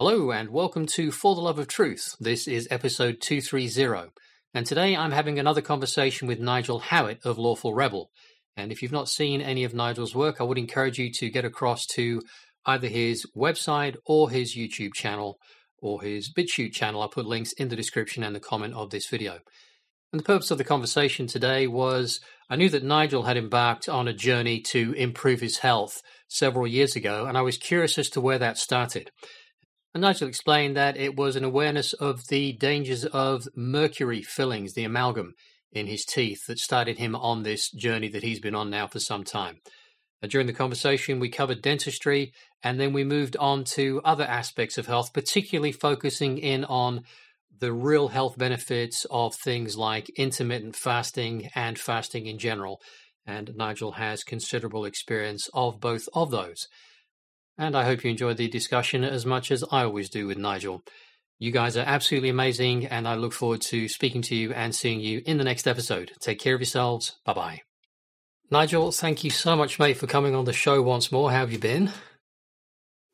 Hello 0.00 0.32
and 0.32 0.50
welcome 0.50 0.86
to 0.86 1.12
For 1.12 1.36
the 1.36 1.40
Love 1.40 1.60
of 1.60 1.68
Truth. 1.68 2.16
This 2.18 2.48
is 2.48 2.66
episode 2.68 3.20
230. 3.20 4.10
And 4.52 4.66
today 4.66 4.96
I'm 4.96 5.12
having 5.12 5.38
another 5.38 5.60
conversation 5.60 6.26
with 6.26 6.40
Nigel 6.40 6.80
Howitt 6.80 7.20
of 7.24 7.38
Lawful 7.38 7.74
Rebel. 7.74 8.10
And 8.56 8.72
if 8.72 8.82
you've 8.82 8.90
not 8.90 9.08
seen 9.08 9.40
any 9.40 9.62
of 9.62 9.72
Nigel's 9.72 10.12
work, 10.12 10.40
I 10.40 10.42
would 10.42 10.58
encourage 10.58 10.98
you 10.98 11.12
to 11.12 11.30
get 11.30 11.44
across 11.44 11.86
to 11.94 12.22
either 12.66 12.88
his 12.88 13.24
website 13.36 13.94
or 14.04 14.30
his 14.30 14.56
YouTube 14.56 14.94
channel 14.94 15.38
or 15.78 16.02
his 16.02 16.28
BitChute 16.36 16.72
channel. 16.72 17.00
I'll 17.00 17.08
put 17.08 17.24
links 17.24 17.52
in 17.52 17.68
the 17.68 17.76
description 17.76 18.24
and 18.24 18.34
the 18.34 18.40
comment 18.40 18.74
of 18.74 18.90
this 18.90 19.06
video. 19.06 19.38
And 20.12 20.18
the 20.18 20.24
purpose 20.24 20.50
of 20.50 20.58
the 20.58 20.64
conversation 20.64 21.28
today 21.28 21.68
was 21.68 22.18
I 22.50 22.56
knew 22.56 22.68
that 22.70 22.82
Nigel 22.82 23.22
had 23.22 23.36
embarked 23.36 23.88
on 23.88 24.08
a 24.08 24.12
journey 24.12 24.60
to 24.72 24.92
improve 24.94 25.38
his 25.38 25.58
health 25.58 26.02
several 26.26 26.66
years 26.66 26.96
ago, 26.96 27.26
and 27.26 27.38
I 27.38 27.42
was 27.42 27.56
curious 27.56 27.96
as 27.96 28.10
to 28.10 28.20
where 28.20 28.38
that 28.40 28.58
started. 28.58 29.12
And 29.94 30.00
Nigel 30.00 30.26
explained 30.26 30.76
that 30.76 30.96
it 30.96 31.14
was 31.14 31.36
an 31.36 31.44
awareness 31.44 31.92
of 31.92 32.26
the 32.26 32.52
dangers 32.52 33.04
of 33.04 33.46
mercury 33.54 34.22
fillings, 34.22 34.74
the 34.74 34.82
amalgam 34.82 35.34
in 35.70 35.86
his 35.86 36.04
teeth, 36.04 36.46
that 36.48 36.58
started 36.58 36.98
him 36.98 37.14
on 37.14 37.44
this 37.44 37.70
journey 37.70 38.08
that 38.08 38.24
he's 38.24 38.40
been 38.40 38.56
on 38.56 38.70
now 38.70 38.88
for 38.88 38.98
some 38.98 39.22
time. 39.22 39.58
Uh, 40.20 40.26
during 40.26 40.48
the 40.48 40.52
conversation, 40.52 41.20
we 41.20 41.28
covered 41.28 41.62
dentistry 41.62 42.32
and 42.60 42.80
then 42.80 42.92
we 42.92 43.04
moved 43.04 43.36
on 43.36 43.62
to 43.62 44.00
other 44.04 44.24
aspects 44.24 44.78
of 44.78 44.86
health, 44.86 45.12
particularly 45.12 45.70
focusing 45.70 46.38
in 46.38 46.64
on 46.64 47.02
the 47.60 47.72
real 47.72 48.08
health 48.08 48.36
benefits 48.36 49.06
of 49.10 49.36
things 49.36 49.76
like 49.76 50.10
intermittent 50.16 50.74
fasting 50.74 51.50
and 51.54 51.78
fasting 51.78 52.26
in 52.26 52.38
general. 52.38 52.80
And 53.26 53.54
Nigel 53.54 53.92
has 53.92 54.24
considerable 54.24 54.86
experience 54.86 55.48
of 55.54 55.78
both 55.78 56.08
of 56.14 56.32
those. 56.32 56.66
And 57.56 57.76
I 57.76 57.84
hope 57.84 58.04
you 58.04 58.10
enjoyed 58.10 58.36
the 58.36 58.48
discussion 58.48 59.04
as 59.04 59.24
much 59.24 59.50
as 59.50 59.64
I 59.70 59.84
always 59.84 60.10
do 60.10 60.26
with 60.26 60.38
Nigel. 60.38 60.82
You 61.38 61.50
guys 61.50 61.76
are 61.76 61.84
absolutely 61.86 62.28
amazing, 62.28 62.86
and 62.86 63.06
I 63.06 63.14
look 63.14 63.32
forward 63.32 63.60
to 63.62 63.88
speaking 63.88 64.22
to 64.22 64.34
you 64.34 64.52
and 64.52 64.74
seeing 64.74 65.00
you 65.00 65.22
in 65.26 65.38
the 65.38 65.44
next 65.44 65.66
episode. 65.66 66.12
Take 66.20 66.40
care 66.40 66.54
of 66.54 66.60
yourselves. 66.60 67.16
Bye 67.24 67.34
bye. 67.34 67.60
Nigel, 68.50 68.92
thank 68.92 69.24
you 69.24 69.30
so 69.30 69.56
much, 69.56 69.78
mate, 69.78 69.96
for 69.96 70.06
coming 70.06 70.34
on 70.34 70.44
the 70.44 70.52
show 70.52 70.82
once 70.82 71.10
more. 71.10 71.30
How 71.30 71.38
have 71.38 71.52
you 71.52 71.58
been? 71.58 71.90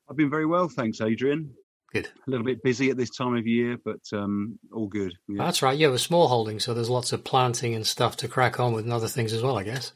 I've 0.08 0.16
been 0.16 0.30
very 0.30 0.46
well, 0.46 0.68
thanks, 0.68 1.00
Adrian. 1.00 1.54
Good. 1.92 2.06
A 2.06 2.30
little 2.30 2.44
bit 2.44 2.62
busy 2.62 2.90
at 2.90 2.96
this 2.96 3.10
time 3.10 3.36
of 3.36 3.46
year, 3.46 3.76
but 3.84 4.00
um, 4.12 4.58
all 4.72 4.86
good. 4.86 5.12
Yeah. 5.28 5.44
That's 5.44 5.62
right. 5.62 5.76
You 5.76 5.86
have 5.86 5.94
a 5.94 5.98
small 5.98 6.28
holding, 6.28 6.60
so 6.60 6.72
there's 6.72 6.90
lots 6.90 7.12
of 7.12 7.24
planting 7.24 7.74
and 7.74 7.86
stuff 7.86 8.16
to 8.18 8.28
crack 8.28 8.60
on 8.60 8.72
with 8.72 8.84
and 8.84 8.92
other 8.92 9.08
things 9.08 9.32
as 9.32 9.42
well, 9.42 9.58
I 9.58 9.64
guess. 9.64 9.92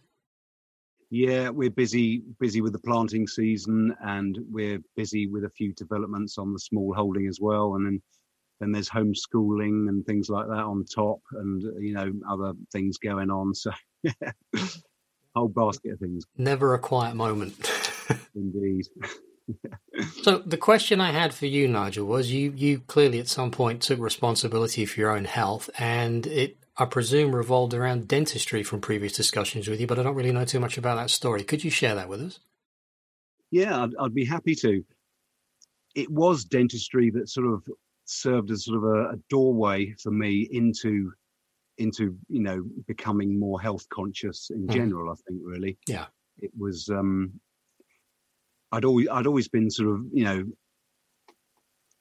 Yeah, 1.15 1.51
we're 1.51 1.71
busy 1.71 2.25
busy 2.41 2.61
with 2.61 2.73
the 2.73 2.81
planting 2.81 3.29
season, 3.29 3.95
and 4.01 4.37
we're 4.51 4.81
busy 4.97 5.29
with 5.29 5.45
a 5.45 5.51
few 5.51 5.73
developments 5.73 6.39
on 6.39 6.53
the 6.53 6.59
small 6.59 6.93
holding 6.93 7.29
as 7.29 7.39
well. 7.41 7.77
And 7.77 7.87
then 7.87 8.03
then 8.59 8.73
there's 8.73 8.91
homeschooling 8.91 9.89
and 9.89 10.05
things 10.05 10.29
like 10.29 10.49
that 10.49 10.65
on 10.65 10.85
top, 10.93 11.21
and 11.31 11.63
you 11.79 11.95
know 11.95 12.11
other 12.29 12.55
things 12.73 12.99
going 12.99 13.31
on. 13.31 13.55
So 13.55 13.71
whole 15.37 15.47
basket 15.47 15.93
of 15.93 16.01
things. 16.01 16.25
Never 16.37 16.75
a 16.75 16.81
quiet 16.81 17.15
moment. 17.15 17.71
Indeed. 18.35 18.87
so 20.25 20.39
the 20.39 20.57
question 20.57 21.01
I 21.01 21.13
had 21.13 21.33
for 21.33 21.47
you, 21.47 21.69
Nigel, 21.69 22.07
was 22.07 22.33
you 22.33 22.53
you 22.57 22.81
clearly 22.81 23.21
at 23.21 23.29
some 23.29 23.53
point 23.53 23.83
took 23.83 24.01
responsibility 24.01 24.85
for 24.85 24.99
your 24.99 25.17
own 25.17 25.27
health, 25.27 25.71
and 25.79 26.27
it 26.27 26.57
I 26.77 26.87
presume 26.87 27.35
revolved 27.35 27.73
around 27.73 28.09
dentistry 28.09 28.63
from 28.63 28.81
previous 28.81 29.13
discussions 29.13 29.69
with 29.69 29.81
you, 29.81 29.87
but 29.87 29.99
I 29.99 30.03
don't 30.03 30.17
really 30.17 30.33
know 30.33 30.45
too 30.45 30.59
much 30.59 30.77
about 30.77 30.97
that 30.97 31.11
story. 31.11 31.45
Could 31.45 31.63
you 31.63 31.71
share 31.71 31.95
that 31.95 32.09
with 32.09 32.21
us? 32.21 32.41
Yeah, 33.51 33.85
I'd, 33.85 33.91
I'd 34.01 34.15
be 34.15 34.25
happy 34.25 34.55
to. 34.57 34.85
It 35.95 36.11
was 36.11 36.45
dentistry 36.45 37.11
that 37.11 37.29
sort 37.29 37.47
of 37.47 37.69
served 38.05 38.51
as 38.51 38.65
sort 38.65 38.79
of 38.79 38.85
a, 38.85 39.11
a 39.11 39.17
doorway 39.31 39.95
for 40.03 40.11
me 40.11 40.49
into 40.51 41.13
into 41.79 42.17
you 42.29 42.41
know 42.41 42.65
becoming 42.87 43.39
more 43.39 43.61
health 43.61 43.89
conscious 43.89 44.51
in 44.51 44.67
mm. 44.67 44.73
general. 44.73 45.13
I 45.13 45.15
think 45.29 45.41
really, 45.45 45.79
yeah, 45.87 46.07
it 46.41 46.51
was. 46.59 46.89
um 46.89 47.41
I'd 48.73 48.85
always 48.85 49.07
I'd 49.09 49.29
always 49.29 49.47
been 49.47 49.71
sort 49.71 49.91
of 49.91 50.05
you 50.13 50.25
know 50.25 50.45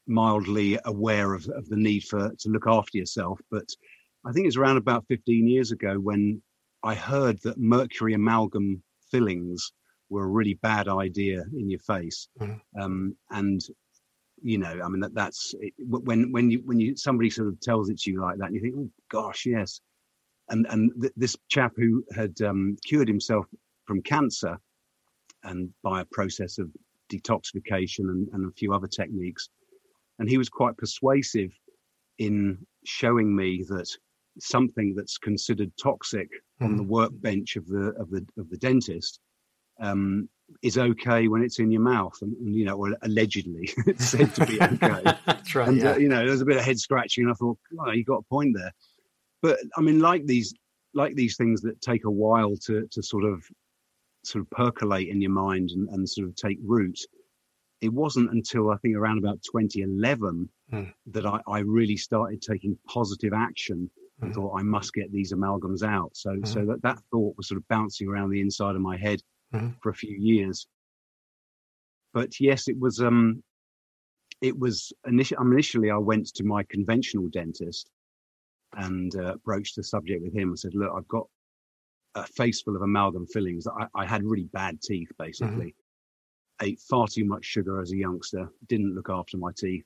mildly 0.08 0.80
aware 0.86 1.34
of, 1.34 1.48
of 1.50 1.70
the 1.70 1.78
need 1.78 2.04
for 2.04 2.32
to 2.40 2.50
look 2.50 2.66
after 2.68 2.98
yourself, 2.98 3.40
but 3.52 3.70
I 4.26 4.32
think 4.32 4.48
it's 4.48 4.58
around 4.58 4.78
about 4.78 5.06
15 5.08 5.48
years 5.48 5.72
ago 5.72 5.96
when 5.96 6.42
I 6.84 6.96
heard 6.96 7.42
that 7.44 7.58
mercury 7.58 8.14
amalgam 8.14 8.84
fillings 9.12 9.72
were 10.10 10.24
a 10.24 10.28
really 10.28 10.56
bad 10.56 10.88
idea 10.88 11.44
in 11.58 11.70
your 11.70 11.80
face. 11.80 12.28
Mm-hmm. 12.40 12.82
Um, 12.82 13.16
and 13.32 13.62
you 14.42 14.58
know, 14.58 14.82
I 14.84 14.90
mean 14.90 15.00
that 15.02 15.16
that's 15.16 15.56
it, 15.60 15.74
when 15.78 16.32
when 16.32 16.52
you 16.52 16.62
when 16.66 16.80
you 16.80 16.96
somebody 16.98 17.30
sort 17.30 17.48
of 17.48 17.60
tells 17.62 17.90
it 17.90 18.00
to 18.02 18.12
you 18.12 18.22
like 18.22 18.38
that, 18.38 18.48
and 18.48 18.56
you 18.56 18.62
think, 18.62 18.76
oh 18.78 18.90
gosh, 19.10 19.46
yes. 19.46 19.80
And 20.50 20.68
and 20.70 20.92
th- 21.00 21.14
this 21.16 21.38
chap 21.50 21.72
who 21.78 22.04
had 22.14 22.42
um, 22.42 22.76
cured 22.86 23.08
himself 23.08 23.46
from 23.86 24.02
cancer, 24.02 24.58
and 25.44 25.70
by 25.82 26.02
a 26.02 26.06
process 26.12 26.58
of 26.58 26.70
detoxification 27.12 28.10
and, 28.10 28.28
and 28.34 28.50
a 28.50 28.54
few 28.54 28.74
other 28.74 28.88
techniques, 28.88 29.48
and 30.20 30.30
he 30.30 30.38
was 30.38 30.50
quite 30.50 30.76
persuasive 30.76 31.52
in 32.18 32.66
showing 32.86 33.34
me 33.34 33.64
that 33.70 33.88
something 34.40 34.94
that's 34.96 35.18
considered 35.18 35.72
toxic 35.82 36.30
mm. 36.62 36.66
on 36.66 36.78
the 36.78 36.84
mm. 36.84 36.88
workbench 36.88 37.56
of 37.56 37.68
the 37.68 37.94
of 38.00 38.10
the 38.10 38.26
of 38.38 38.50
the 38.50 38.58
dentist 38.58 39.20
um, 39.80 40.30
is 40.62 40.78
okay 40.78 41.28
when 41.28 41.42
it's 41.42 41.60
in 41.60 41.72
your 41.72 41.82
mouth, 41.82 42.18
and, 42.22 42.36
and 42.38 42.56
you 42.56 42.66
know, 42.66 42.76
or 42.76 42.96
allegedly 43.02 43.70
it's 43.88 44.06
said 44.06 44.34
to 44.36 44.46
be 44.46 44.62
okay. 44.62 45.02
That's 45.26 45.56
right. 45.56 45.68
And 45.68 45.78
yeah. 45.78 45.92
uh, 45.92 45.98
you 45.98 46.10
know, 46.10 46.26
there's 46.26 46.42
a 46.42 46.46
bit 46.46 46.58
of 46.58 46.64
head 46.64 46.80
scratching, 46.80 47.24
and 47.24 47.32
I 47.32 47.36
thought, 47.36 47.58
oh, 47.80 47.92
you 47.92 48.04
got 48.04 48.20
a 48.20 48.30
point 48.30 48.56
there. 48.58 48.72
But 49.42 49.60
I 49.78 49.82
mean, 49.82 50.00
like 50.00 50.26
these 50.26 50.54
like 50.94 51.16
these 51.16 51.38
things 51.38 51.62
that 51.62 51.82
take 51.82 52.06
a 52.06 52.12
while 52.12 52.56
to 52.66 52.88
to 52.92 53.04
sort 53.04 53.26
of 53.26 53.44
sort 54.24 54.42
of 54.42 54.50
percolate 54.52 55.10
in 55.10 55.22
your 55.22 55.32
mind 55.32 55.72
and, 55.72 55.90
and 55.90 56.08
sort 56.08 56.28
of 56.28 56.36
take 56.36 56.58
root 56.64 56.98
it 57.84 57.92
wasn't 57.92 58.32
until 58.32 58.70
I 58.70 58.78
think 58.78 58.96
around 58.96 59.18
about 59.18 59.42
2011 59.44 60.50
hmm. 60.72 60.84
that 61.08 61.26
I, 61.26 61.42
I, 61.46 61.60
really 61.60 61.98
started 61.98 62.42
taking 62.42 62.78
positive 62.88 63.34
action 63.34 63.90
and 64.24 64.32
mm-hmm. 64.32 64.42
thought 64.42 64.60
I 64.60 64.64
must 64.64 64.94
get 64.94 65.12
these 65.12 65.34
amalgams 65.34 65.84
out. 65.84 66.12
So 66.16 66.32
mm-hmm. 66.32 66.46
so 66.46 66.66
that 66.66 66.82
that 66.84 67.00
thought 67.12 67.36
was 67.38 67.48
sort 67.48 67.58
of 67.58 67.68
bouncing 67.68 68.08
around 68.08 68.30
the 68.30 68.42
inside 68.42 68.76
of 68.76 68.82
my 68.82 68.98
head 68.98 69.22
mm-hmm. 69.54 69.70
for 69.82 69.90
a 69.90 69.96
few 69.96 70.16
years. 70.18 70.68
But 72.14 72.40
yes, 72.40 72.68
it 72.68 72.80
was 72.80 73.00
um 73.00 73.44
it 74.42 74.58
was 74.58 74.92
initially 75.08 75.40
initially 75.42 75.92
I 75.92 75.98
went 75.98 76.28
to 76.36 76.44
my 76.44 76.64
conventional 76.64 77.30
dentist 77.32 77.90
and 78.76 79.16
uh, 79.16 79.36
broached 79.46 79.76
the 79.76 79.84
subject 79.84 80.24
with 80.24 80.34
him 80.34 80.50
and 80.50 80.60
said, 80.60 80.74
look, 80.74 80.92
I've 80.96 81.08
got 81.08 81.28
a 82.16 82.26
face 82.26 82.62
full 82.62 82.76
of 82.76 82.82
amalgam 82.82 83.28
fillings. 83.28 83.68
I, 83.68 83.86
I 83.96 84.06
had 84.06 84.24
really 84.24 84.50
bad 84.52 84.82
teeth, 84.82 85.12
basically. 85.20 85.76
Mm-hmm. 86.62 86.66
Ate 86.66 86.80
far 86.80 87.08
too 87.08 87.26
much 87.26 87.46
sugar 87.46 87.82
as 87.82 87.92
a 87.92 87.98
youngster. 87.98 88.50
Didn't 88.68 88.96
look 88.96 89.10
after 89.10 89.38
my 89.38 89.52
teeth, 89.58 89.86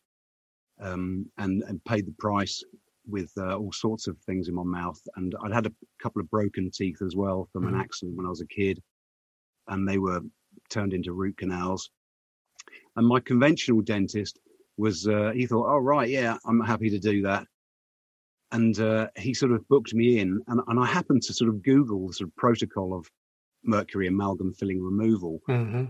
um, 0.82 1.26
and 1.38 1.64
and 1.64 1.84
paid 1.86 2.06
the 2.06 2.16
price 2.20 2.64
with 3.08 3.32
uh, 3.38 3.56
all 3.58 3.72
sorts 3.72 4.08
of 4.08 4.18
things 4.20 4.48
in 4.48 4.56
my 4.56 4.64
mouth. 4.64 5.00
And 5.16 5.34
I'd 5.44 5.54
had 5.54 5.66
a 5.66 5.74
couple 6.02 6.22
of 6.22 6.30
broken 6.30 6.70
teeth 6.72 7.02
as 7.02 7.16
well 7.16 7.48
from 7.52 7.64
mm-hmm. 7.64 7.76
an 7.76 7.82
accident 7.82 8.18
when 8.18 8.26
I 8.26 8.30
was 8.30 8.42
a 8.42 8.48
kid, 8.48 8.82
and 9.68 9.88
they 9.88 9.98
were 9.98 10.22
turned 10.70 10.94
into 10.94 11.14
root 11.14 11.38
canals. 11.38 11.90
And 12.96 13.08
my 13.08 13.20
conventional 13.20 13.82
dentist 13.82 14.40
was, 14.78 15.08
uh, 15.08 15.32
he 15.34 15.46
thought, 15.46 15.68
oh, 15.68 15.78
right, 15.78 16.10
yeah, 16.10 16.38
I'm 16.46 16.60
happy 16.60 16.90
to 16.90 17.00
do 17.00 17.22
that. 17.24 17.48
And 18.52 18.80
uh, 18.80 19.08
he 19.18 19.34
sort 19.34 19.52
of 19.52 19.68
booked 19.68 19.94
me 19.94 20.20
in, 20.20 20.42
and, 20.48 20.62
and 20.68 20.80
I 20.80 20.86
happened 20.86 21.22
to 21.24 21.34
sort 21.34 21.50
of 21.50 21.64
Google 21.64 22.08
the 22.08 22.14
sort 22.14 22.30
of 22.30 22.36
protocol 22.36 22.98
of 22.98 23.08
mercury 23.64 24.08
amalgam 24.08 24.54
filling 24.54 24.82
removal. 24.82 25.42
Mm-hmm. 25.50 25.86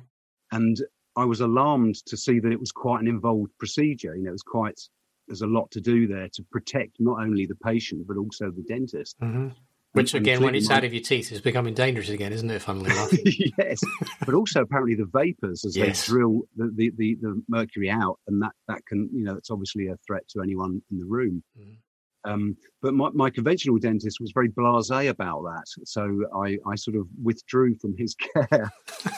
And 0.52 0.78
I 1.16 1.26
was 1.26 1.42
alarmed 1.42 1.96
to 2.06 2.18
see 2.18 2.40
that 2.40 2.52
it 2.52 2.60
was 2.60 2.72
quite 2.72 3.02
an 3.02 3.08
involved 3.08 3.52
procedure. 3.60 4.16
You 4.16 4.24
know, 4.24 4.30
it 4.30 4.34
was 4.34 4.44
quite 4.44 4.80
there's 5.28 5.42
a 5.42 5.48
lot 5.48 5.70
to 5.72 5.82
do 5.82 6.08
there 6.08 6.30
to 6.34 6.44
protect 6.52 6.98
not 7.00 7.20
only 7.20 7.46
the 7.46 7.56
patient 7.56 8.08
but 8.08 8.18
also 8.18 8.52
the 8.52 8.64
dentist. 8.68 9.16
Mm-hmm. 9.22 9.50
Which 9.94 10.14
and, 10.14 10.24
again, 10.24 10.36
and 10.36 10.46
when 10.46 10.56
it's 10.56 10.70
out 10.70 10.84
of 10.84 10.94
your 10.94 11.02
teeth, 11.02 11.32
is 11.32 11.42
becoming 11.42 11.74
dangerous 11.74 12.10
again, 12.10 12.32
isn't 12.32 12.52
it? 12.52 12.62
Funnily 12.62 12.92
enough, 12.92 13.12
yes. 13.58 13.80
But 14.26 14.36
also 14.36 14.62
apparently 14.62 14.96
the 14.96 15.10
vapors 15.12 15.66
as 15.66 15.76
yes. 15.76 16.06
they 16.06 16.12
drill 16.12 16.42
the, 16.56 16.72
the, 16.76 16.92
the, 16.96 17.18
the, 17.20 17.42
mercury 17.48 17.90
out, 17.90 18.20
and 18.28 18.42
that 18.42 18.52
that 18.68 18.86
can 18.86 19.10
you 19.12 19.24
know 19.24 19.36
it's 19.36 19.50
obviously 19.50 19.88
a 19.88 19.96
threat 20.06 20.28
to 20.30 20.42
anyone 20.42 20.82
in 20.92 21.00
the 21.00 21.06
room. 21.06 21.42
Mm. 21.60 21.78
Um, 22.26 22.58
but 22.82 22.94
my, 22.94 23.10
my, 23.14 23.30
conventional 23.30 23.78
dentist 23.78 24.18
was 24.20 24.32
very 24.34 24.50
blasé 24.50 25.10
about 25.10 25.44
that, 25.44 25.64
so 25.86 26.26
I, 26.36 26.58
I 26.70 26.76
sort 26.76 26.98
of 26.98 27.08
withdrew 27.24 27.76
from 27.76 27.96
his 27.98 28.16
care 28.34 28.70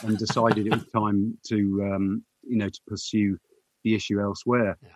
and 0.04 0.16
decided 0.16 0.66
it 0.66 0.72
was 0.72 0.86
time 0.94 1.36
to 1.48 1.92
um, 1.92 2.24
you 2.42 2.56
know 2.56 2.68
to 2.68 2.80
pursue 2.86 3.36
the 3.84 3.94
issue 3.94 4.20
elsewhere. 4.20 4.78
Yeah 4.82 4.90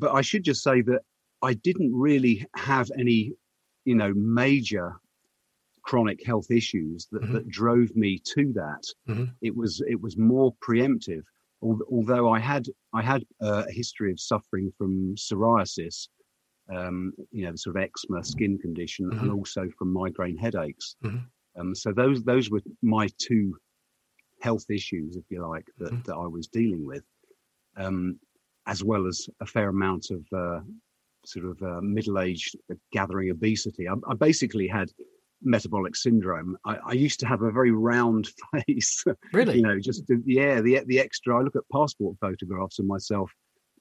but 0.00 0.14
I 0.14 0.22
should 0.22 0.44
just 0.44 0.62
say 0.62 0.82
that 0.82 1.02
I 1.42 1.54
didn't 1.54 1.94
really 1.94 2.46
have 2.56 2.90
any, 2.98 3.32
you 3.84 3.94
know, 3.94 4.12
major 4.14 4.96
chronic 5.82 6.24
health 6.24 6.50
issues 6.50 7.08
that, 7.12 7.22
mm-hmm. 7.22 7.34
that 7.34 7.48
drove 7.48 7.94
me 7.96 8.20
to 8.34 8.52
that. 8.54 8.82
Mm-hmm. 9.08 9.24
It 9.42 9.56
was 9.56 9.82
it 9.88 10.00
was 10.00 10.16
more 10.16 10.54
preemptive. 10.66 11.22
although 11.62 12.28
I 12.30 12.38
had 12.38 12.66
I 12.92 13.02
had 13.02 13.24
a 13.40 13.70
history 13.70 14.10
of 14.10 14.20
suffering 14.20 14.72
from 14.76 15.14
psoriasis, 15.16 16.08
um, 16.74 17.12
you 17.30 17.44
know, 17.44 17.54
sort 17.56 17.76
of 17.76 17.82
eczema 17.82 18.24
skin 18.24 18.58
condition, 18.58 19.10
mm-hmm. 19.10 19.20
and 19.20 19.32
also 19.32 19.68
from 19.78 19.92
migraine 19.92 20.36
headaches. 20.36 20.96
Mm-hmm. 21.04 21.60
Um, 21.60 21.74
so 21.74 21.92
those 21.92 22.22
those 22.22 22.50
were 22.50 22.62
my 22.82 23.08
two 23.18 23.56
health 24.40 24.66
issues, 24.70 25.16
if 25.16 25.24
you 25.28 25.46
like, 25.46 25.66
that, 25.78 25.92
mm-hmm. 25.92 26.02
that 26.06 26.14
I 26.14 26.26
was 26.26 26.46
dealing 26.46 26.86
with, 26.86 27.04
um, 27.76 28.18
as 28.70 28.84
well 28.84 29.06
as 29.08 29.28
a 29.40 29.46
fair 29.46 29.68
amount 29.68 30.06
of 30.10 30.24
uh, 30.32 30.60
sort 31.26 31.44
of 31.44 31.60
uh, 31.60 31.80
middle-aged 31.82 32.56
gathering 32.92 33.30
obesity. 33.30 33.88
I, 33.88 33.94
I, 34.08 34.14
basically 34.14 34.68
had 34.68 34.88
metabolic 35.42 35.96
syndrome. 35.96 36.56
I, 36.64 36.76
I, 36.86 36.92
used 36.92 37.18
to 37.20 37.26
have 37.26 37.42
a 37.42 37.50
very 37.50 37.72
round 37.72 38.28
face. 38.66 39.04
Really? 39.32 39.56
you 39.56 39.62
know, 39.62 39.80
just 39.80 40.04
yeah, 40.24 40.60
the 40.60 40.82
the 40.86 41.00
extra. 41.00 41.36
I 41.36 41.42
look 41.42 41.56
at 41.56 41.62
passport 41.72 42.16
photographs 42.20 42.78
of 42.78 42.86
myself 42.86 43.32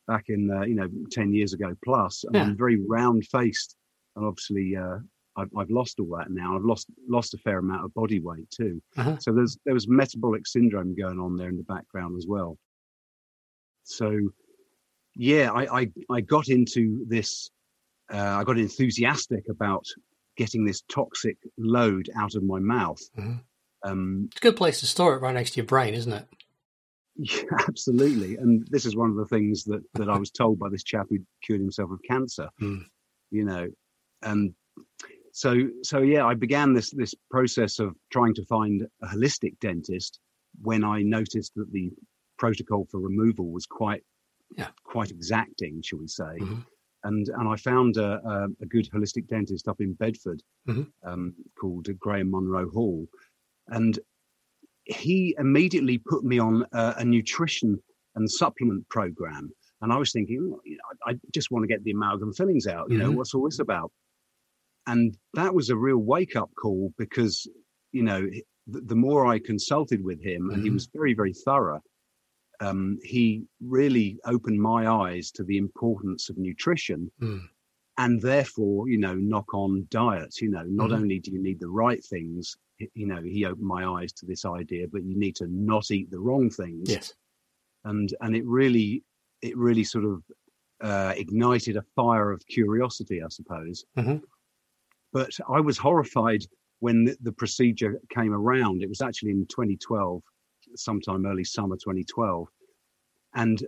back 0.08 0.26
in 0.30 0.50
uh, 0.50 0.64
you 0.64 0.76
know 0.76 0.90
ten 1.12 1.34
years 1.34 1.54
ago 1.54 1.76
plus, 1.86 2.24
and 2.24 2.36
yeah. 2.36 2.42
I'm 2.42 2.58
very 2.58 2.80
round 2.88 3.26
faced, 3.28 3.78
and 4.16 4.26
obviously. 4.26 4.76
Uh, 4.76 4.98
I've, 5.38 5.52
I've, 5.58 5.70
lost 5.70 6.02
all 6.02 6.18
that 6.18 6.32
now. 6.32 6.58
I've 6.58 6.66
lost 6.66 6.88
lost 7.08 7.34
a 7.34 7.38
fair 7.38 7.60
amount 7.60 7.86
of 7.86 7.94
body 7.94 8.20
weight 8.20 8.50
too. 8.50 8.82
Uh-huh. 8.98 9.16
So 9.20 9.32
there's 9.32 9.58
there 9.64 9.76
was 9.76 9.88
metabolic 9.88 10.46
syndrome 10.46 10.94
going 10.96 11.18
on 11.18 11.38
there 11.38 11.48
in 11.48 11.56
the 11.56 11.64
background 11.64 12.18
as 12.18 12.26
well. 12.28 12.58
So 13.84 14.32
yeah, 15.20 15.52
I, 15.52 15.82
I, 15.82 15.92
I 16.10 16.22
got 16.22 16.48
into 16.48 17.06
this. 17.06 17.52
Uh, 18.12 18.38
I 18.40 18.44
got 18.46 18.58
enthusiastic 18.58 19.50
about 19.50 19.86
getting 20.38 20.64
this 20.64 20.82
toxic 20.90 21.38
load 21.58 22.10
out 22.18 22.36
of 22.36 22.44
my 22.44 22.60
mouth. 22.60 23.02
Mm-hmm. 23.18 23.34
Um, 23.84 24.30
it's 24.32 24.38
a 24.38 24.40
good 24.40 24.56
place 24.56 24.80
to 24.80 24.88
store 24.88 25.16
it, 25.16 25.22
right 25.22 25.36
next 25.36 25.52
to 25.52 25.58
your 25.58 25.66
brain, 25.66 25.94
isn't 25.94 26.14
it? 26.14 26.26
Yeah, 27.22 27.44
absolutely. 27.68 28.38
And 28.38 28.66
this 28.72 28.86
is 28.86 28.96
one 28.96 29.10
of 29.10 29.18
the 29.18 29.26
things 29.26 29.66
that 29.66 29.84
that 29.96 30.10
I 30.10 30.18
was 30.18 30.32
told 30.32 30.58
by 30.58 30.70
this 30.70 30.84
chap 30.84 31.08
who 31.10 31.18
cured 31.44 31.60
himself 31.60 31.92
of 31.92 32.00
cancer. 32.08 32.48
Mm. 32.62 32.86
You 33.30 33.44
know, 33.44 33.68
and 34.22 34.54
so 35.34 35.68
so 35.84 36.00
yeah, 36.00 36.26
I 36.26 36.34
began 36.34 36.74
this 36.74 36.92
this 36.92 37.14
process 37.30 37.80
of 37.80 37.94
trying 38.10 38.36
to 38.36 38.46
find 38.46 38.88
a 39.04 39.08
holistic 39.08 39.60
dentist 39.60 40.18
when 40.62 40.86
I 40.86 41.02
noticed 41.02 41.56
that 41.58 41.70
the 41.74 41.92
protocol 42.38 42.88
for 42.90 43.02
removal 43.02 43.52
was 43.52 43.66
quite 43.66 44.04
yeah. 44.58 44.68
quite 44.84 45.12
exacting, 45.12 45.82
shall 45.82 46.00
we 46.00 46.08
say. 46.08 46.24
Mm-hmm. 46.24 46.60
And 47.04 47.30
and 47.30 47.48
I 47.48 47.56
found 47.56 47.96
a, 47.96 48.20
a, 48.26 48.48
a, 48.62 48.66
good 48.66 48.90
holistic 48.92 49.28
dentist 49.30 49.70
up 49.70 49.80
in 49.80 49.94
Bedford 49.94 50.44
mm-hmm. 50.68 50.84
um, 51.10 51.34
called 51.60 51.88
Graham 51.98 52.30
Munro 52.30 52.70
Hall, 52.70 53.08
and 53.68 53.98
he 54.84 55.36
immediately 55.40 55.98
put 55.98 56.26
me 56.26 56.40
on 56.40 56.66
a, 56.74 56.96
a 56.98 57.06
nutrition 57.06 57.82
and 58.16 58.30
supplement 58.30 58.88
program. 58.90 59.50
And 59.82 59.94
I 59.94 59.98
was 59.98 60.12
thinking, 60.12 60.58
you 60.66 60.78
know, 60.78 60.98
I 61.06 61.16
just 61.34 61.52
want 61.52 61.64
to 61.64 61.68
get 61.68 61.84
the 61.84 61.92
amalgam 61.92 62.34
fillings 62.34 62.68
out. 62.68 62.92
You 62.92 62.98
know, 62.98 63.08
mm-hmm. 63.08 63.16
what's 63.16 63.34
all 63.34 63.46
this 63.46 63.60
about? 63.60 63.92
And 64.88 65.16
that 65.36 65.54
was 65.54 65.70
a 65.70 65.76
real 65.76 66.00
wake 66.00 66.36
up 66.36 66.50
call 66.60 66.92
because, 66.98 67.48
you 67.92 68.04
know, 68.04 68.28
the, 68.68 68.82
the 68.82 68.96
more 68.96 69.26
I 69.26 69.40
consulted 69.40 70.04
with 70.04 70.22
him, 70.22 70.50
and 70.50 70.62
he 70.62 70.68
mm-hmm. 70.68 70.76
was 70.76 70.90
very, 70.94 71.14
very 71.14 71.34
thorough, 71.34 71.82
um, 72.60 73.00
he 73.04 73.44
really 73.62 74.20
opened 74.26 74.62
my 74.62 74.88
eyes 74.88 75.32
to 75.32 75.44
the 75.44 75.58
importance 75.58 76.30
of 76.30 76.38
nutrition 76.38 77.12
mm. 77.22 77.42
and 77.98 78.22
therefore, 78.22 78.90
you 78.90 78.98
know, 78.98 79.16
knock 79.16 79.54
on 79.54 79.88
diets. 79.90 80.42
You 80.42 80.52
know, 80.52 80.64
not 80.64 80.90
mm. 80.90 80.96
only 80.96 81.20
do 81.20 81.32
you 81.32 81.42
need 81.42 81.60
the 81.60 81.70
right 81.70 82.04
things, 82.04 82.58
you 82.94 83.08
know, 83.08 83.22
he 83.22 83.46
opened 83.46 83.66
my 83.66 83.86
eyes 83.86 84.12
to 84.14 84.26
this 84.26 84.46
idea, 84.46 84.88
but 84.92 85.04
you 85.04 85.18
need 85.18 85.36
to 85.38 85.48
not 85.50 85.92
eat 85.92 86.10
the 86.10 86.20
wrong 86.20 86.50
things. 86.50 86.90
Yes. 86.90 87.14
And, 87.86 88.14
and 88.22 88.36
it 88.36 88.46
really, 88.46 89.04
it 89.42 89.58
really 89.58 89.84
sort 89.84 90.06
of 90.06 90.24
uh, 90.82 91.14
ignited 91.16 91.78
a 91.78 91.84
fire 91.96 92.32
of 92.32 92.46
curiosity, 92.48 93.22
I 93.24 93.30
suppose. 93.30 93.86
Mm-hmm. 93.98 94.18
But 95.12 95.32
I 95.50 95.60
was 95.60 95.78
horrified 95.78 96.44
when 96.80 97.06
the, 97.06 97.18
the 97.22 97.32
procedure 97.32 98.00
came 98.10 98.34
around. 98.34 98.84
It 98.84 98.90
was 98.90 99.02
actually 99.02 99.32
in 99.32 99.46
2012 99.48 100.22
sometime 100.76 101.26
early 101.26 101.44
summer 101.44 101.76
2012, 101.76 102.48
and 103.36 103.64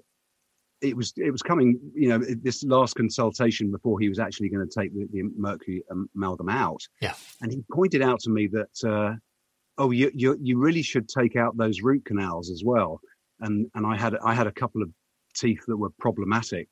it 0.81 0.95
was 0.95 1.13
it 1.17 1.31
was 1.31 1.41
coming. 1.41 1.79
You 1.93 2.09
know, 2.09 2.17
this 2.41 2.63
last 2.63 2.95
consultation 2.95 3.71
before 3.71 3.99
he 3.99 4.09
was 4.09 4.19
actually 4.19 4.49
going 4.49 4.67
to 4.67 4.79
take 4.79 4.93
the, 4.93 5.07
the 5.11 5.29
mercury 5.35 5.83
amalgam 6.15 6.49
out. 6.49 6.81
Yeah, 7.01 7.13
and 7.41 7.51
he 7.51 7.63
pointed 7.71 8.01
out 8.01 8.19
to 8.21 8.29
me 8.29 8.47
that. 8.47 8.89
Uh, 8.89 9.15
oh, 9.77 9.91
you, 9.91 10.11
you 10.13 10.37
you 10.41 10.57
really 10.57 10.81
should 10.81 11.07
take 11.07 11.35
out 11.35 11.57
those 11.57 11.81
root 11.81 12.05
canals 12.05 12.49
as 12.49 12.63
well. 12.63 12.99
And 13.39 13.67
and 13.75 13.85
I 13.85 13.95
had 13.95 14.15
I 14.23 14.33
had 14.33 14.47
a 14.47 14.51
couple 14.51 14.81
of 14.81 14.89
teeth 15.35 15.63
that 15.67 15.77
were 15.77 15.91
problematic, 15.99 16.67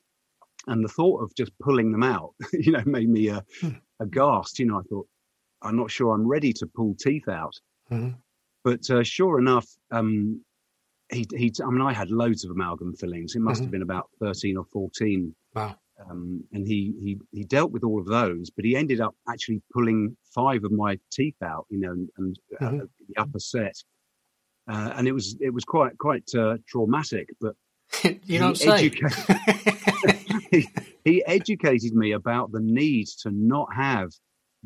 and 0.68 0.84
the 0.84 0.90
thought 0.90 1.24
of 1.24 1.34
just 1.36 1.52
pulling 1.60 1.92
them 1.92 2.04
out, 2.04 2.34
you 2.54 2.72
know, 2.72 2.84
made 2.86 3.10
me 3.10 3.30
uh, 3.30 3.42
hmm. 3.62 3.70
aghast. 4.00 4.60
You 4.60 4.68
know, 4.68 4.80
I 4.80 4.84
thought 4.90 5.08
I'm 5.62 5.76
not 5.76 5.92
sure 5.92 6.14
I'm 6.14 6.28
ready 6.28 6.54
to 6.54 6.68
pull 6.68 6.96
teeth 6.96 7.28
out. 7.28 7.56
Mm-hmm. 7.92 8.16
But 8.63 8.89
uh, 8.89 9.03
sure 9.03 9.39
enough, 9.39 9.67
um, 9.91 10.44
he, 11.11 11.25
he, 11.35 11.51
I 11.65 11.69
mean, 11.69 11.81
I 11.81 11.94
had 11.94 12.11
loads 12.11 12.44
of 12.45 12.51
amalgam 12.51 12.95
fillings. 12.95 13.35
It 13.35 13.39
must 13.39 13.57
mm-hmm. 13.57 13.65
have 13.65 13.71
been 13.71 13.81
about 13.81 14.09
13 14.19 14.57
or 14.57 14.65
14. 14.65 15.33
Wow. 15.56 15.75
Um, 16.09 16.44
and 16.53 16.65
he, 16.65 16.94
he, 17.01 17.17
he 17.31 17.44
dealt 17.44 17.71
with 17.71 17.83
all 17.83 18.00
of 18.00 18.06
those, 18.06 18.50
but 18.50 18.63
he 18.63 18.75
ended 18.75 19.01
up 19.01 19.15
actually 19.27 19.61
pulling 19.73 20.15
five 20.33 20.63
of 20.63 20.71
my 20.71 20.97
teeth 21.11 21.35
out, 21.44 21.65
you 21.69 21.79
know, 21.79 21.91
and, 21.91 22.09
and 22.17 22.39
uh, 22.61 22.65
mm-hmm. 22.65 22.81
uh, 22.81 22.85
the 23.07 23.21
upper 23.21 23.39
set. 23.39 23.75
Uh, 24.69 24.94
and 24.95 25.07
it 25.07 25.11
was, 25.11 25.35
it 25.41 25.53
was 25.53 25.65
quite, 25.65 25.97
quite 25.97 26.29
uh, 26.38 26.57
traumatic, 26.67 27.27
but 27.41 27.56
you 28.23 28.39
don't 28.39 28.57
say. 28.57 28.91
he, 30.51 30.67
he 31.03 31.25
educated 31.25 31.94
me 31.94 32.11
about 32.11 32.51
the 32.51 32.61
need 32.61 33.07
to 33.23 33.31
not 33.31 33.67
have 33.73 34.11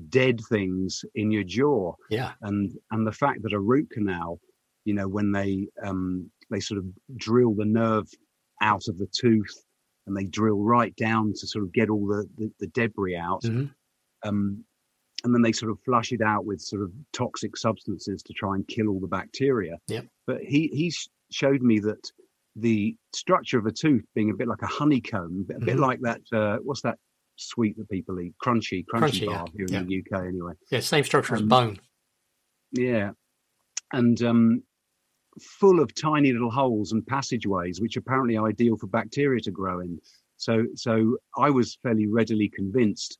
dead 0.09 0.39
things 0.49 1.03
in 1.15 1.31
your 1.31 1.43
jaw. 1.43 1.93
Yeah. 2.09 2.31
And 2.41 2.71
and 2.91 3.05
the 3.05 3.11
fact 3.11 3.43
that 3.43 3.53
a 3.53 3.59
root 3.59 3.89
canal, 3.91 4.39
you 4.85 4.93
know, 4.93 5.07
when 5.07 5.31
they 5.31 5.67
um 5.83 6.29
they 6.49 6.59
sort 6.59 6.79
of 6.79 6.85
drill 7.17 7.53
the 7.55 7.65
nerve 7.65 8.07
out 8.61 8.87
of 8.87 8.97
the 8.97 9.07
tooth 9.07 9.65
and 10.07 10.15
they 10.15 10.25
drill 10.25 10.61
right 10.61 10.95
down 10.95 11.33
to 11.33 11.47
sort 11.47 11.63
of 11.63 11.73
get 11.73 11.89
all 11.89 12.07
the 12.07 12.27
the, 12.37 12.51
the 12.59 12.67
debris 12.67 13.15
out. 13.15 13.43
Mm-hmm. 13.43 13.65
Um 14.27 14.63
and 15.23 15.33
then 15.33 15.41
they 15.41 15.53
sort 15.53 15.71
of 15.71 15.79
flush 15.85 16.11
it 16.11 16.21
out 16.21 16.45
with 16.45 16.59
sort 16.59 16.81
of 16.81 16.91
toxic 17.13 17.55
substances 17.55 18.21
to 18.23 18.33
try 18.33 18.55
and 18.55 18.67
kill 18.67 18.89
all 18.89 18.99
the 18.99 19.07
bacteria. 19.07 19.77
Yeah. 19.87 20.01
But 20.27 20.41
he 20.41 20.67
he 20.67 20.93
showed 21.31 21.61
me 21.61 21.79
that 21.79 22.11
the 22.55 22.95
structure 23.13 23.57
of 23.57 23.65
a 23.65 23.71
tooth 23.71 24.03
being 24.13 24.29
a 24.29 24.35
bit 24.35 24.47
like 24.47 24.61
a 24.61 24.67
honeycomb, 24.67 25.45
a 25.49 25.59
bit 25.59 25.75
mm-hmm. 25.75 25.79
like 25.79 25.99
that. 26.01 26.21
Uh, 26.31 26.57
what's 26.63 26.81
that 26.81 26.97
sweet 27.35 27.77
that 27.77 27.89
people 27.89 28.19
eat, 28.19 28.33
crunchy, 28.43 28.85
crunchy, 28.85 29.01
crunchy 29.01 29.25
bar 29.25 29.47
yeah. 29.53 29.65
here 29.67 29.79
in 29.79 29.87
the 29.87 29.99
UK 29.99 30.25
anyway. 30.25 30.53
Yeah, 30.71 30.79
same 30.79 31.03
structure 31.03 31.35
um, 31.35 31.43
as 31.43 31.47
bone. 31.47 31.79
Yeah, 32.71 33.11
and 33.91 34.21
um, 34.23 34.63
full 35.41 35.79
of 35.79 35.93
tiny 35.95 36.31
little 36.31 36.51
holes 36.51 36.91
and 36.91 37.05
passageways, 37.05 37.81
which 37.81 37.97
are 37.97 38.01
apparently 38.01 38.37
ideal 38.37 38.77
for 38.77 38.87
bacteria 38.87 39.39
to 39.41 39.51
grow 39.51 39.79
in. 39.79 39.99
So, 40.37 40.65
so 40.75 41.17
I 41.37 41.49
was 41.49 41.77
fairly 41.83 42.07
readily 42.07 42.49
convinced 42.49 43.17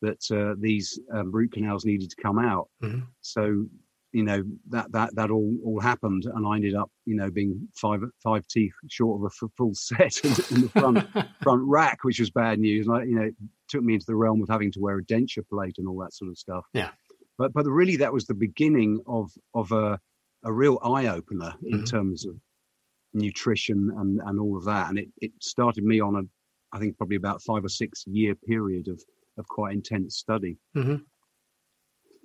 that 0.00 0.24
uh, 0.32 0.54
these 0.58 0.98
um, 1.14 1.30
root 1.30 1.52
canals 1.52 1.84
needed 1.84 2.10
to 2.10 2.16
come 2.22 2.38
out. 2.38 2.68
Mm-hmm. 2.82 3.00
So 3.20 3.66
you 4.12 4.22
know 4.22 4.42
that 4.68 4.92
that 4.92 5.14
that 5.16 5.30
all 5.30 5.56
all 5.64 5.80
happened, 5.80 6.24
and 6.26 6.46
I 6.46 6.56
ended 6.56 6.74
up 6.74 6.90
you 7.06 7.16
know 7.16 7.30
being 7.30 7.68
five 7.74 8.02
five 8.22 8.46
teeth 8.46 8.74
short 8.88 9.20
of 9.20 9.32
a 9.42 9.48
full 9.56 9.74
set 9.74 10.18
in, 10.24 10.30
in 10.54 10.62
the 10.62 10.68
front 10.68 11.08
front 11.42 11.62
rack, 11.64 11.98
which 12.02 12.20
was 12.20 12.30
bad 12.30 12.58
news. 12.58 12.86
And 12.86 12.96
I, 12.96 13.02
you 13.04 13.14
know, 13.14 13.22
it 13.22 13.34
took 13.68 13.82
me 13.82 13.94
into 13.94 14.06
the 14.06 14.14
realm 14.14 14.42
of 14.42 14.48
having 14.48 14.70
to 14.72 14.80
wear 14.80 14.98
a 14.98 15.04
denture 15.04 15.46
plate 15.48 15.76
and 15.78 15.88
all 15.88 15.98
that 16.00 16.14
sort 16.14 16.30
of 16.30 16.38
stuff. 16.38 16.64
Yeah, 16.74 16.90
but 17.38 17.52
but 17.52 17.66
really 17.66 17.96
that 17.96 18.12
was 18.12 18.26
the 18.26 18.34
beginning 18.34 19.00
of 19.06 19.30
of 19.54 19.72
a 19.72 19.98
a 20.44 20.52
real 20.52 20.78
eye 20.82 21.06
opener 21.06 21.54
in 21.64 21.78
mm-hmm. 21.78 21.84
terms 21.84 22.26
of 22.26 22.36
nutrition 23.14 23.90
and 23.96 24.20
and 24.24 24.38
all 24.38 24.56
of 24.56 24.64
that, 24.64 24.90
and 24.90 24.98
it 24.98 25.08
it 25.20 25.32
started 25.40 25.84
me 25.84 26.00
on 26.00 26.16
a 26.16 26.22
I 26.76 26.78
think 26.78 26.98
probably 26.98 27.16
about 27.16 27.42
five 27.42 27.64
or 27.64 27.70
six 27.70 28.04
year 28.06 28.34
period 28.34 28.88
of 28.88 29.02
of 29.38 29.48
quite 29.48 29.72
intense 29.72 30.16
study. 30.16 30.58
Mm-hmm 30.76 30.96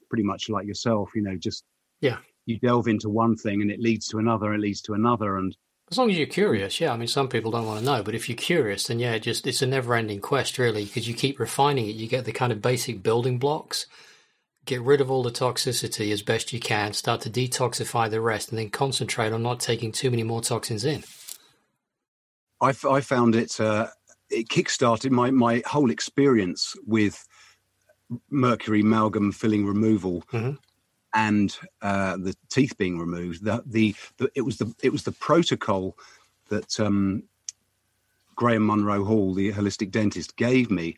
pretty 0.09 0.23
much 0.23 0.49
like 0.49 0.65
yourself, 0.65 1.09
you 1.15 1.21
know, 1.21 1.35
just 1.35 1.63
yeah. 2.01 2.17
You 2.45 2.59
delve 2.59 2.87
into 2.87 3.09
one 3.09 3.35
thing 3.35 3.61
and 3.61 3.69
it 3.69 3.79
leads 3.79 4.07
to 4.09 4.19
another, 4.19 4.53
it 4.53 4.59
leads 4.59 4.81
to 4.83 4.93
another. 4.93 5.37
And 5.37 5.55
as 5.91 5.97
long 5.97 6.09
as 6.09 6.17
you're 6.17 6.27
curious, 6.27 6.79
yeah. 6.79 6.93
I 6.93 6.97
mean, 6.97 7.07
some 7.07 7.27
people 7.27 7.51
don't 7.51 7.65
want 7.65 7.79
to 7.79 7.85
know, 7.85 8.03
but 8.03 8.15
if 8.15 8.29
you're 8.29 8.37
curious, 8.37 8.87
then 8.87 8.99
yeah, 8.99 9.13
it 9.13 9.21
just 9.21 9.47
it's 9.47 9.61
a 9.61 9.67
never 9.67 9.95
ending 9.95 10.21
quest, 10.21 10.57
really, 10.57 10.85
because 10.85 11.07
you 11.07 11.13
keep 11.13 11.39
refining 11.39 11.87
it. 11.87 11.95
You 11.95 12.07
get 12.07 12.25
the 12.25 12.31
kind 12.31 12.51
of 12.51 12.61
basic 12.61 13.03
building 13.03 13.37
blocks, 13.37 13.85
get 14.65 14.81
rid 14.81 15.01
of 15.01 15.11
all 15.11 15.23
the 15.23 15.31
toxicity 15.31 16.11
as 16.11 16.21
best 16.21 16.53
you 16.53 16.59
can, 16.59 16.93
start 16.93 17.21
to 17.21 17.29
detoxify 17.29 18.09
the 18.09 18.21
rest, 18.21 18.49
and 18.49 18.57
then 18.57 18.69
concentrate 18.69 19.33
on 19.33 19.43
not 19.43 19.59
taking 19.59 19.91
too 19.91 20.09
many 20.09 20.23
more 20.23 20.41
toxins 20.41 20.85
in. 20.85 21.03
I, 22.61 22.73
I 22.89 23.01
found 23.01 23.35
it, 23.35 23.59
uh, 23.59 23.87
it 24.29 24.49
kickstarted 24.49 25.11
my, 25.11 25.31
my 25.31 25.63
whole 25.65 25.91
experience 25.91 26.75
with 26.85 27.25
mercury 28.29 28.81
amalgam 28.81 29.31
filling 29.31 29.65
removal. 29.65 30.23
Mm-hmm 30.33 30.55
and 31.13 31.57
uh, 31.81 32.17
the 32.17 32.35
teeth 32.49 32.77
being 32.77 32.99
removed. 32.99 33.43
The, 33.43 33.63
the, 33.65 33.95
the, 34.17 34.29
it 34.35 34.41
was 34.41 34.57
the 34.57 34.73
it 34.83 34.91
was 34.91 35.03
the 35.03 35.11
protocol 35.11 35.97
that 36.49 36.79
um, 36.79 37.23
Graham 38.35 38.65
Munro 38.65 39.03
Hall, 39.03 39.33
the 39.33 39.51
holistic 39.51 39.91
dentist, 39.91 40.37
gave 40.37 40.69
me, 40.71 40.95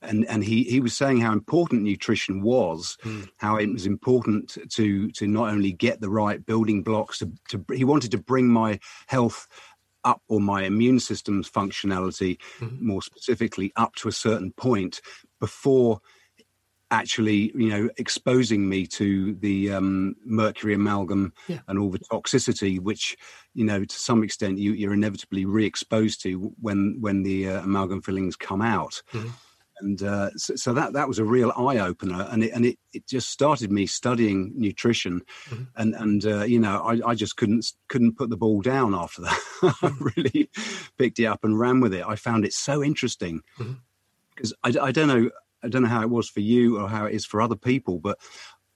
and 0.00 0.24
and 0.26 0.44
he 0.44 0.62
he 0.62 0.80
was 0.80 0.96
saying 0.96 1.20
how 1.20 1.32
important 1.32 1.82
nutrition 1.82 2.40
was, 2.40 2.96
mm. 3.04 3.28
how 3.36 3.56
it 3.56 3.70
was 3.70 3.84
important 3.84 4.56
to 4.70 5.10
to 5.10 5.26
not 5.26 5.50
only 5.50 5.72
get 5.72 6.00
the 6.00 6.08
right 6.08 6.44
building 6.46 6.82
blocks 6.82 7.18
to 7.18 7.30
to 7.48 7.64
he 7.74 7.84
wanted 7.84 8.12
to 8.12 8.18
bring 8.18 8.48
my 8.48 8.78
health 9.08 9.48
up 10.04 10.22
or 10.28 10.40
my 10.40 10.62
immune 10.62 11.00
system's 11.00 11.50
functionality 11.50 12.38
mm-hmm. 12.60 12.86
more 12.86 13.02
specifically 13.02 13.72
up 13.76 13.94
to 13.96 14.08
a 14.08 14.12
certain 14.12 14.52
point 14.52 15.00
before 15.40 16.00
actually, 16.90 17.52
you 17.54 17.68
know, 17.68 17.90
exposing 17.98 18.68
me 18.68 18.86
to 18.86 19.34
the 19.34 19.72
um, 19.72 20.14
mercury 20.24 20.74
amalgam 20.74 21.32
yeah. 21.46 21.60
and 21.68 21.78
all 21.78 21.90
the 21.90 21.98
toxicity, 21.98 22.80
which, 22.80 23.16
you 23.54 23.64
know, 23.64 23.84
to 23.84 23.94
some 23.94 24.22
extent 24.22 24.58
you, 24.58 24.88
are 24.88 24.94
inevitably 24.94 25.44
re-exposed 25.44 26.22
to 26.22 26.52
when 26.60 26.96
when 27.00 27.22
the 27.22 27.48
uh, 27.48 27.62
amalgam 27.62 28.02
fillings 28.02 28.36
come 28.36 28.62
out. 28.62 29.02
Mm-hmm. 29.12 29.28
And 29.80 30.02
uh, 30.02 30.30
so, 30.34 30.56
so, 30.56 30.72
that 30.72 30.92
that 30.94 31.06
was 31.06 31.20
a 31.20 31.24
real 31.24 31.52
eye 31.56 31.78
opener, 31.78 32.26
and 32.32 32.42
it 32.42 32.50
and 32.50 32.66
it, 32.66 32.76
it 32.92 33.06
just 33.06 33.30
started 33.30 33.70
me 33.70 33.86
studying 33.86 34.52
nutrition, 34.56 35.22
mm-hmm. 35.48 35.62
and 35.76 35.94
and 35.94 36.26
uh, 36.26 36.42
you 36.42 36.58
know 36.58 36.80
I, 36.80 37.10
I 37.10 37.14
just 37.14 37.36
couldn't 37.36 37.64
couldn't 37.88 38.16
put 38.16 38.28
the 38.28 38.36
ball 38.36 38.60
down 38.60 38.92
after 38.92 39.22
that. 39.22 39.40
I 39.62 39.68
mm-hmm. 39.68 40.08
really 40.16 40.50
picked 40.98 41.20
it 41.20 41.26
up 41.26 41.44
and 41.44 41.60
ran 41.60 41.78
with 41.78 41.94
it. 41.94 42.04
I 42.04 42.16
found 42.16 42.44
it 42.44 42.54
so 42.54 42.82
interesting 42.82 43.40
because 44.34 44.52
mm-hmm. 44.64 44.78
I, 44.80 44.86
I 44.86 44.90
don't 44.90 45.06
know 45.06 45.30
I 45.62 45.68
don't 45.68 45.82
know 45.82 45.88
how 45.88 46.02
it 46.02 46.10
was 46.10 46.28
for 46.28 46.40
you 46.40 46.80
or 46.80 46.88
how 46.88 47.06
it 47.06 47.14
is 47.14 47.24
for 47.24 47.40
other 47.40 47.56
people, 47.56 47.98
but 47.98 48.18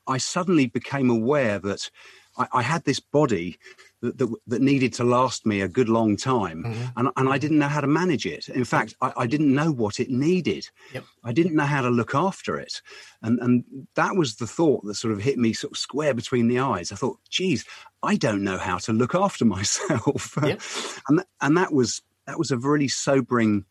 I 0.07 0.19
suddenly 0.19 0.67
became 0.67 1.11
aware 1.11 1.59
that 1.61 1.91
I, 2.37 2.49
I 2.53 2.63
had 2.63 2.85
this 2.85 3.01
body 3.01 3.59
that, 4.01 4.19
that, 4.19 4.35
that, 4.47 4.63
needed 4.63 4.93
to 4.95 5.05
last 5.05 5.47
me 5.47 5.61
a 5.61 5.69
good 5.69 5.89
long 5.89 6.17
time, 6.17 6.65
mm-hmm. 6.65 6.99
and, 6.99 7.09
and 7.17 7.29
I 7.29 7.39
didn't 7.39 7.59
know 7.59 7.69
how 7.69 7.81
to 7.81 7.87
manage 7.87 8.27
it. 8.27 8.49
In 8.49 8.65
fact, 8.65 8.95
I, 9.01 9.13
I 9.19 9.27
didn't 9.27 9.55
know 9.55 9.71
what 9.71 10.01
it 10.01 10.11
needed. 10.11 10.69
Yep. 10.93 11.05
I 11.25 11.33
didn't 11.33 11.55
know 11.55 11.67
how 11.67 11.83
to 11.83 11.91
look 11.91 12.15
after 12.15 12.59
it, 12.59 12.81
and 13.23 13.39
and 13.41 13.65
that 13.95 14.17
was 14.17 14.37
the 14.37 14.47
thought 14.47 14.85
that 14.85 14.95
sort 14.95 15.13
of 15.13 15.21
hit 15.21 15.39
me 15.39 15.53
sort 15.53 15.73
of 15.73 15.79
square 15.79 16.15
between 16.15 16.49
the 16.49 16.59
eyes. 16.59 16.91
I 16.91 16.97
thought, 16.97 17.19
geez, 17.29 17.65
I 18.03 18.17
don't 18.17 18.43
know 18.43 18.59
how 18.59 18.79
to 18.79 18.93
look 18.93 19.15
after 19.15 19.45
myself, 19.57 20.37
yep. 20.43 20.61
and 21.09 21.23
and 21.41 21.57
that 21.57 21.73
was 21.73 22.03
that 22.27 22.39
was 22.39 22.51
a 22.51 22.59
really 22.59 22.89
sobering 22.89 23.65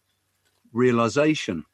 realization 0.72 1.66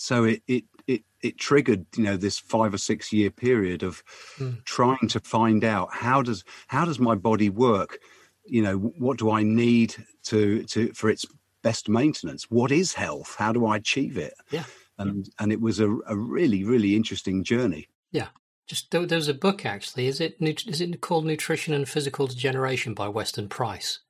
so 0.00 0.24
it, 0.24 0.42
it 0.48 0.64
it 0.86 1.02
it 1.20 1.36
triggered 1.36 1.84
you 1.94 2.02
know 2.02 2.16
this 2.16 2.38
five 2.38 2.72
or 2.72 2.78
six 2.78 3.12
year 3.12 3.30
period 3.30 3.82
of 3.82 4.02
mm. 4.38 4.64
trying 4.64 5.06
to 5.08 5.20
find 5.20 5.62
out 5.62 5.92
how 5.92 6.22
does 6.22 6.42
how 6.68 6.86
does 6.86 6.98
my 6.98 7.14
body 7.14 7.50
work? 7.50 7.98
You 8.46 8.62
know 8.62 8.78
what 8.78 9.18
do 9.18 9.30
i 9.30 9.42
need 9.42 9.94
to 10.24 10.64
to 10.64 10.92
for 10.94 11.10
its 11.10 11.26
best 11.62 11.90
maintenance? 11.90 12.44
What 12.50 12.72
is 12.72 12.94
health? 12.94 13.36
How 13.38 13.52
do 13.52 13.66
i 13.66 13.76
achieve 13.76 14.16
it? 14.16 14.32
Yeah. 14.50 14.64
And 14.96 15.28
and 15.38 15.52
it 15.52 15.60
was 15.60 15.80
a, 15.80 15.90
a 16.06 16.16
really 16.16 16.64
really 16.64 16.96
interesting 16.96 17.44
journey. 17.44 17.88
Yeah. 18.10 18.28
Just 18.66 18.90
there, 18.90 19.02
was 19.02 19.28
a 19.28 19.34
book 19.34 19.66
actually. 19.66 20.06
Is 20.06 20.18
it 20.18 20.36
is 20.40 20.80
it 20.80 21.02
called 21.02 21.26
nutrition 21.26 21.74
and 21.74 21.86
physical 21.86 22.26
degeneration 22.26 22.94
by 22.94 23.08
weston 23.08 23.50
price 23.50 24.00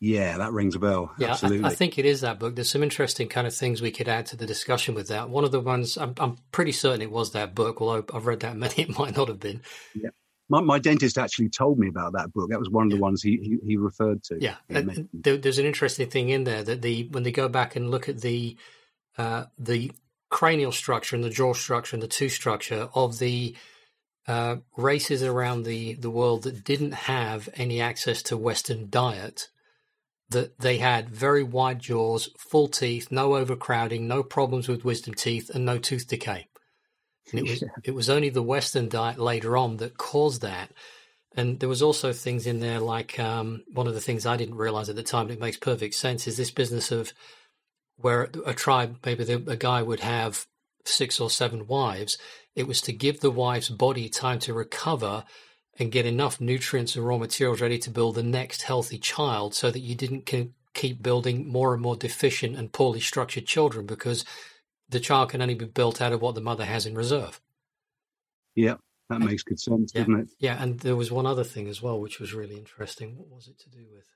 yeah, 0.00 0.38
that 0.38 0.52
rings 0.52 0.74
a 0.74 0.78
bell. 0.78 1.12
Yeah, 1.18 1.30
Absolutely. 1.30 1.64
I, 1.64 1.68
I, 1.68 1.74
think 1.74 1.98
it 1.98 2.04
is 2.04 2.20
that 2.20 2.38
book. 2.38 2.54
There's 2.54 2.70
some 2.70 2.82
interesting 2.82 3.28
kind 3.28 3.46
of 3.46 3.54
things 3.54 3.80
we 3.80 3.90
could 3.90 4.08
add 4.08 4.26
to 4.26 4.36
the 4.36 4.46
discussion 4.46 4.94
with 4.94 5.08
that. 5.08 5.30
One 5.30 5.44
of 5.44 5.52
the 5.52 5.60
ones 5.60 5.96
I'm, 5.96 6.14
I'm 6.18 6.36
pretty 6.52 6.72
certain 6.72 7.02
it 7.02 7.10
was 7.10 7.32
that 7.32 7.54
book, 7.54 7.80
although 7.80 8.04
I've 8.12 8.26
read 8.26 8.40
that 8.40 8.56
many, 8.58 8.74
it 8.76 8.98
might 8.98 9.16
not 9.16 9.28
have 9.28 9.40
been. 9.40 9.62
Yeah. 9.94 10.10
My, 10.50 10.60
my 10.60 10.78
dentist 10.78 11.16
actually 11.16 11.48
told 11.48 11.78
me 11.78 11.88
about 11.88 12.12
that 12.12 12.32
book. 12.34 12.50
That 12.50 12.58
was 12.58 12.68
one 12.68 12.84
of 12.84 12.90
the 12.90 12.98
ones 12.98 13.22
he, 13.22 13.38
he, 13.42 13.58
he 13.66 13.76
referred 13.78 14.22
to. 14.24 14.36
Yeah, 14.38 14.56
there, 14.68 15.38
there's 15.38 15.58
an 15.58 15.64
interesting 15.64 16.10
thing 16.10 16.28
in 16.28 16.44
there 16.44 16.62
that 16.62 16.82
the 16.82 17.08
when 17.10 17.22
they 17.22 17.32
go 17.32 17.48
back 17.48 17.76
and 17.76 17.90
look 17.90 18.10
at 18.10 18.20
the 18.20 18.58
uh, 19.16 19.44
the 19.58 19.90
cranial 20.28 20.72
structure 20.72 21.16
and 21.16 21.24
the 21.24 21.30
jaw 21.30 21.54
structure 21.54 21.96
and 21.96 22.02
the 22.02 22.08
tooth 22.08 22.32
structure 22.32 22.88
of 22.94 23.18
the 23.20 23.54
uh, 24.26 24.56
races 24.76 25.22
around 25.22 25.64
the, 25.64 25.94
the 25.94 26.10
world 26.10 26.42
that 26.42 26.64
didn't 26.64 26.92
have 26.92 27.48
any 27.54 27.80
access 27.80 28.22
to 28.22 28.36
Western 28.36 28.88
diet, 28.90 29.48
that 30.30 30.58
they 30.58 30.78
had 30.78 31.10
very 31.10 31.42
wide 31.42 31.80
jaws, 31.80 32.30
full 32.38 32.68
teeth, 32.68 33.08
no 33.10 33.36
overcrowding, 33.36 34.08
no 34.08 34.22
problems 34.22 34.68
with 34.68 34.84
wisdom 34.84 35.14
teeth, 35.14 35.50
and 35.50 35.64
no 35.64 35.78
tooth 35.78 36.08
decay. 36.08 36.48
And 37.30 37.40
it 37.40 37.48
was 37.48 37.62
yeah. 37.62 37.68
it 37.84 37.94
was 37.94 38.10
only 38.10 38.30
the 38.30 38.42
Western 38.42 38.88
diet 38.88 39.18
later 39.18 39.56
on 39.56 39.78
that 39.78 39.98
caused 39.98 40.42
that. 40.42 40.72
And 41.36 41.58
there 41.58 41.68
was 41.68 41.82
also 41.82 42.12
things 42.12 42.46
in 42.46 42.60
there 42.60 42.78
like 42.78 43.18
um, 43.18 43.64
one 43.72 43.88
of 43.88 43.94
the 43.94 44.00
things 44.00 44.24
I 44.24 44.36
didn't 44.36 44.54
realize 44.54 44.88
at 44.88 44.96
the 44.96 45.02
time, 45.02 45.26
and 45.26 45.32
it 45.32 45.40
makes 45.40 45.56
perfect 45.56 45.94
sense, 45.94 46.26
is 46.26 46.36
this 46.36 46.52
business 46.52 46.92
of 46.92 47.12
where 47.96 48.30
a 48.46 48.54
tribe, 48.54 48.98
maybe 49.04 49.24
the, 49.24 49.50
a 49.50 49.56
guy 49.56 49.82
would 49.82 50.00
have 50.00 50.46
six 50.84 51.18
or 51.20 51.30
seven 51.30 51.66
wives. 51.66 52.18
It 52.54 52.68
was 52.68 52.80
to 52.82 52.92
give 52.92 53.20
the 53.20 53.30
wife's 53.30 53.68
body 53.68 54.08
time 54.08 54.38
to 54.40 54.54
recover 54.54 55.24
and 55.78 55.92
get 55.92 56.06
enough 56.06 56.40
nutrients 56.40 56.94
and 56.96 57.06
raw 57.06 57.18
materials 57.18 57.60
ready 57.60 57.78
to 57.78 57.90
build 57.90 58.14
the 58.14 58.22
next 58.22 58.62
healthy 58.62 58.98
child 58.98 59.54
so 59.54 59.70
that 59.70 59.80
you 59.80 59.94
didn't 59.94 60.30
keep 60.74 61.02
building 61.02 61.48
more 61.48 61.72
and 61.72 61.82
more 61.82 61.96
deficient 61.96 62.56
and 62.56 62.72
poorly 62.72 63.00
structured 63.00 63.46
children 63.46 63.86
because 63.86 64.24
the 64.88 65.00
child 65.00 65.30
can 65.30 65.42
only 65.42 65.54
be 65.54 65.64
built 65.64 66.00
out 66.00 66.12
of 66.12 66.20
what 66.20 66.34
the 66.34 66.40
mother 66.40 66.64
has 66.64 66.86
in 66.86 66.94
reserve. 66.94 67.40
Yeah, 68.54 68.74
that 69.08 69.16
and, 69.16 69.24
makes 69.24 69.42
good 69.42 69.58
sense, 69.58 69.92
yeah, 69.94 70.02
doesn't 70.02 70.20
it? 70.20 70.28
Yeah, 70.38 70.62
and 70.62 70.78
there 70.80 70.96
was 70.96 71.10
one 71.10 71.26
other 71.26 71.44
thing 71.44 71.68
as 71.68 71.82
well, 71.82 72.00
which 72.00 72.20
was 72.20 72.32
really 72.32 72.56
interesting. 72.56 73.16
What 73.16 73.28
was 73.30 73.48
it 73.48 73.58
to 73.60 73.70
do 73.70 73.84
with? 73.92 74.06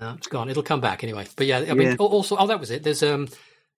No, 0.00 0.14
it's 0.14 0.26
gone. 0.26 0.48
It'll 0.48 0.62
come 0.62 0.80
back 0.80 1.02
anyway. 1.02 1.26
But 1.36 1.46
yeah, 1.46 1.64
I 1.68 1.74
mean, 1.74 1.96
also, 1.96 2.36
oh, 2.36 2.46
that 2.46 2.60
was 2.60 2.70
it. 2.70 2.82
There's 2.82 3.02
um, 3.02 3.28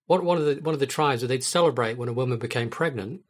one 0.06 0.24
one 0.24 0.38
of 0.38 0.44
the 0.44 0.54
one 0.56 0.74
of 0.74 0.80
the 0.80 0.86
tribes 0.86 1.22
where 1.22 1.28
they'd 1.28 1.42
celebrate 1.42 1.96
when 1.96 2.08
a 2.08 2.12
woman 2.12 2.38
became 2.38 2.70
pregnant, 2.70 3.22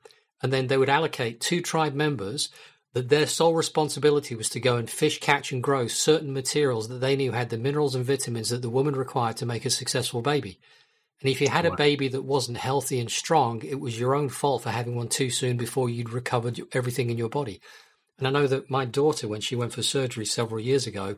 and 0.45 0.53
then 0.53 0.67
they 0.67 0.77
would 0.77 0.91
allocate 0.91 1.41
two 1.41 1.63
tribe 1.63 1.95
members 1.95 2.51
that 2.93 3.09
their 3.09 3.27
sole 3.27 3.55
responsibility 3.55 4.35
was 4.35 4.51
to 4.51 4.61
go 4.61 4.77
and 4.77 4.91
fish, 4.91 5.19
catch, 5.19 5.51
and 5.53 5.63
grow 5.63 5.87
certain 5.87 6.35
materials 6.35 6.89
that 6.89 7.01
they 7.01 7.17
knew 7.17 7.33
had 7.33 7.49
the 7.49 7.57
minerals 7.57 7.95
and 7.95 8.05
vitamins 8.05 8.51
that 8.51 8.61
the 8.61 8.69
woman 8.69 8.95
required 8.95 9.39
to 9.39 9.47
make 9.47 9.65
a 9.65 9.71
successful 9.71 10.21
baby. 10.21 10.61
And 11.23 11.31
if 11.31 11.41
you 11.41 11.49
had 11.49 11.65
a 11.65 11.75
baby 11.75 12.09
that 12.09 12.25
wasn't 12.25 12.59
healthy 12.59 13.01
and 13.01 13.11
strong, 13.11 13.63
it 13.63 13.81
was 13.81 13.99
your 13.99 14.15
own 14.15 14.29
fault 14.29 14.65
for 14.65 14.69
having 14.69 14.95
one 14.95 15.09
too 15.09 15.31
soon 15.31 15.57
before 15.57 15.89
you'd 15.89 16.11
recovered 16.11 16.61
everything 16.73 17.09
in 17.09 17.17
your 17.17 17.31
body. 17.31 17.63
And 18.19 18.29
I 18.29 18.31
know 18.31 18.47
that 18.47 18.69
my 18.69 18.85
daughter, 18.85 19.27
when 19.27 19.41
she 19.41 19.57
went 19.57 19.73
for 19.73 19.83
surgery 19.83 20.27
several 20.27 20.61
years 20.61 20.87
ago, 20.87 21.17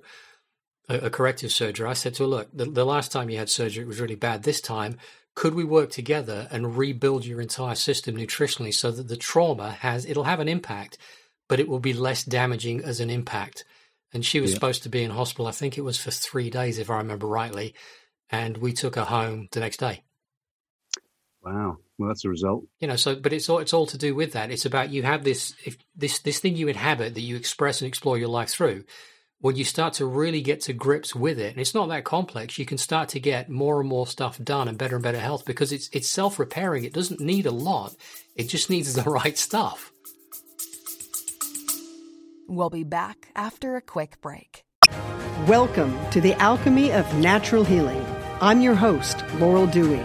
a, 0.88 1.10
corrective 1.10 1.50
surgery, 1.50 1.88
I 1.88 1.94
said 1.94 2.14
to 2.14 2.22
her, 2.22 2.28
Look, 2.28 2.48
the, 2.52 2.66
the 2.66 2.86
last 2.86 3.10
time 3.10 3.28
you 3.28 3.38
had 3.38 3.50
surgery, 3.50 3.82
it 3.82 3.88
was 3.88 4.00
really 4.00 4.14
bad. 4.14 4.44
This 4.44 4.60
time, 4.60 4.98
could 5.36 5.54
we 5.54 5.64
work 5.64 5.90
together 5.90 6.48
and 6.50 6.76
rebuild 6.76 7.24
your 7.24 7.40
entire 7.40 7.76
system 7.76 8.16
nutritionally 8.16 8.74
so 8.74 8.90
that 8.90 9.06
the 9.06 9.16
trauma 9.16 9.70
has 9.70 10.04
it'll 10.06 10.24
have 10.24 10.40
an 10.40 10.48
impact 10.48 10.98
but 11.48 11.60
it 11.60 11.68
will 11.68 11.78
be 11.78 11.92
less 11.92 12.24
damaging 12.24 12.82
as 12.82 12.98
an 12.98 13.10
impact? 13.10 13.64
And 14.12 14.24
she 14.24 14.40
was 14.40 14.50
yeah. 14.50 14.54
supposed 14.54 14.82
to 14.82 14.88
be 14.88 15.04
in 15.04 15.10
hospital 15.12 15.46
i 15.46 15.52
think 15.52 15.78
it 15.78 15.82
was 15.82 15.98
for 15.98 16.10
three 16.10 16.50
days 16.50 16.78
if 16.78 16.90
i 16.90 16.96
remember 16.96 17.28
rightly 17.28 17.74
and 18.30 18.56
we 18.56 18.72
took 18.72 18.96
her 18.96 19.04
home 19.04 19.48
the 19.52 19.60
next 19.60 19.76
day. 19.78 20.02
Wow. 21.42 21.76
Well 21.98 22.08
that's 22.08 22.24
a 22.24 22.28
result. 22.28 22.64
You 22.80 22.88
know 22.88 22.96
so 22.96 23.14
but 23.14 23.32
it's 23.32 23.48
all 23.48 23.58
it's 23.58 23.72
all 23.72 23.86
to 23.86 23.98
do 23.98 24.14
with 24.14 24.32
that. 24.32 24.50
It's 24.50 24.66
about 24.66 24.90
you 24.90 25.02
have 25.02 25.22
this 25.22 25.54
if 25.64 25.76
this 25.94 26.18
this 26.20 26.40
thing 26.40 26.56
you 26.56 26.68
inhabit 26.68 27.14
that 27.14 27.20
you 27.20 27.36
express 27.36 27.80
and 27.80 27.88
explore 27.88 28.18
your 28.18 28.28
life 28.28 28.48
through 28.48 28.84
when 29.40 29.54
you 29.56 29.64
start 29.64 29.92
to 29.94 30.06
really 30.06 30.40
get 30.40 30.62
to 30.62 30.72
grips 30.72 31.14
with 31.14 31.38
it, 31.38 31.52
and 31.52 31.60
it's 31.60 31.74
not 31.74 31.88
that 31.90 32.04
complex, 32.04 32.58
you 32.58 32.64
can 32.64 32.78
start 32.78 33.10
to 33.10 33.20
get 33.20 33.50
more 33.50 33.80
and 33.80 33.88
more 33.88 34.06
stuff 34.06 34.42
done 34.42 34.66
and 34.66 34.78
better 34.78 34.96
and 34.96 35.02
better 35.02 35.20
health 35.20 35.44
because 35.44 35.72
it's 35.72 35.90
it's 35.92 36.08
self 36.08 36.38
repairing. 36.38 36.84
It 36.84 36.94
doesn't 36.94 37.20
need 37.20 37.46
a 37.46 37.50
lot. 37.50 37.94
It 38.34 38.48
just 38.48 38.70
needs 38.70 38.94
the 38.94 39.02
right 39.10 39.36
stuff. 39.36 39.92
We'll 42.48 42.70
be 42.70 42.84
back 42.84 43.28
after 43.36 43.76
a 43.76 43.82
quick 43.82 44.20
break. 44.20 44.64
Welcome 45.46 45.98
to 46.10 46.20
the 46.20 46.34
Alchemy 46.34 46.92
of 46.92 47.12
Natural 47.16 47.64
Healing. 47.64 48.04
I'm 48.40 48.60
your 48.60 48.74
host, 48.74 49.22
Laurel 49.34 49.66
Dewey. 49.66 50.04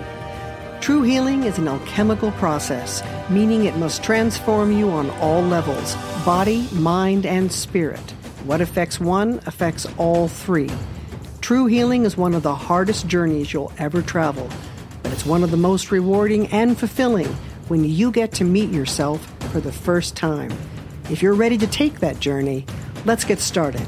True 0.81 1.03
healing 1.03 1.43
is 1.43 1.57
an 1.57 1.67
alchemical 1.67 2.31
process, 2.33 3.03
meaning 3.29 3.65
it 3.65 3.77
must 3.77 4.03
transform 4.03 4.71
you 4.71 4.89
on 4.89 5.09
all 5.21 5.41
levels 5.41 5.95
body, 6.25 6.67
mind, 6.73 7.25
and 7.25 7.51
spirit. 7.51 8.13
What 8.45 8.59
affects 8.59 8.99
one 8.99 9.39
affects 9.45 9.85
all 9.97 10.27
three. 10.27 10.69
True 11.41 11.67
healing 11.67 12.05
is 12.05 12.17
one 12.17 12.33
of 12.33 12.41
the 12.41 12.55
hardest 12.55 13.07
journeys 13.07 13.53
you'll 13.53 13.71
ever 13.77 14.01
travel, 14.01 14.49
but 15.03 15.11
it's 15.11 15.25
one 15.25 15.43
of 15.43 15.51
the 15.51 15.57
most 15.57 15.91
rewarding 15.91 16.47
and 16.47 16.77
fulfilling 16.77 17.27
when 17.67 17.85
you 17.85 18.11
get 18.11 18.31
to 18.33 18.43
meet 18.43 18.71
yourself 18.71 19.25
for 19.51 19.59
the 19.59 19.71
first 19.71 20.15
time. 20.15 20.51
If 21.09 21.21
you're 21.21 21.35
ready 21.35 21.57
to 21.59 21.67
take 21.67 21.99
that 21.99 22.19
journey, 22.19 22.65
let's 23.05 23.23
get 23.23 23.39
started. 23.39 23.85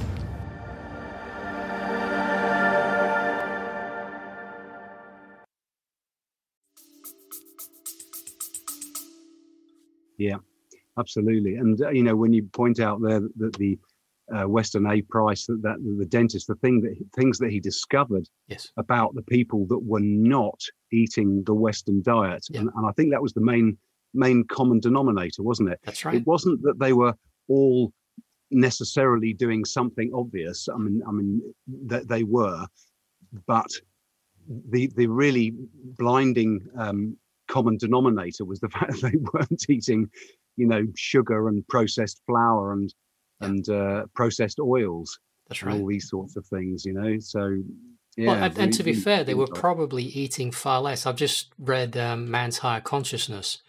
Yeah, 10.17 10.37
absolutely. 10.97 11.55
And, 11.55 11.81
uh, 11.81 11.89
you 11.89 12.03
know, 12.03 12.15
when 12.15 12.33
you 12.33 12.43
point 12.43 12.79
out 12.79 13.01
there 13.01 13.19
that 13.37 13.53
the 13.57 13.77
uh, 14.33 14.47
Weston 14.47 14.85
A. 14.87 15.01
Price, 15.01 15.45
that, 15.45 15.61
that 15.61 15.77
the 15.99 16.05
dentist, 16.05 16.47
the 16.47 16.55
thing 16.55 16.81
that 16.81 16.95
things 17.15 17.37
that 17.39 17.51
he 17.51 17.59
discovered 17.59 18.27
yes. 18.47 18.71
about 18.77 19.13
the 19.15 19.21
people 19.21 19.65
that 19.67 19.79
were 19.79 19.99
not 19.99 20.59
eating 20.91 21.43
the 21.45 21.53
Western 21.53 22.01
diet, 22.01 22.45
Yeah. 22.49 22.61
and, 22.61 22.69
and 22.75 22.85
I 22.85 22.91
think 22.93 23.11
that 23.11 23.21
was 23.21 23.33
the 23.33 23.41
main 23.41 23.77
main 24.13 24.43
common 24.45 24.79
denominator, 24.79 25.41
wasn't 25.41 25.69
it? 25.69 25.79
That's 25.83 26.05
right. 26.05 26.15
It 26.15 26.27
wasn't 26.27 26.61
that 26.63 26.79
they 26.79 26.93
were 26.93 27.15
all 27.47 27.91
necessarily 28.51 29.33
doing 29.33 29.65
something 29.65 30.11
obvious. 30.13 30.69
I 30.73 30.77
mean, 30.77 31.01
I 31.07 31.11
mean 31.11 31.41
that 31.87 32.07
they 32.07 32.23
were, 32.23 32.65
but 33.47 33.71
the 34.69 34.91
the 34.95 35.07
really 35.07 35.53
blinding 35.97 36.65
um, 36.77 37.17
common 37.47 37.77
denominator 37.77 38.45
was 38.45 38.59
the 38.59 38.69
fact 38.77 39.01
that 39.01 39.11
they 39.11 39.17
weren't 39.33 39.69
eating, 39.69 40.09
you 40.57 40.67
know, 40.67 40.85
sugar 40.95 41.47
and 41.47 41.67
processed 41.67 42.21
flour 42.25 42.73
and. 42.73 42.93
And 43.41 43.67
uh, 43.69 44.05
processed 44.13 44.59
oils 44.59 45.19
That's 45.47 45.61
and 45.61 45.71
right. 45.71 45.81
all 45.81 45.87
these 45.87 46.09
sorts 46.09 46.35
of 46.35 46.45
things. 46.47 46.85
You 46.85 46.93
know, 46.93 47.19
so 47.19 47.57
yeah. 48.17 48.27
well, 48.27 48.43
and, 48.43 48.57
and 48.57 48.73
to 48.73 48.83
be 48.83 48.93
fair, 48.93 49.23
they 49.23 49.33
were 49.33 49.47
probably 49.47 50.03
eating 50.03 50.51
far 50.51 50.81
less. 50.81 51.05
I've 51.05 51.15
just 51.15 51.51
read 51.57 51.97
um, 51.97 52.29
Man's 52.29 52.59
Higher 52.59 52.81
Consciousness, 52.81 53.59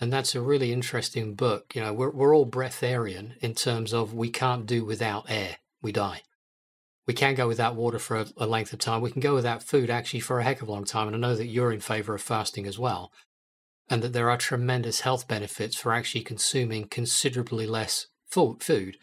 and 0.00 0.12
that's 0.12 0.34
a 0.34 0.40
really 0.40 0.72
interesting 0.72 1.34
book. 1.34 1.74
You 1.74 1.82
know, 1.82 1.92
we're 1.92 2.10
we're 2.10 2.34
all 2.34 2.46
breatharian 2.46 3.36
in 3.38 3.54
terms 3.54 3.92
of 3.92 4.14
we 4.14 4.30
can't 4.30 4.66
do 4.66 4.84
without 4.84 5.30
air, 5.30 5.56
we 5.82 5.92
die. 5.92 6.22
We 7.06 7.14
can 7.14 7.34
go 7.34 7.48
without 7.48 7.74
water 7.74 7.98
for 7.98 8.18
a, 8.18 8.26
a 8.36 8.46
length 8.46 8.74
of 8.74 8.80
time. 8.80 9.00
We 9.00 9.10
can 9.10 9.22
go 9.22 9.34
without 9.34 9.62
food 9.62 9.88
actually 9.88 10.20
for 10.20 10.40
a 10.40 10.44
heck 10.44 10.60
of 10.60 10.68
a 10.68 10.72
long 10.72 10.84
time. 10.84 11.06
And 11.06 11.16
I 11.16 11.18
know 11.18 11.34
that 11.36 11.46
you're 11.46 11.72
in 11.72 11.80
favor 11.80 12.14
of 12.14 12.20
fasting 12.20 12.66
as 12.66 12.78
well, 12.78 13.12
and 13.88 14.02
that 14.02 14.12
there 14.12 14.28
are 14.28 14.36
tremendous 14.36 15.00
health 15.00 15.26
benefits 15.26 15.76
for 15.76 15.92
actually 15.94 16.22
consuming 16.22 16.86
considerably 16.86 17.66
less 17.66 18.08
food. 18.28 18.96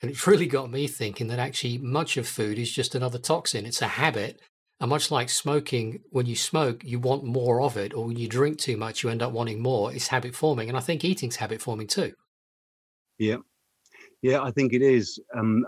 And 0.00 0.10
it's 0.10 0.26
really 0.26 0.46
got 0.46 0.70
me 0.70 0.86
thinking 0.86 1.28
that 1.28 1.38
actually 1.38 1.78
much 1.78 2.16
of 2.16 2.28
food 2.28 2.58
is 2.58 2.70
just 2.70 2.94
another 2.94 3.18
toxin. 3.18 3.66
It's 3.66 3.82
a 3.82 3.88
habit. 3.88 4.40
And 4.80 4.90
much 4.90 5.10
like 5.10 5.30
smoking, 5.30 6.00
when 6.10 6.26
you 6.26 6.34
smoke, 6.34 6.82
you 6.84 6.98
want 6.98 7.24
more 7.24 7.62
of 7.62 7.76
it, 7.76 7.94
or 7.94 8.06
when 8.06 8.16
you 8.16 8.28
drink 8.28 8.58
too 8.58 8.76
much, 8.76 9.02
you 9.02 9.08
end 9.08 9.22
up 9.22 9.32
wanting 9.32 9.62
more. 9.62 9.92
It's 9.92 10.08
habit 10.08 10.34
forming. 10.34 10.68
And 10.68 10.76
I 10.76 10.80
think 10.80 11.04
eating's 11.04 11.36
habit 11.36 11.62
forming 11.62 11.86
too. 11.86 12.12
Yeah, 13.16 13.36
yeah, 14.24 14.42
I 14.42 14.50
think 14.50 14.72
it 14.72 14.82
is. 14.82 15.20
Um, 15.36 15.64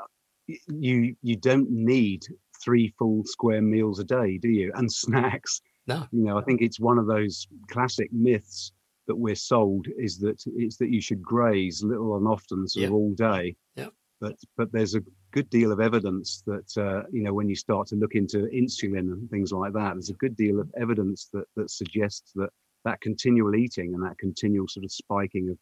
you 0.47 1.15
you 1.23 1.37
don't 1.37 1.71
need 1.71 2.25
three 2.63 2.93
full 2.99 3.23
square 3.25 3.63
meals 3.63 4.01
a 4.01 4.05
day, 4.05 4.39
do 4.39 4.49
you? 4.49 4.73
And 4.75 4.91
snacks. 5.05 5.61
No. 5.87 6.07
You 6.11 6.25
know, 6.25 6.39
I 6.39 6.43
think 6.43 6.63
it's 6.63 6.81
one 6.81 6.99
of 6.99 7.07
those 7.07 7.47
classic 7.71 8.13
myths 8.13 8.73
that 9.07 9.17
we're 9.17 9.35
sold 9.35 9.87
is 9.99 10.19
that 10.19 10.43
it's 10.47 10.77
that 10.77 10.91
you 10.91 11.01
should 11.01 11.23
graze 11.23 11.83
little 11.83 12.17
and 12.17 12.27
often, 12.27 12.69
sort 12.69 12.87
of 12.87 12.93
all 12.93 13.13
day. 13.15 13.57
Yeah. 13.75 13.89
But 14.21 14.37
but 14.57 14.73
there's 14.73 14.95
a 14.95 15.03
good 15.33 15.51
deal 15.51 15.73
of 15.73 15.81
evidence 15.81 16.43
that 16.47 16.77
uh, 16.79 17.03
you 17.13 17.23
know 17.23 17.35
when 17.35 17.49
you 17.49 17.57
start 17.57 17.87
to 17.89 17.97
look 17.97 18.15
into 18.15 18.49
insulin 18.55 19.13
and 19.13 19.31
things 19.31 19.53
like 19.53 19.73
that, 19.75 19.95
there's 19.95 20.11
a 20.11 20.15
good 20.15 20.37
deal 20.37 20.61
of 20.61 20.71
evidence 20.81 21.29
that 21.33 21.45
that 21.57 21.71
suggests 21.71 22.33
that 22.35 22.51
that 22.85 23.01
continual 23.01 23.55
eating 23.55 23.95
and 23.95 24.03
that 24.03 24.19
continual 24.19 24.69
sort 24.69 24.85
of 24.85 24.93
spiking 24.93 25.51
of 25.51 25.59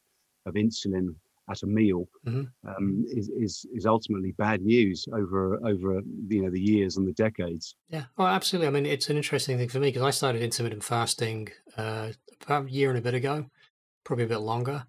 of 0.46 0.54
insulin 0.54 1.14
at 1.50 1.62
a 1.62 1.66
meal 1.66 2.08
Mhm. 2.26 2.48
um, 2.66 3.04
is, 3.08 3.28
is 3.28 3.66
is 3.74 3.86
ultimately 3.86 4.32
bad 4.32 4.62
news 4.62 5.06
over 5.12 5.56
over 5.66 6.00
you 6.28 6.42
know 6.42 6.50
the 6.50 6.60
years 6.60 6.96
and 6.96 7.06
the 7.06 7.12
decades. 7.12 7.76
Yeah, 7.88 8.04
well, 8.16 8.28
absolutely. 8.28 8.68
I 8.68 8.70
mean, 8.70 8.86
it's 8.86 9.10
an 9.10 9.16
interesting 9.16 9.58
thing 9.58 9.68
for 9.68 9.78
me 9.80 9.88
because 9.88 10.02
I 10.02 10.10
started 10.10 10.42
intermittent 10.42 10.84
fasting 10.84 11.48
uh, 11.76 12.12
about 12.42 12.66
a 12.66 12.70
year 12.70 12.88
and 12.88 12.98
a 12.98 13.02
bit 13.02 13.14
ago, 13.14 13.46
probably 14.04 14.24
a 14.24 14.28
bit 14.28 14.38
longer. 14.38 14.86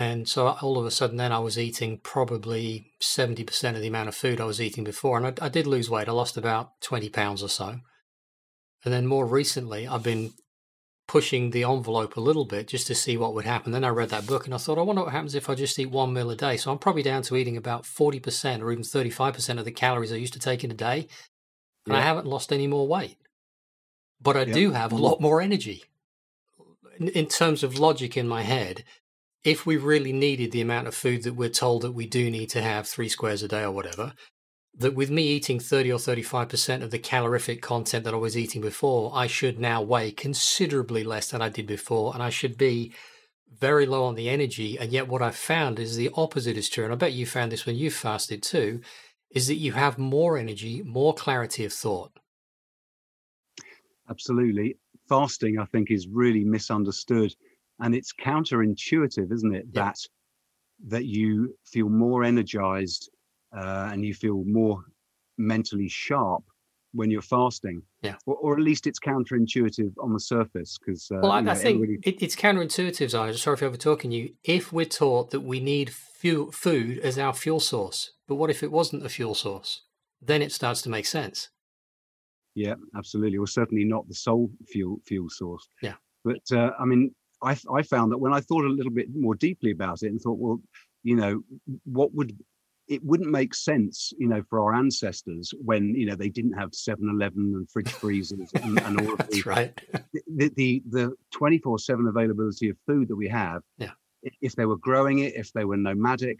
And 0.00 0.28
so 0.28 0.46
all 0.46 0.78
of 0.78 0.86
a 0.86 0.92
sudden, 0.92 1.16
then 1.16 1.32
I 1.32 1.40
was 1.40 1.58
eating 1.58 1.98
probably 1.98 2.92
70% 3.00 3.74
of 3.74 3.80
the 3.80 3.88
amount 3.88 4.08
of 4.08 4.14
food 4.14 4.40
I 4.40 4.44
was 4.44 4.60
eating 4.60 4.84
before. 4.84 5.16
And 5.18 5.26
I, 5.26 5.46
I 5.46 5.48
did 5.48 5.66
lose 5.66 5.90
weight. 5.90 6.08
I 6.08 6.12
lost 6.12 6.36
about 6.36 6.80
20 6.82 7.08
pounds 7.08 7.42
or 7.42 7.48
so. 7.48 7.80
And 8.84 8.94
then 8.94 9.08
more 9.08 9.26
recently, 9.26 9.88
I've 9.88 10.04
been 10.04 10.30
pushing 11.08 11.50
the 11.50 11.64
envelope 11.64 12.16
a 12.16 12.20
little 12.20 12.44
bit 12.44 12.68
just 12.68 12.86
to 12.86 12.94
see 12.94 13.16
what 13.16 13.34
would 13.34 13.46
happen. 13.46 13.72
Then 13.72 13.82
I 13.82 13.88
read 13.88 14.10
that 14.10 14.26
book 14.26 14.44
and 14.44 14.54
I 14.54 14.58
thought, 14.58 14.78
I 14.78 14.82
wonder 14.82 15.02
what 15.02 15.10
happens 15.12 15.34
if 15.34 15.50
I 15.50 15.54
just 15.54 15.78
eat 15.78 15.90
one 15.90 16.12
meal 16.12 16.30
a 16.30 16.36
day. 16.36 16.56
So 16.58 16.70
I'm 16.70 16.78
probably 16.78 17.02
down 17.02 17.22
to 17.22 17.36
eating 17.36 17.56
about 17.56 17.82
40% 17.84 18.60
or 18.62 18.70
even 18.70 18.84
35% 18.84 19.58
of 19.58 19.64
the 19.64 19.72
calories 19.72 20.12
I 20.12 20.16
used 20.16 20.34
to 20.34 20.38
take 20.38 20.62
in 20.62 20.70
a 20.70 20.74
day. 20.74 21.08
And 21.86 21.96
I 21.96 22.02
haven't 22.02 22.26
lost 22.26 22.52
any 22.52 22.66
more 22.66 22.86
weight. 22.86 23.16
But 24.20 24.36
I 24.36 24.42
Yeah. 24.44 24.52
do 24.52 24.70
have 24.72 24.92
a 24.92 24.96
lot 24.96 25.20
more 25.20 25.40
energy. 25.40 25.84
In, 26.98 27.08
in 27.08 27.26
terms 27.26 27.64
of 27.64 27.78
logic 27.78 28.16
in 28.16 28.28
my 28.28 28.42
head, 28.42 28.84
if 29.44 29.64
we 29.64 29.78
really 29.78 30.12
needed 30.12 30.52
the 30.52 30.60
amount 30.60 30.88
of 30.88 30.94
food 30.94 31.22
that 31.22 31.34
we're 31.34 31.48
told 31.48 31.82
that 31.82 31.92
we 31.92 32.06
do 32.06 32.30
need 32.30 32.50
to 32.50 32.60
have 32.60 32.86
three 32.86 33.08
squares 33.08 33.42
a 33.42 33.48
day 33.48 33.62
or 33.62 33.70
whatever, 33.70 34.12
that 34.78 34.94
with 34.94 35.10
me 35.10 35.24
eating 35.24 35.58
30 35.58 35.92
or 35.92 35.98
35% 35.98 36.82
of 36.82 36.90
the 36.90 36.98
calorific 36.98 37.60
content 37.60 38.04
that 38.04 38.14
I 38.14 38.18
was 38.18 38.36
eating 38.36 38.62
before, 38.62 39.10
I 39.12 39.26
should 39.26 39.58
now 39.58 39.82
weigh 39.82 40.12
considerably 40.12 41.02
less 41.02 41.30
than 41.30 41.42
I 41.42 41.48
did 41.48 41.66
before. 41.66 42.14
And 42.14 42.22
I 42.22 42.30
should 42.30 42.56
be 42.56 42.92
very 43.58 43.86
low 43.86 44.04
on 44.04 44.14
the 44.14 44.28
energy. 44.28 44.78
And 44.78 44.92
yet, 44.92 45.08
what 45.08 45.22
I've 45.22 45.36
found 45.36 45.78
is 45.78 45.96
the 45.96 46.10
opposite 46.14 46.56
is 46.56 46.68
true. 46.68 46.84
And 46.84 46.92
I 46.92 46.96
bet 46.96 47.12
you 47.12 47.26
found 47.26 47.50
this 47.50 47.66
when 47.66 47.76
you 47.76 47.90
fasted 47.90 48.42
too 48.42 48.80
is 49.30 49.46
that 49.48 49.56
you 49.56 49.72
have 49.72 49.98
more 49.98 50.38
energy, 50.38 50.82
more 50.82 51.12
clarity 51.12 51.64
of 51.64 51.72
thought. 51.72 52.12
Absolutely, 54.08 54.76
fasting 55.08 55.58
I 55.58 55.66
think 55.66 55.90
is 55.90 56.08
really 56.08 56.44
misunderstood, 56.44 57.34
and 57.78 57.94
it's 57.94 58.12
counterintuitive, 58.14 59.30
isn't 59.32 59.54
it? 59.54 59.66
Yeah. 59.72 59.84
That 59.84 59.96
that 60.86 61.04
you 61.04 61.56
feel 61.64 61.88
more 61.88 62.22
energized 62.22 63.10
uh, 63.56 63.90
and 63.92 64.04
you 64.04 64.14
feel 64.14 64.44
more 64.44 64.84
mentally 65.36 65.88
sharp 65.88 66.42
when 66.92 67.10
you're 67.10 67.22
fasting. 67.22 67.82
Yeah. 68.02 68.14
or, 68.26 68.36
or 68.36 68.54
at 68.54 68.60
least 68.60 68.86
it's 68.86 69.00
counterintuitive 69.00 69.92
on 70.00 70.12
the 70.12 70.20
surface 70.20 70.78
because 70.78 71.10
uh, 71.10 71.18
Well, 71.22 71.32
I, 71.32 71.38
you 71.40 71.44
know, 71.44 71.52
I 71.52 71.54
think 71.54 71.88
it, 72.02 72.22
it's 72.22 72.36
counterintuitive, 72.36 73.10
Zion. 73.10 73.34
Sorry 73.34 73.56
for 73.56 73.70
overtalking 73.70 74.12
you. 74.12 74.34
If 74.44 74.72
we're 74.72 74.86
taught 74.86 75.30
that 75.30 75.40
we 75.40 75.60
need 75.60 75.92
fuel, 75.92 76.50
food 76.52 76.98
as 76.98 77.18
our 77.18 77.34
fuel 77.34 77.60
source, 77.60 78.12
but 78.26 78.36
what 78.36 78.50
if 78.50 78.62
it 78.62 78.72
wasn't 78.72 79.04
a 79.04 79.08
fuel 79.08 79.34
source? 79.34 79.82
Then 80.20 80.42
it 80.42 80.52
starts 80.52 80.82
to 80.82 80.88
make 80.88 81.06
sense. 81.06 81.50
Yeah, 82.54 82.74
absolutely. 82.96 83.38
Well, 83.38 83.46
certainly 83.46 83.84
not 83.84 84.08
the 84.08 84.14
sole 84.14 84.50
fuel 84.66 85.00
fuel 85.06 85.28
source. 85.30 85.68
Yeah. 85.80 85.94
But 86.24 86.42
uh, 86.52 86.70
I 86.78 86.84
mean, 86.84 87.14
I 87.42 87.56
I 87.72 87.82
found 87.82 88.10
that 88.10 88.18
when 88.18 88.32
I 88.32 88.40
thought 88.40 88.64
a 88.64 88.68
little 88.68 88.90
bit 88.90 89.06
more 89.14 89.36
deeply 89.36 89.70
about 89.70 90.02
it 90.02 90.08
and 90.08 90.20
thought, 90.20 90.38
well, 90.38 90.60
you 91.04 91.14
know, 91.14 91.40
what 91.84 92.12
would 92.14 92.36
it 92.88 93.04
wouldn't 93.04 93.30
make 93.30 93.54
sense, 93.54 94.12
you 94.18 94.28
know, 94.28 94.42
for 94.48 94.60
our 94.60 94.74
ancestors 94.74 95.52
when 95.62 95.94
you 95.94 96.06
know 96.06 96.16
they 96.16 96.28
didn't 96.28 96.54
have 96.54 96.70
7-Eleven 96.70 97.54
and 97.54 97.70
fridge 97.70 97.90
freezers 97.90 98.50
and, 98.62 98.80
and 98.80 99.00
all 99.00 99.12
of 99.12 99.18
That's 99.18 99.42
the 99.42 99.42
right. 99.42 99.80
the 100.26 100.50
the 100.56 100.82
the 100.88 101.14
twenty 101.30 101.58
four 101.58 101.78
seven 101.78 102.06
availability 102.06 102.68
of 102.68 102.76
food 102.86 103.08
that 103.08 103.16
we 103.16 103.28
have. 103.28 103.62
Yeah. 103.76 103.90
If 104.40 104.56
they 104.56 104.66
were 104.66 104.76
growing 104.76 105.20
it, 105.20 105.34
if 105.36 105.52
they 105.52 105.64
were 105.64 105.76
nomadic, 105.76 106.38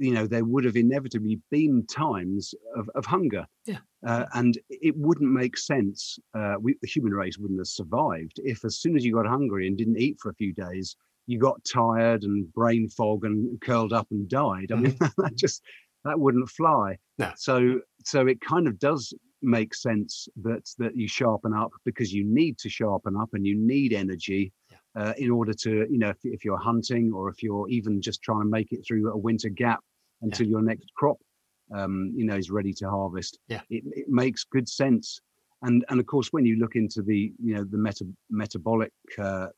you 0.00 0.12
know, 0.12 0.26
there 0.26 0.44
would 0.44 0.64
have 0.64 0.76
inevitably 0.76 1.40
been 1.50 1.86
times 1.86 2.54
of, 2.74 2.88
of 2.94 3.04
hunger. 3.04 3.46
Yeah. 3.66 3.78
Uh, 4.06 4.24
and 4.34 4.58
it 4.70 4.96
wouldn't 4.96 5.30
make 5.30 5.58
sense. 5.58 6.18
Uh, 6.34 6.54
we, 6.58 6.76
the 6.80 6.88
human 6.88 7.12
race 7.12 7.36
wouldn't 7.36 7.60
have 7.60 7.66
survived 7.66 8.40
if, 8.42 8.64
as 8.64 8.78
soon 8.78 8.96
as 8.96 9.04
you 9.04 9.12
got 9.12 9.26
hungry 9.26 9.66
and 9.66 9.76
didn't 9.76 9.98
eat 9.98 10.18
for 10.18 10.30
a 10.30 10.34
few 10.34 10.54
days, 10.54 10.96
you 11.26 11.38
got 11.38 11.64
tired 11.64 12.24
and 12.24 12.52
brain 12.52 12.88
fog 12.88 13.24
and 13.24 13.60
curled 13.60 13.92
up 13.92 14.08
and 14.10 14.28
died. 14.28 14.72
I 14.72 14.76
mean, 14.76 14.96
that 15.18 15.32
just 15.36 15.62
that 16.04 16.18
wouldn't 16.18 16.48
fly. 16.48 16.96
No. 17.18 17.32
So, 17.36 17.80
so 18.04 18.26
it 18.26 18.40
kind 18.40 18.66
of 18.66 18.78
does 18.78 19.12
make 19.42 19.74
sense 19.74 20.28
that 20.42 20.68
that 20.78 20.96
you 20.96 21.08
sharpen 21.08 21.54
up 21.54 21.70
because 21.84 22.12
you 22.12 22.24
need 22.24 22.58
to 22.58 22.68
sharpen 22.68 23.16
up 23.16 23.30
and 23.32 23.46
you 23.46 23.56
need 23.56 23.92
energy 23.92 24.52
uh, 24.96 25.12
in 25.16 25.30
order 25.30 25.52
to, 25.52 25.86
you 25.90 25.98
know, 25.98 26.10
if, 26.10 26.18
if 26.24 26.44
you're 26.44 26.58
hunting 26.58 27.12
or 27.14 27.28
if 27.28 27.42
you're 27.42 27.68
even 27.68 28.00
just 28.00 28.22
trying 28.22 28.42
to 28.42 28.48
make 28.48 28.72
it 28.72 28.84
through 28.86 29.10
a 29.12 29.16
winter 29.16 29.48
gap 29.48 29.80
until 30.22 30.46
your 30.46 30.62
next 30.62 30.92
crop, 30.96 31.16
um, 31.74 32.12
you 32.14 32.24
know, 32.24 32.36
is 32.36 32.50
ready 32.50 32.72
to 32.72 32.90
harvest. 32.90 33.38
Yeah. 33.48 33.60
It, 33.70 33.84
it 33.92 34.08
makes 34.08 34.44
good 34.44 34.68
sense. 34.68 35.20
And 35.62 35.84
and 35.90 36.00
of 36.00 36.06
course, 36.06 36.28
when 36.32 36.46
you 36.46 36.56
look 36.56 36.74
into 36.74 37.02
the, 37.02 37.32
you 37.42 37.54
know, 37.54 37.64
the 37.64 37.78
meta, 37.78 38.06
metabolic 38.30 38.92
uh, 39.18 39.48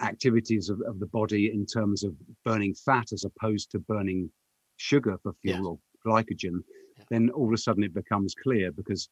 activities 0.00 0.68
of, 0.68 0.80
of 0.82 0.98
the 0.98 1.06
body 1.06 1.50
in 1.52 1.64
terms 1.66 2.04
of 2.04 2.14
burning 2.44 2.74
fat 2.74 3.12
as 3.12 3.24
opposed 3.24 3.70
to 3.70 3.78
burning 3.78 4.30
sugar 4.76 5.16
for 5.22 5.32
fuel 5.42 5.56
Yes. 5.56 5.64
or 5.64 5.78
glycogen, 6.06 6.62
Yeah. 6.96 7.04
then 7.10 7.30
all 7.30 7.46
of 7.48 7.52
a 7.52 7.58
sudden 7.58 7.82
it 7.84 7.94
becomes 7.94 8.34
clear 8.34 8.70
because 8.72 9.08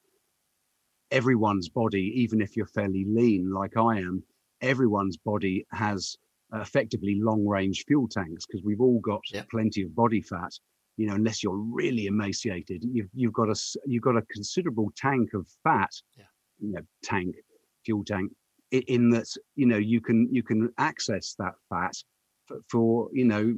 everyone's 1.11 1.69
body, 1.69 2.12
even 2.17 2.41
if 2.41 2.57
you're 2.57 2.67
fairly 2.67 3.05
lean 3.07 3.51
like 3.53 3.77
I 3.77 3.99
am, 4.01 4.23
everyone's 4.61 5.17
body 5.17 5.67
has 5.73 6.17
effectively 6.55 7.17
long 7.21 7.45
range 7.47 7.85
fuel 7.87 8.09
tanks 8.09 8.47
because 8.47 8.62
we've 8.65 8.81
all 8.81 9.01
got 9.01 9.23
Yeah. 9.33 9.45
plenty 9.51 9.83
of 9.83 9.95
body 9.95 10.21
fat. 10.21 10.53
You 10.97 11.07
know, 11.09 11.15
unless 11.15 11.43
you're 11.43 11.57
really 11.59 12.07
emaciated, 12.07 12.83
you've 12.83 13.11
you've 13.12 13.33
got 13.35 13.51
a 13.51 13.79
you've 13.85 14.03
got 14.03 14.17
a 14.17 14.23
considerable 14.23 14.91
tank 14.97 15.35
of 15.35 15.47
fat. 15.62 15.91
Yeah. 16.17 16.25
You 16.59 16.73
know, 16.73 16.81
tank, 17.03 17.37
fuel 17.85 18.03
tank. 18.05 18.33
In 18.81 19.11
that, 19.11 19.29
you 19.55 19.67
know, 19.67 19.77
you 19.77 20.01
can 20.01 20.29
you 20.31 20.43
can 20.43 20.73
access 20.79 21.35
that 21.39 21.55
fat 21.69 21.95
for, 22.47 22.59
for 22.69 23.09
you 23.12 23.25
know 23.25 23.55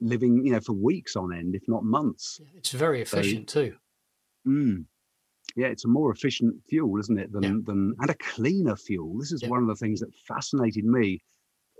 living, 0.00 0.44
you 0.44 0.52
know, 0.52 0.60
for 0.60 0.72
weeks 0.72 1.16
on 1.16 1.32
end, 1.32 1.54
if 1.54 1.62
not 1.68 1.84
months. 1.84 2.40
It's 2.56 2.72
very 2.72 3.00
efficient 3.00 3.48
so, 3.48 3.64
too. 3.64 3.76
Mm, 4.46 4.84
yeah, 5.56 5.68
it's 5.68 5.84
a 5.84 5.88
more 5.88 6.10
efficient 6.12 6.54
fuel, 6.68 6.98
isn't 6.98 7.18
it? 7.18 7.32
Than, 7.32 7.42
yeah. 7.42 7.56
than 7.64 7.94
and 8.00 8.10
a 8.10 8.14
cleaner 8.14 8.76
fuel. 8.76 9.16
This 9.18 9.32
is 9.32 9.42
yeah. 9.42 9.48
one 9.48 9.62
of 9.62 9.68
the 9.68 9.76
things 9.76 10.00
that 10.00 10.10
fascinated 10.26 10.84
me, 10.84 11.22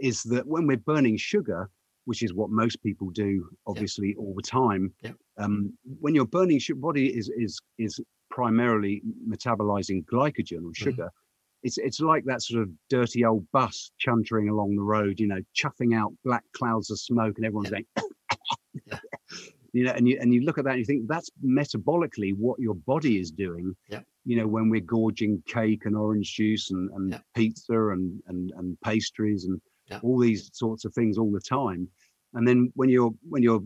is 0.01 0.23
that 0.25 0.47
when 0.47 0.67
we're 0.67 0.77
burning 0.77 1.17
sugar, 1.17 1.69
which 2.05 2.23
is 2.23 2.33
what 2.35 2.51
most 2.51 2.83
people 2.83 3.11
do, 3.11 3.49
obviously 3.67 4.09
yeah. 4.09 4.21
all 4.21 4.35
the 4.35 4.43
time. 4.43 4.93
Um, 5.39 5.73
when 6.01 6.15
you're 6.15 6.27
burning, 6.27 6.61
your 6.69 6.77
body 6.77 7.09
is 7.09 7.31
is 7.37 7.61
is 7.79 8.01
primarily 8.31 9.03
metabolizing 9.29 10.05
glycogen 10.07 10.59
or 10.59 10.71
mm-hmm. 10.71 10.85
sugar. 10.85 11.05
Mm-hmm. 11.05 11.22
It's 11.63 11.79
it's 11.79 12.01
like 12.01 12.25
that 12.25 12.43
sort 12.43 12.63
of 12.63 12.71
dirty 12.89 13.25
old 13.25 13.47
bus 13.53 13.93
chuntering 14.05 14.51
along 14.51 14.77
the 14.77 14.83
road, 14.83 15.21
you 15.21 15.27
know, 15.27 15.41
chuffing 15.55 15.95
out 15.95 16.13
black 16.25 16.45
clouds 16.53 16.91
of 16.91 16.99
smoke, 16.99 17.37
and 17.37 17.47
everyone's 17.47 17.71
going. 17.71 17.87
you 19.73 19.85
know, 19.85 19.93
and 19.93 20.09
you 20.09 20.19
and 20.21 20.35
you 20.35 20.43
look 20.43 20.59
at 20.59 20.65
that 20.65 20.73
and 20.73 20.81
you 20.81 20.85
think 20.85 21.09
that's 21.09 21.31
metabolically 21.45 22.35
what 22.37 22.59
your 22.59 22.75
body 22.75 23.19
is 23.19 23.31
doing. 23.31 23.75
Yeah. 23.89 24.01
You 24.25 24.37
know, 24.37 24.47
when 24.47 24.69
we're 24.69 24.81
gorging 24.81 25.43
cake 25.47 25.87
and 25.87 25.97
orange 25.97 26.35
juice 26.35 26.71
and, 26.71 26.91
and 26.91 27.13
yeah. 27.13 27.19
pizza 27.35 27.89
and, 27.91 28.21
and 28.27 28.53
and 28.57 28.81
pastries 28.83 29.45
and 29.45 29.61
yeah. 29.89 30.01
all 30.03 30.19
these 30.19 30.51
sorts 30.53 30.85
of 30.85 30.95
things 30.95 31.19
all 31.19 31.31
the 31.31 31.41
time. 31.41 31.89
And 32.35 32.47
then 32.47 32.73
when 32.75 32.89
you're 32.89 33.13
when 33.29 33.43
your 33.43 33.63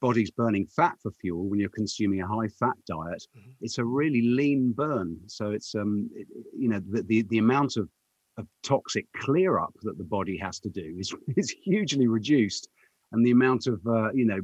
body's 0.00 0.30
burning 0.30 0.66
fat 0.66 0.96
for 1.02 1.10
fuel, 1.12 1.48
when 1.48 1.58
you're 1.58 1.68
consuming 1.68 2.22
a 2.22 2.26
high 2.26 2.48
fat 2.48 2.76
diet, 2.86 3.26
mm-hmm. 3.36 3.50
it's 3.60 3.78
a 3.78 3.84
really 3.84 4.22
lean 4.22 4.72
burn. 4.72 5.18
So 5.26 5.50
it's 5.50 5.74
um 5.74 6.10
it, 6.14 6.26
you 6.56 6.68
know 6.68 6.80
the, 6.90 7.02
the 7.02 7.22
the 7.30 7.38
amount 7.38 7.76
of 7.76 7.88
of 8.36 8.46
toxic 8.62 9.06
clear 9.16 9.58
up 9.58 9.74
that 9.82 9.98
the 9.98 10.04
body 10.04 10.36
has 10.38 10.60
to 10.60 10.68
do 10.68 10.96
is 10.98 11.14
is 11.36 11.50
hugely 11.50 12.06
reduced 12.06 12.68
and 13.12 13.24
the 13.24 13.30
amount 13.30 13.66
of 13.66 13.80
uh, 13.86 14.12
you 14.12 14.24
know 14.24 14.40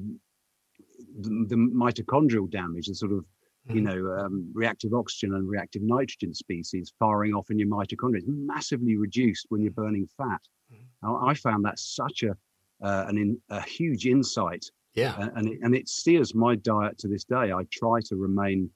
the, 1.21 1.47
the 1.49 1.57
mitochondrial 1.57 2.51
damage, 2.51 2.87
the 2.87 2.95
sort 2.95 3.13
of 3.13 3.25
you 3.67 3.81
mm-hmm. 3.81 3.85
know 3.85 4.13
um, 4.19 4.51
reactive 4.55 4.93
oxygen 4.93 5.35
and 5.35 5.49
reactive 5.49 5.83
nitrogen 5.83 6.35
species 6.35 6.93
firing 6.99 7.33
off 7.33 7.51
in 7.51 7.59
your 7.59 7.69
mitochondria 7.69 8.19
is 8.19 8.25
massively 8.27 8.97
reduced 8.97 9.47
when 9.49 9.63
you're 9.63 9.73
burning 9.73 10.09
fat. 10.17 10.41
Mm-hmm. 10.73 11.27
I 11.27 11.35
found 11.35 11.65
that 11.65 11.79
such 11.79 12.23
a 12.23 12.37
uh, 12.83 13.05
an 13.09 13.19
in, 13.19 13.41
a 13.51 13.63
huge 13.63 14.07
insight. 14.07 14.65
Yeah, 14.95 15.15
uh, 15.19 15.31
and 15.37 15.49
it, 15.49 15.59
and 15.63 15.75
it 15.75 15.89
steers 15.89 16.35
my 16.35 16.55
diet 16.55 16.99
to 16.99 17.09
this 17.09 17.25
day. 17.25 17.53
I 17.53 17.65
try 17.73 18.01
to 18.07 18.17
remain 18.17 18.71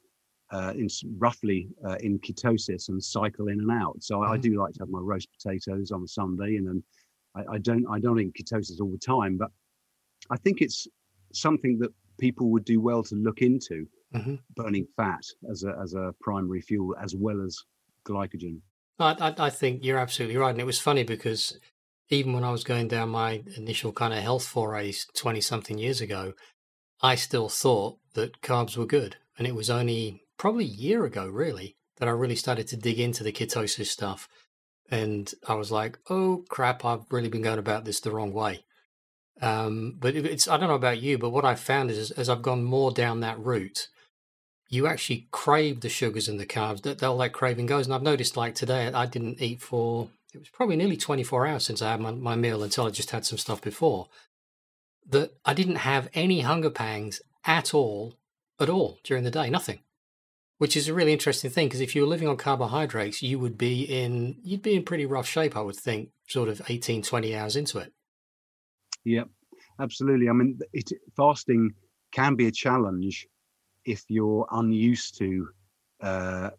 uh, 0.51 0.73
in 0.77 0.89
roughly 1.19 1.69
uh, 1.87 1.97
in 2.01 2.19
ketosis 2.19 2.89
and 2.89 3.03
cycle 3.03 3.49
in 3.49 3.61
and 3.61 3.71
out. 3.71 4.03
So 4.03 4.17
mm-hmm. 4.17 4.33
I 4.33 4.37
do 4.37 4.61
like 4.61 4.75
to 4.75 4.81
have 4.81 4.89
my 4.89 5.01
roast 5.01 5.29
potatoes 5.33 5.93
on 5.93 6.07
Sunday, 6.07 6.57
and 6.57 6.67
then 6.67 6.83
I, 7.37 7.55
I, 7.55 7.59
don't 7.59 7.87
I 7.91 8.01
don't 8.01 8.19
in 8.19 8.33
ketosis 8.33 8.81
all 8.81 8.91
the 8.91 8.99
time, 8.99 9.37
but 9.37 9.51
I 10.31 10.37
think 10.37 10.61
it's 10.61 10.89
something 11.33 11.79
that 11.79 11.93
people 12.19 12.51
would 12.51 12.65
do 12.65 12.81
well 12.81 13.03
to 13.05 13.15
look 13.15 13.43
into 13.43 13.87
mm-hmm. 14.15 14.37
burning 14.57 14.87
fat 14.97 15.23
as 15.51 15.65
a 15.65 15.79
as 15.83 15.95
a 15.95 16.15
primary 16.21 16.61
fuel 16.61 16.95
as 17.01 17.15
well 17.15 17.41
as 17.43 17.59
glycogen. 18.07 18.61
I, 19.01 19.35
I 19.39 19.51
think 19.51 19.85
you're 19.85 19.99
absolutely 19.99 20.37
right, 20.37 20.51
and 20.51 20.61
it 20.61 20.67
was 20.67 20.81
funny 20.81 21.05
because 21.05 21.59
even 22.11 22.33
when 22.33 22.45
I 22.45 22.51
was 22.51 22.65
going 22.65 22.89
down 22.89 23.11
my 23.11 23.43
initial 23.57 23.93
kind 23.93 24.15
of 24.15 24.21
health 24.21 24.47
forays 24.47 25.07
twenty 25.17 25.41
something 25.41 25.79
years 25.79 26.01
ago, 26.01 26.35
I 27.03 27.15
still 27.15 27.49
thought 27.49 27.99
that 28.15 28.41
carbs 28.41 28.77
were 28.77 28.87
good, 28.87 29.17
and 29.37 29.47
it 29.47 29.55
was 29.55 29.71
only 29.71 30.23
probably 30.39 30.65
a 30.65 30.69
year 30.69 31.05
ago, 31.05 31.27
really, 31.27 31.77
that 31.99 32.09
I 32.09 32.13
really 32.13 32.37
started 32.37 32.67
to 32.69 32.77
dig 32.77 32.99
into 32.99 33.23
the 33.23 33.33
ketosis 33.33 33.87
stuff, 33.87 34.29
and 34.91 35.33
I 35.47 35.55
was 35.55 35.71
like, 35.71 35.99
"Oh 36.09 36.45
crap, 36.49 36.85
I've 36.85 37.05
really 37.11 37.29
been 37.29 37.43
going 37.43 37.59
about 37.59 37.85
this 37.85 38.01
the 38.01 38.11
wrong 38.11 38.33
way." 38.33 38.65
Um, 39.41 39.97
but 39.99 40.17
it's 40.17 40.49
I 40.49 40.57
don't 40.57 40.69
know 40.69 40.75
about 40.75 41.03
you, 41.03 41.19
but 41.19 41.31
what 41.31 41.45
I've 41.45 41.61
found 41.61 41.91
is 41.91 42.11
as 42.13 42.29
I've 42.29 42.43
gone 42.43 42.65
more 42.65 42.91
down 42.91 43.21
that 43.21 43.39
route, 43.39 43.89
you 44.69 44.87
actually 44.87 45.29
crave 45.31 45.81
the 45.81 45.89
sugars 45.89 46.29
and 46.29 46.41
the 46.41 46.47
carbs. 46.47 46.83
That 46.83 46.99
they'll 46.99 47.17
let 47.17 47.33
craving 47.33 47.67
goes. 47.67 47.87
And 47.87 47.95
I've 47.95 48.03
noticed 48.03 48.37
like 48.37 48.55
today, 48.55 48.87
I 48.89 49.07
didn't 49.07 49.41
eat 49.41 49.61
for 49.61 50.11
it 50.39 50.43
was 50.43 50.51
probably 50.51 50.77
nearly 50.77 50.97
24 50.97 51.47
hours 51.47 51.65
since 51.65 51.83
I 51.83 51.91
had 51.91 52.01
my, 52.01 52.13
my 52.13 52.37
meal 52.37 52.63
until 52.63 52.87
I 52.87 52.91
just 52.91 53.11
had 53.11 53.27
some 53.27 53.39
stuff 53.39 53.61
before. 53.61 54.09
That 55.09 55.33
I 55.45 55.55
didn't 55.55 55.77
have 55.77 56.09
any 56.15 56.41
hunger 56.41 56.71
pangs 56.71 57.21
at 57.45 57.75
all, 57.75 58.15
at 58.61 58.69
all 58.69 58.99
during 59.03 59.25
the 59.25 59.31
day, 59.31 59.51
nothing. 59.51 59.81
Which 60.59 60.77
is 60.77 60.89
a 60.89 60.95
really 60.95 61.13
interesting 61.13 61.51
thing 61.51 61.69
because 61.69 61.81
if 61.81 61.95
you 61.95 62.03
were 62.03 62.09
living 62.09 62.29
on 62.29 62.37
carbohydrates, 62.37 63.23
you 63.23 63.39
would 63.39 63.57
be 63.57 63.83
in 63.83 64.37
you'd 64.43 64.63
be 64.63 64.75
in 64.75 64.85
pretty 64.85 65.07
rough 65.07 65.29
shape, 65.29 65.57
I 65.57 65.61
would 65.61 65.77
think, 65.77 66.11
sort 66.27 66.49
of 66.49 66.63
18, 66.69 67.03
20 67.03 67.37
hours 67.37 67.57
into 67.57 67.79
it. 67.79 67.93
Yeah, 69.05 69.25
absolutely. 69.81 70.29
I 70.29 70.33
mean, 70.33 70.59
it, 70.73 70.91
fasting 71.17 71.75
can 72.13 72.35
be 72.35 72.49
a 72.49 72.53
challenge 72.53 73.27
if 73.85 74.05
you're 74.09 74.47
unused 74.51 75.19
to, 75.19 75.49
uh, 76.01 76.51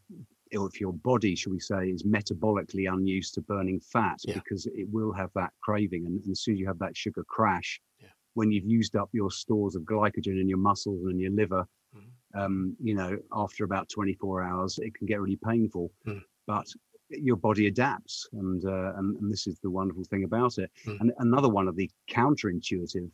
if 0.52 0.82
your 0.82 0.94
body, 0.94 1.36
shall 1.36 1.54
we 1.54 1.60
say, 1.60 1.90
is 1.90 2.04
metabolically 2.04 2.92
unused 2.92 3.34
to 3.36 3.42
burning 3.42 3.80
fat, 3.80 4.20
yeah. 4.24 4.34
because 4.36 4.66
it 4.68 4.88
will 4.92 5.12
have 5.12 5.30
that 5.36 5.52
craving. 5.62 6.06
And, 6.06 6.22
and, 6.24 6.32
as 6.32 6.42
soon 6.42 6.56
as 6.56 6.60
you 6.60 6.68
have 6.68 6.80
that 6.80 6.98
sugar 6.98 7.24
crash, 7.28 7.80
yeah. 8.02 8.08
when 8.34 8.52
you've 8.52 8.66
used 8.66 8.96
up 8.96 9.10
your 9.14 9.32
stores 9.32 9.76
of 9.76 9.84
glycogen 9.84 10.40
in 10.40 10.50
your 10.50 10.58
muscles 10.58 11.06
and 11.06 11.20
your 11.20 11.32
liver, 11.32 11.66
mm-hmm. 11.96 12.40
um, 12.40 12.76
you 12.82 12.96
know, 12.96 13.18
after 13.34 13.64
about 13.64 13.90
24 13.90 14.44
hours, 14.44 14.80
it 14.82 14.94
can 14.96 15.08
get 15.08 15.22
really 15.22 15.40
painful. 15.44 15.92
Mm. 16.08 16.22
But 16.48 16.68
your 17.10 17.36
body 17.36 17.68
adapts, 17.68 18.28
and, 18.34 18.64
uh, 18.66 18.94
and 18.96 19.16
and 19.18 19.32
this 19.32 19.48
is 19.48 19.60
the 19.60 19.70
wonderful 19.70 20.04
thing 20.04 20.24
about 20.24 20.58
it. 20.58 20.72
Mm. 20.86 21.02
And 21.02 21.14
another 21.20 21.50
one 21.50 21.68
of 21.68 21.76
the 21.76 21.90
counterintuitive 22.10 23.10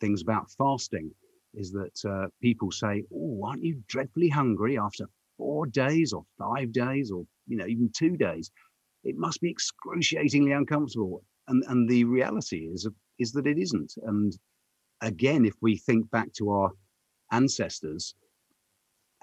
things 0.00 0.22
about 0.22 0.50
fasting 0.50 1.10
is 1.54 1.70
that 1.72 2.04
uh, 2.04 2.28
people 2.40 2.70
say, 2.70 3.04
"Oh, 3.14 3.42
aren't 3.44 3.64
you 3.64 3.82
dreadfully 3.86 4.28
hungry 4.28 4.78
after 4.78 5.08
four 5.36 5.66
days 5.66 6.12
or 6.12 6.24
five 6.38 6.72
days 6.72 7.10
or 7.10 7.24
you 7.46 7.56
know 7.56 7.66
even 7.66 7.90
two 7.94 8.16
days? 8.16 8.50
It 9.04 9.16
must 9.16 9.40
be 9.40 9.50
excruciatingly 9.50 10.52
uncomfortable." 10.52 11.24
And 11.48 11.62
and 11.68 11.88
the 11.88 12.04
reality 12.04 12.68
is 12.72 12.88
is 13.18 13.32
that 13.32 13.46
it 13.46 13.58
isn't. 13.58 13.94
And 14.04 14.36
again, 15.00 15.44
if 15.44 15.54
we 15.60 15.76
think 15.76 16.10
back 16.10 16.32
to 16.34 16.50
our 16.50 16.70
ancestors, 17.30 18.14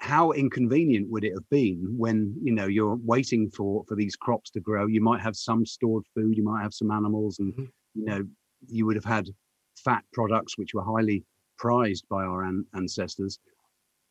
how 0.02 0.32
inconvenient 0.32 1.08
would 1.12 1.24
it 1.24 1.32
have 1.34 1.48
been 1.52 1.94
when 1.96 2.36
you 2.42 2.52
know 2.52 2.66
you're 2.66 2.98
waiting 3.04 3.50
for 3.52 3.84
for 3.88 3.96
these 3.96 4.16
crops 4.16 4.50
to 4.50 4.60
grow 4.60 4.88
you 4.88 5.00
might 5.00 5.22
have 5.22 5.36
some 5.36 5.64
stored 5.64 6.04
food 6.16 6.36
you 6.36 6.44
might 6.44 6.64
have 6.64 6.74
some 6.74 6.90
animals 6.90 7.38
and 7.38 7.54
mm-hmm. 7.54 7.66
you 7.94 8.06
know 8.06 8.24
you 8.68 8.86
would 8.88 8.96
have 8.96 9.06
had 9.06 9.30
fat 9.76 10.04
products 10.12 10.58
which 10.58 10.74
were 10.74 10.84
highly 10.84 11.24
prized 11.60 12.04
by 12.10 12.24
our 12.24 12.44
an- 12.46 12.66
ancestors 12.74 13.38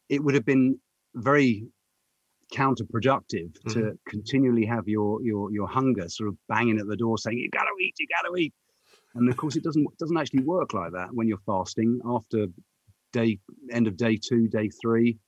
it 0.09 0.23
would 0.23 0.35
have 0.35 0.45
been 0.45 0.79
very 1.17 1.65
counterproductive 2.51 3.53
mm-hmm. 3.53 3.73
to 3.73 3.99
continually 4.09 4.65
have 4.65 4.89
your 4.89 5.23
your 5.23 5.53
your 5.53 5.69
hunger 5.69 6.09
sort 6.09 6.29
of 6.29 6.37
banging 6.49 6.79
at 6.79 6.87
the 6.87 6.97
door 6.97 7.19
saying 7.19 7.39
you 7.39 7.51
got 7.51 7.65
to 7.65 7.85
eat 7.85 7.95
you 7.99 8.07
got 8.09 8.29
to 8.29 8.37
eat 8.37 8.53
and 9.15 9.29
of 9.29 9.37
course 9.37 9.57
it 9.57 9.63
doesn't 9.63 9.87
doesn't 9.99 10.17
actually 10.17 10.43
work 10.43 10.75
like 10.75 10.93
that 10.93 11.09
when 11.13 11.29
you're 11.29 11.39
fasting 11.47 12.01
after 12.05 12.47
day 13.13 13.39
end 13.73 13.87
of 13.87 13.97
day 13.97 14.17
2 14.17 14.49
day 14.49 14.69
3 14.83 15.19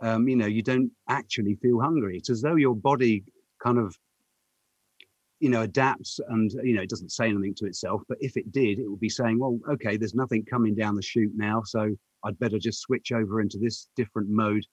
um, 0.00 0.28
you 0.28 0.36
know, 0.36 0.46
you 0.46 0.62
don't 0.62 0.90
actually 1.08 1.56
feel 1.56 1.80
hungry. 1.80 2.16
It's 2.16 2.30
as 2.30 2.40
though 2.40 2.54
your 2.54 2.76
body 2.76 3.24
kind 3.62 3.78
of, 3.78 3.96
you 5.40 5.50
know, 5.50 5.62
adapts 5.62 6.20
and, 6.28 6.50
you 6.62 6.74
know, 6.74 6.82
it 6.82 6.90
doesn't 6.90 7.12
say 7.12 7.28
anything 7.28 7.54
to 7.56 7.66
itself, 7.66 8.02
but 8.08 8.18
if 8.20 8.36
it 8.36 8.52
did, 8.52 8.78
it 8.78 8.88
would 8.88 9.00
be 9.00 9.08
saying, 9.08 9.38
well, 9.38 9.58
okay, 9.70 9.96
there's 9.96 10.14
nothing 10.14 10.44
coming 10.44 10.74
down 10.74 10.94
the 10.94 11.02
chute 11.02 11.32
now. 11.34 11.62
So 11.64 11.94
I'd 12.24 12.38
better 12.38 12.58
just 12.58 12.80
switch 12.80 13.12
over 13.12 13.40
into 13.40 13.58
this 13.58 13.88
different 13.96 14.28
mode 14.28 14.64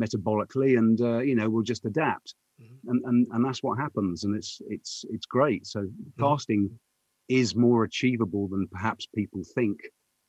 metabolically 0.00 0.78
and, 0.78 1.00
uh, 1.00 1.18
you 1.18 1.34
know, 1.34 1.48
we'll 1.50 1.62
just 1.62 1.84
adapt. 1.84 2.34
Mm-hmm. 2.60 2.90
And, 2.90 3.04
and, 3.04 3.26
and 3.32 3.44
that's 3.44 3.62
what 3.62 3.78
happens. 3.78 4.24
And 4.24 4.36
it's, 4.36 4.60
it's, 4.68 5.04
it's 5.10 5.26
great. 5.26 5.66
So 5.66 5.80
mm-hmm. 5.80 6.22
fasting 6.22 6.70
is 7.28 7.54
more 7.54 7.84
achievable 7.84 8.48
than 8.48 8.68
perhaps 8.68 9.06
people 9.14 9.42
think. 9.54 9.80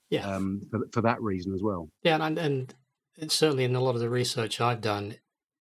Yeah. 0.09 0.27
Um, 0.27 0.61
for, 0.71 0.79
for 0.91 1.01
that 1.01 1.21
reason 1.21 1.53
as 1.53 1.61
well. 1.61 1.87
Yeah. 2.01 2.17
And, 2.19 2.39
and 2.39 2.73
certainly 3.27 3.63
in 3.63 3.75
a 3.75 3.81
lot 3.81 3.93
of 3.93 4.01
the 4.01 4.09
research 4.09 4.59
I've 4.59 4.81
done, 4.81 5.17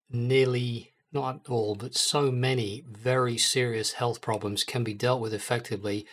nearly 0.09 0.93
not 1.11 1.47
all, 1.47 1.75
but 1.75 1.95
so 1.95 2.31
many 2.31 2.83
very 2.89 3.37
serious 3.37 3.93
health 3.93 4.21
problems 4.21 4.63
can 4.63 4.83
be 4.83 4.93
dealt 4.93 5.21
with 5.21 5.33
effectively 5.33 6.07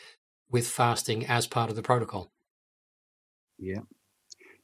with 0.51 0.67
fasting 0.69 1.27
as 1.27 1.47
part 1.47 1.71
of 1.71 1.77
the 1.77 1.83
protocol. 1.83 2.31
Yeah. 3.59 3.81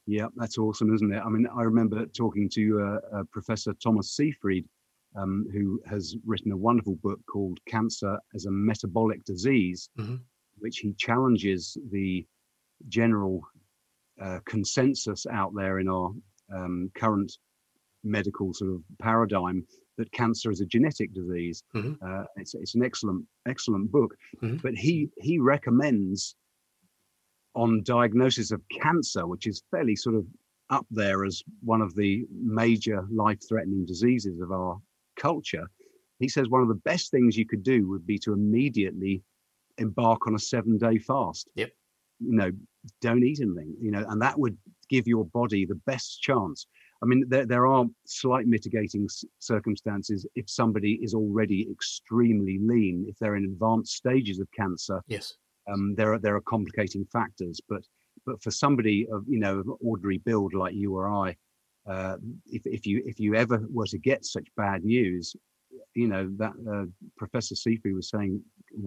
Yeah, 0.05 0.27
that's 0.35 0.57
awesome, 0.57 0.93
isn't 0.93 1.13
it? 1.13 1.21
I 1.25 1.29
mean, 1.29 1.47
I 1.55 1.61
remember 1.61 2.05
talking 2.07 2.49
to 2.49 2.81
uh, 2.81 3.19
uh, 3.19 3.23
Professor 3.31 3.73
Thomas 3.81 4.11
Seyfried, 4.15 4.65
um, 5.15 5.47
who 5.51 5.81
has 5.89 6.15
written 6.25 6.51
a 6.51 6.57
wonderful 6.57 6.95
book 6.95 7.19
called 7.31 7.59
Cancer 7.67 8.17
as 8.35 8.45
a 8.45 8.51
Metabolic 8.51 9.23
Disease, 9.23 9.89
mm-hmm. 9.97 10.15
which 10.57 10.79
he 10.79 10.93
challenges 10.93 11.77
the 11.91 12.25
general 12.89 13.41
uh, 14.21 14.39
consensus 14.45 15.25
out 15.31 15.53
there 15.55 15.79
in 15.79 15.87
our 15.87 16.11
um, 16.53 16.91
current 16.95 17.37
medical 18.03 18.53
sort 18.53 18.71
of 18.71 18.81
paradigm 18.99 19.65
that 19.97 20.11
cancer 20.11 20.51
is 20.51 20.61
a 20.61 20.65
genetic 20.65 21.13
disease. 21.13 21.63
Mm-hmm. 21.75 21.93
Uh, 22.05 22.23
it's, 22.35 22.55
it's 22.55 22.75
an 22.75 22.83
excellent 22.83 23.25
excellent 23.47 23.91
book, 23.91 24.15
mm-hmm. 24.41 24.57
but 24.57 24.73
he 24.75 25.09
he 25.17 25.39
recommends 25.39 26.35
on 27.55 27.83
diagnosis 27.83 28.51
of 28.51 28.61
cancer, 28.81 29.27
which 29.27 29.47
is 29.47 29.63
fairly 29.71 29.95
sort 29.95 30.15
of 30.15 30.25
up 30.69 30.85
there 30.89 31.23
as 31.25 31.43
one 31.63 31.81
of 31.81 31.93
the 31.95 32.25
major 32.31 33.05
life-threatening 33.11 33.85
diseases 33.85 34.39
of 34.39 34.51
our 34.51 34.79
culture. 35.17 35.69
He 36.19 36.29
says 36.29 36.49
one 36.49 36.61
of 36.61 36.67
the 36.67 36.75
best 36.75 37.11
things 37.11 37.37
you 37.37 37.45
could 37.45 37.63
do 37.63 37.87
would 37.89 38.07
be 38.07 38.17
to 38.19 38.33
immediately 38.33 39.21
embark 39.77 40.25
on 40.25 40.35
a 40.35 40.39
seven-day 40.39 40.99
fast. 40.99 41.49
Yep. 41.55 41.71
You 42.19 42.35
know, 42.35 42.51
don't 43.01 43.23
eat 43.23 43.39
anything. 43.41 43.75
You 43.81 43.91
know, 43.91 44.05
and 44.07 44.21
that 44.21 44.39
would 44.39 44.57
give 44.89 45.07
your 45.07 45.25
body 45.25 45.65
the 45.65 45.79
best 45.85 46.21
chance. 46.21 46.65
I 47.01 47.05
mean, 47.05 47.25
there, 47.27 47.45
there 47.45 47.67
are 47.67 47.85
slight 48.05 48.47
mitigating 48.47 49.09
circumstances 49.39 50.25
if 50.35 50.49
somebody 50.49 50.99
is 51.01 51.13
already 51.13 51.67
extremely 51.69 52.59
lean, 52.61 53.05
if 53.09 53.17
they're 53.19 53.35
in 53.35 53.43
advanced 53.43 53.93
stages 53.93 54.39
of 54.39 54.47
cancer. 54.51 55.01
Yes. 55.07 55.33
Um, 55.71 55.95
there 55.95 56.13
are 56.13 56.19
there 56.19 56.35
are 56.35 56.41
complicating 56.41 57.05
factors, 57.11 57.59
but 57.67 57.83
but 58.25 58.41
for 58.41 58.51
somebody 58.51 59.07
of 59.11 59.23
you 59.27 59.39
know 59.39 59.77
ordinary 59.81 60.17
build 60.19 60.53
like 60.53 60.73
you 60.73 60.95
or 60.95 61.09
I, 61.09 61.35
uh, 61.89 62.17
if 62.47 62.65
if 62.65 62.85
you 62.85 63.01
if 63.05 63.19
you 63.19 63.35
ever 63.35 63.65
were 63.69 63.87
to 63.87 63.97
get 63.97 64.25
such 64.25 64.47
bad 64.55 64.83
news, 64.83 65.35
you 65.93 66.07
know 66.07 66.29
that 66.37 66.53
uh, 66.69 66.85
Professor 67.17 67.55
Seyfried 67.55 67.95
was 67.95 68.09
saying 68.09 68.41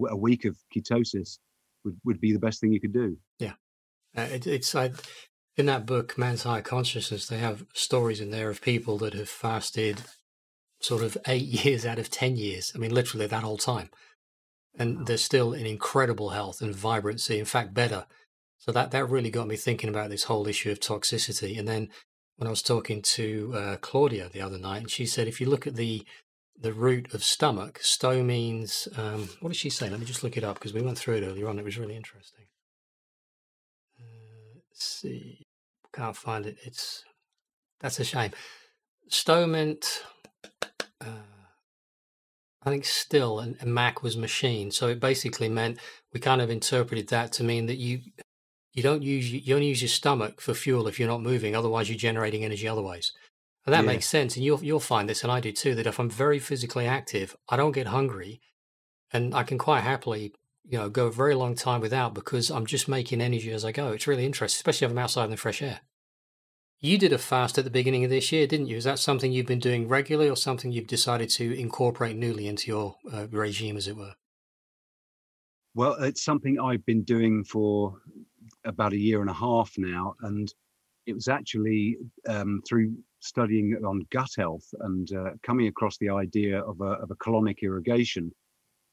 a 0.09 0.17
week 0.17 0.45
of 0.45 0.57
ketosis 0.75 1.39
would, 1.85 1.99
would 2.05 2.21
be 2.21 2.33
the 2.33 2.39
best 2.39 2.61
thing 2.61 2.73
you 2.73 2.81
could 2.81 2.95
do. 2.95 3.17
Yeah, 3.39 3.53
uh, 4.17 4.23
it, 4.23 4.47
it's 4.47 4.75
like 4.75 4.95
in 5.57 5.67
that 5.67 5.87
book, 5.87 6.17
Man's 6.17 6.43
Higher 6.43 6.62
Consciousness. 6.62 7.27
They 7.27 7.39
have 7.39 7.65
stories 7.75 8.21
in 8.21 8.31
there 8.31 8.51
of 8.51 8.61
people 8.61 8.99
that 8.99 9.15
have 9.15 9.29
fasted 9.29 10.03
sort 10.81 11.03
of 11.03 11.17
eight 11.27 11.43
years 11.65 11.85
out 11.85 11.99
of 11.99 12.11
ten 12.11 12.37
years. 12.37 12.73
I 12.75 12.79
mean, 12.79 12.95
literally 12.95 13.27
that 13.27 13.43
whole 13.43 13.59
time, 13.59 13.91
and 14.79 15.07
they're 15.07 15.17
still 15.17 15.53
in 15.53 15.67
incredible 15.67 16.31
health 16.31 16.61
and 16.61 16.75
vibrancy. 16.75 17.39
In 17.39 17.45
fact, 17.45 17.75
better. 17.75 18.07
So 18.59 18.73
that 18.73 18.91
that 18.91 19.09
really 19.09 19.31
got 19.31 19.49
me 19.49 19.57
thinking 19.57 19.91
about 19.91 20.11
this 20.11 20.25
whole 20.25 20.47
issue 20.49 20.71
of 20.71 20.81
toxicity. 20.81 21.59
And 21.59 21.69
then 21.69 21.89
when 22.37 22.47
I 22.47 22.51
was 22.51 22.62
talking 22.62 23.03
to 23.03 23.55
uh, 23.57 23.77
Claudia 23.81 24.29
the 24.29 24.41
other 24.41 24.59
night, 24.59 24.83
and 24.83 24.91
she 24.91 25.07
said, 25.07 25.29
if 25.29 25.41
you 25.41 25.49
look 25.49 25.67
at 25.67 25.77
the 25.77 26.05
the 26.59 26.73
root 26.73 27.12
of 27.12 27.23
stomach. 27.23 27.79
Sto 27.83 28.23
means, 28.23 28.89
um, 28.97 29.29
what 29.41 29.51
did 29.51 29.57
she 29.57 29.71
say? 29.71 29.91
Let 29.91 30.01
me 30.01 30.07
just 30.07 30.23
look 30.23 30.37
it 30.37 30.45
up 30.45 30.55
because 30.55 30.73
we 30.73 30.83
went 30.83 30.99
through 30.99 31.17
it 31.17 31.25
earlier 31.25 31.49
on. 31.49 31.59
It 31.59 31.65
was 31.65 31.79
really 31.79 31.97
interesting. 31.97 32.47
Uh, 34.01 34.61
let's 34.69 34.85
see. 34.85 35.43
Can't 35.93 36.17
find 36.17 36.47
it. 36.47 36.59
It's, 36.65 37.05
that's 37.81 38.01
a 38.01 38.05
shame. 38.05 38.33
Sto 39.09 39.47
meant, 39.47 40.03
uh, 41.01 41.36
I 42.66 42.70
think 42.70 42.85
still, 42.85 43.38
and, 43.38 43.57
and 43.61 43.72
Mac 43.72 44.02
was 44.02 44.16
machine. 44.16 44.72
So 44.72 44.88
it 44.88 44.98
basically 44.98 45.48
meant 45.48 45.79
we 46.12 46.18
kind 46.18 46.42
of 46.42 46.50
interpreted 46.50 47.09
that 47.09 47.31
to 47.35 47.44
mean 47.44 47.66
that 47.66 47.76
you, 47.76 48.00
you 48.72 48.83
don't 48.83 49.02
use, 49.02 49.33
you 49.33 49.55
only 49.55 49.68
use 49.68 49.81
your 49.81 49.88
stomach 49.88 50.40
for 50.40 50.52
fuel 50.52 50.88
if 50.88 50.98
you're 50.98 51.09
not 51.09 51.22
moving. 51.22 51.55
Otherwise, 51.55 51.88
you're 51.88 51.96
generating 51.96 52.44
energy 52.44 52.66
otherwise. 52.66 53.12
And 53.64 53.72
that 53.72 53.83
Yeah. 53.83 53.87
makes 53.92 54.07
sense. 54.07 54.37
And 54.37 54.44
you'll 54.44 54.62
you'll 54.62 54.81
find 54.81 55.09
this, 55.09 55.22
and 55.22 55.31
I 55.31 55.40
do 55.40 55.52
too, 55.52 55.74
that 55.76 55.87
if 55.87 55.98
I'm 56.00 56.11
very 56.11 56.38
physically 56.40 56.87
active, 56.87 57.37
I 57.48 57.57
don't 57.57 57.72
get 57.72 57.87
hungry, 57.87 58.40
and 59.12 59.35
I 59.35 59.44
can 59.44 59.59
quite 59.59 59.83
happily, 59.83 60.33
you 60.64 60.79
know, 60.79 60.88
go 60.88 61.07
a 61.07 61.12
very 61.12 61.35
long 61.35 61.55
time 61.55 61.81
without 61.81 62.14
because 62.14 62.50
I'm 62.50 62.66
just 62.66 62.88
making 62.88 63.20
energy 63.20 63.52
as 63.52 63.64
I 63.64 63.72
go. 63.72 63.92
It's 63.92 64.07
really 64.09 64.26
interesting, 64.26 64.59
especially 64.59 64.87
if 64.87 64.90
I'm 64.92 64.98
outside 64.98 65.24
in 65.24 65.31
the 65.31 65.37
fresh 65.37 65.62
air. 65.62 65.81
You 66.81 66.99
did 66.99 67.12
a 67.12 67.19
fast 67.19 67.57
at 67.57 67.65
the 67.65 67.71
beginning 67.71 68.05
of 68.05 68.11
this 68.11 68.31
year, 68.31 68.47
didn't 68.47 68.67
you? 68.67 68.77
Is 68.77 68.85
that 68.85 68.99
something 68.99 69.33
you've 69.33 69.47
been 69.47 69.59
doing 69.59 69.89
regularly, 69.89 70.29
or 70.29 70.37
something 70.37 70.73
you've 70.73 70.87
decided 70.87 71.31
to 71.31 71.59
incorporate 71.59 72.17
newly 72.17 72.47
into 72.47 72.69
your 72.69 72.97
uh, 73.12 73.27
regime, 73.31 73.77
as 73.77 73.89
it 73.89 73.97
were? 73.97 74.15
Well, 75.75 75.95
it's 76.03 76.25
something 76.25 76.61
I've 76.61 76.85
been 76.85 77.03
doing 77.03 77.45
for 77.45 77.95
about 78.65 78.93
a 78.93 78.99
year 78.99 79.21
and 79.21 79.31
a 79.31 79.35
half 79.35 79.73
now, 79.79 80.15
and 80.23 80.53
it 81.07 81.15
was 81.15 81.29
actually 81.29 81.97
um, 82.29 82.61
through 82.69 82.95
studying 83.21 83.75
on 83.87 84.07
gut 84.11 84.31
health 84.37 84.67
and 84.81 85.11
uh, 85.12 85.31
coming 85.43 85.69
across 85.69 85.97
the 85.99 86.11
idea 86.11 86.61
of 86.61 86.81
a, 86.81 86.93
of 87.03 87.11
a 87.11 87.17
colonic 87.17 87.62
irrigation. 87.62 88.31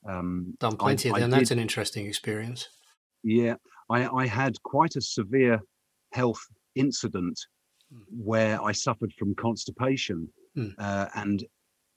Um, 0.08 0.56
Done 0.60 0.74
I- 0.74 0.78
plenty 0.78 1.10
of 1.10 1.15
them. 1.15 1.32
That's 1.32 1.52
an 1.52 1.60
interesting 1.60 2.06
experience. 2.06 2.69
Yeah, 3.24 3.56
I, 3.89 4.08
I 4.08 4.26
had 4.26 4.62
quite 4.63 4.96
a 4.96 5.02
severe 5.02 5.62
health 6.13 6.41
incident 6.76 7.39
Mm. 7.93 7.99
where 8.10 8.62
I 8.62 8.71
suffered 8.71 9.13
from 9.13 9.36
constipation, 9.36 10.27
Mm. 10.58 10.73
uh, 10.77 11.08
and 11.15 11.43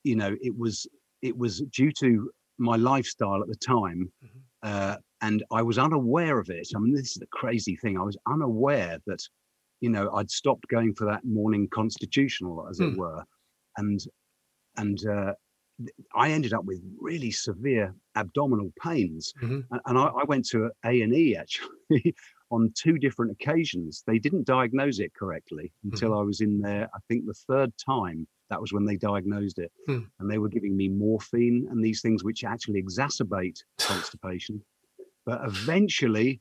you 0.04 0.16
know 0.16 0.37
it 0.42 0.56
was 0.56 0.87
it 1.22 1.37
was 1.37 1.61
due 1.72 1.92
to 1.92 2.30
my 2.59 2.76
lifestyle 2.76 3.42
at 3.42 3.48
the 3.48 3.56
time, 3.56 4.12
Mhm. 4.24 4.42
uh, 4.62 4.96
and 5.22 5.44
I 5.50 5.62
was 5.62 5.78
unaware 5.78 6.38
of 6.38 6.48
it. 6.50 6.68
I 6.74 6.78
mean, 6.78 6.94
this 6.94 7.11
is 7.12 7.20
the 7.20 7.26
crazy 7.32 7.76
thing. 7.76 7.98
I 7.98 8.02
was 8.02 8.16
unaware 8.26 8.98
that 9.06 9.22
you 9.80 9.90
know 9.90 10.11
I'd 10.14 10.30
stopped 10.30 10.68
going 10.68 10.94
for 10.94 11.06
that 11.06 11.24
morning 11.24 11.68
constitutional, 11.70 12.68
as 12.68 12.80
it 12.80 12.92
Mm. 12.92 12.96
were, 12.96 13.24
and 13.76 14.00
and 14.76 14.98
uh, 15.06 15.35
I 16.14 16.30
ended 16.32 16.52
up 16.54 16.64
with 16.64 16.80
really 16.98 17.30
severe 17.30 17.94
abdominal 18.14 18.72
pains 18.82 19.32
Mhm. 19.42 19.66
and, 19.70 19.80
and 19.87 19.98
I, 19.98 20.06
I 20.06 20.24
went 20.24 20.46
to 20.48 20.70
A 20.85 21.02
and 21.02 21.14
E 21.14 21.37
actually 21.37 22.14
on 22.50 22.72
two 22.74 22.98
different 22.98 23.32
occasions. 23.32 24.02
They 24.06 24.18
didn't 24.18 24.46
diagnose 24.46 24.98
it 25.00 25.12
correctly 25.14 25.72
until 25.85 26.11
Mm-hmm. 26.11 26.18
I 26.20 26.22
was 26.22 26.40
in 26.40 26.61
there. 26.61 26.88
I 26.94 26.98
think 27.09 27.26
the 27.26 27.35
third 27.35 27.72
time 27.76 28.26
that 28.50 28.61
was 28.61 28.72
when 28.72 28.85
they 28.85 28.96
diagnosed 28.96 29.59
it, 29.59 29.72
Hmm. 29.88 30.02
and 30.20 30.30
they 30.30 30.38
were 30.38 30.48
giving 30.48 30.76
me 30.76 30.88
morphine 30.88 31.66
and 31.70 31.85
these 31.85 32.00
things 32.00 32.22
which 32.22 32.44
actually 32.44 32.80
exacerbate 32.82 33.59
constipation. 33.78 34.62
But 35.26 35.40
eventually, 35.44 36.40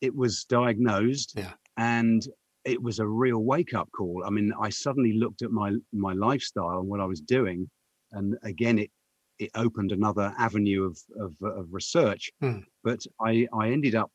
it 0.00 0.14
was 0.16 0.44
diagnosed, 0.44 1.34
Yeah. 1.36 1.52
and 1.76 2.26
it 2.64 2.82
was 2.82 2.98
a 2.98 3.06
real 3.06 3.40
wake 3.44 3.74
up 3.74 3.90
call. 3.92 4.22
I 4.24 4.30
mean, 4.30 4.52
I 4.58 4.70
suddenly 4.70 5.12
looked 5.12 5.42
at 5.42 5.50
my 5.50 5.74
my 5.92 6.14
lifestyle 6.14 6.78
and 6.80 6.88
what 6.88 7.00
I 7.00 7.04
was 7.04 7.20
doing, 7.20 7.68
and 8.12 8.38
again, 8.42 8.78
it 8.78 8.90
it 9.38 9.50
opened 9.54 9.92
another 9.92 10.32
avenue 10.38 10.84
of 10.84 10.98
of, 11.20 11.34
of 11.42 11.66
research. 11.74 12.30
Hmm. 12.40 12.60
But 12.82 13.00
I 13.20 13.46
I 13.52 13.70
ended 13.70 13.94
up 13.94 14.10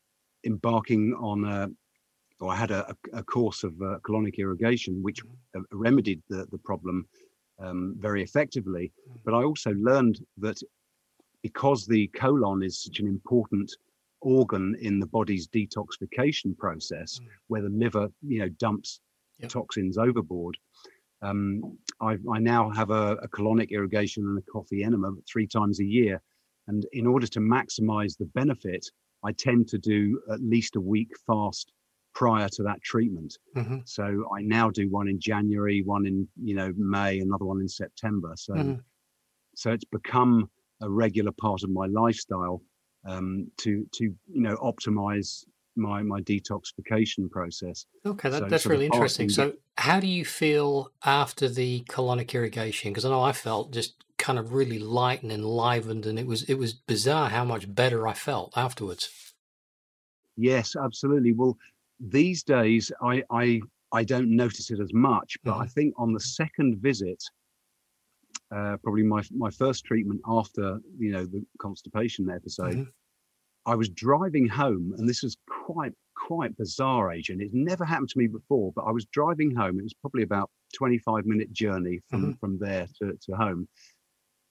embarking 0.52 1.14
on 1.32 1.46
a, 1.46 1.70
or 2.40 2.52
I 2.52 2.56
had 2.56 2.72
a, 2.72 2.96
a, 3.14 3.24
course 3.24 3.64
of 3.64 3.74
uh, 3.82 4.00
colonic 4.08 4.38
irrigation, 4.38 5.04
which 5.08 5.20
uh, 5.56 5.62
remedied 5.72 6.22
the 6.30 6.48
the 6.54 6.62
problem 6.70 6.98
um, 7.60 7.96
very 8.00 8.22
effectively. 8.24 8.86
Hmm. 9.08 9.20
But 9.26 9.34
I 9.40 9.44
also 9.44 9.72
learned 9.90 10.16
that 10.46 10.58
because 11.44 11.86
the 11.86 12.08
colon 12.24 12.64
is 12.64 12.84
such 12.84 13.00
an 13.00 13.08
important 13.08 13.70
organ 14.22 14.76
in 14.82 15.00
the 15.00 15.08
body's 15.18 15.48
detoxification 15.48 16.58
process, 16.58 17.20
Mm. 17.20 17.28
where 17.48 17.62
the 17.62 17.70
liver, 17.84 18.10
you 18.22 18.40
know, 18.40 18.50
dumps 18.50 19.00
Yep. 19.40 19.50
toxins 19.52 19.98
overboard. 19.98 20.58
Um, 21.22 21.78
I, 22.02 22.18
I 22.36 22.40
now 22.40 22.70
have 22.72 22.90
a, 22.90 23.06
a 23.22 23.28
colonic 23.28 23.70
irrigation 23.70 24.24
and 24.30 24.38
a 24.38 24.52
coffee 24.52 24.84
enema 24.84 25.12
three 25.32 25.48
times 25.48 25.80
a 25.80 25.86
year, 25.86 26.22
and 26.68 26.86
in 26.92 27.06
order 27.08 27.28
to 27.28 27.40
maximize 27.40 28.18
the 28.18 28.26
benefit, 28.26 28.84
I 29.23 29.32
tend 29.32 29.67
to 29.69 29.77
do 29.77 30.21
at 30.32 30.41
least 30.41 30.75
a 30.75 30.82
week 30.82 31.12
fast 31.25 31.71
prior 32.13 32.49
to 32.49 32.63
that 32.63 32.82
treatment. 32.82 33.38
Mhm. 33.56 33.88
So 33.88 34.27
I 34.36 34.41
now 34.41 34.69
do 34.69 34.89
one 34.89 35.08
in 35.08 35.19
January, 35.19 35.82
one 35.82 36.06
in 36.06 36.27
you 36.41 36.56
know 36.56 36.73
May, 36.77 37.19
another 37.19 37.45
one 37.45 37.62
in 37.62 37.67
September. 37.67 38.34
So 38.36 38.53
Mhm. 38.56 38.84
so 39.56 39.71
it's 39.71 39.86
become 39.86 40.49
a 40.82 40.89
regular 40.89 41.32
part 41.32 41.63
of 41.63 41.69
my 41.69 41.88
lifestyle 41.88 42.62
um, 43.06 43.51
to 43.58 43.88
to 43.93 44.03
you 44.06 44.41
know 44.41 44.56
optimize 44.58 45.45
my 45.75 46.03
my 46.03 46.21
detoxification 46.21 47.30
process. 47.30 47.86
Okay, 48.06 48.30
that, 48.30 48.39
So 48.39 48.49
that's 48.49 48.65
really 48.65 48.86
interesting. 48.86 49.30
So, 49.30 49.53
how 49.77 49.99
do 49.99 50.08
you 50.08 50.25
feel 50.25 50.91
after 51.03 51.49
the 51.49 51.84
colonic 51.89 52.34
irrigation? 52.34 52.91
Because 52.91 53.06
I 53.06 53.10
know 53.10 53.21
I 53.21 53.32
felt 53.34 53.71
just 53.71 54.03
kind 54.28 54.38
of 54.40 54.52
really 54.54 54.78
light 54.78 55.24
and 55.24 55.32
enlivened, 55.32 56.06
and 56.06 56.20
it 56.20 56.28
was 56.28 56.44
it 56.44 56.56
was 56.56 56.74
bizarre 56.74 57.30
how 57.30 57.46
much 57.46 57.74
better 57.74 58.06
I 58.08 58.13
felt 58.13 58.52
afterwards. 58.58 59.04
Yes, 60.36 60.76
absolutely. 60.76 61.32
Well, 61.34 61.58
these 62.00 62.44
days 62.44 62.92
I 63.02 63.24
I 63.32 63.62
I 63.94 64.04
don't 64.04 64.36
notice 64.36 64.70
it 64.70 64.80
as 64.82 64.94
much, 64.94 65.38
but 65.46 65.56
I 65.58 65.66
Mhm. 65.66 65.72
think 65.76 65.94
on 65.98 66.12
the 66.13 66.20
second 66.20 66.80
visit, 66.90 67.24
uh, 68.52 68.76
probably 68.84 69.04
my 69.04 69.22
my 69.32 69.50
first 69.50 69.86
treatment 69.86 70.20
after 70.28 70.80
you 71.00 71.12
know 71.13 71.26
the 71.26 71.42
constipation 71.60 72.30
episode, 72.30 72.78
Mhm. 72.78 72.88
I 73.66 73.76
was 73.76 73.90
driving 73.90 74.48
home, 74.48 74.94
and 74.98 75.08
this 75.08 75.24
was 75.24 75.38
quite 75.66 75.94
quite 76.16 76.54
bizarre, 76.58 77.12
Adrian. 77.13 77.40
It's 77.42 77.54
never 77.54 77.86
happened 77.86 78.10
to 78.10 78.18
me 78.20 78.28
before, 78.28 78.74
but 78.76 78.84
I 78.84 78.92
was 78.92 79.06
driving 79.20 79.52
home. 79.56 79.80
It 79.80 79.84
was 79.84 79.94
probably 80.02 80.24
about 80.24 80.50
25 80.74 81.26
minute 81.26 81.52
journey 81.54 82.02
from 82.10 82.22
Mm-hmm. 82.22 82.40
from 82.42 82.58
there 82.60 82.88
to, 82.98 83.06
to 83.26 83.32
home. 83.46 83.68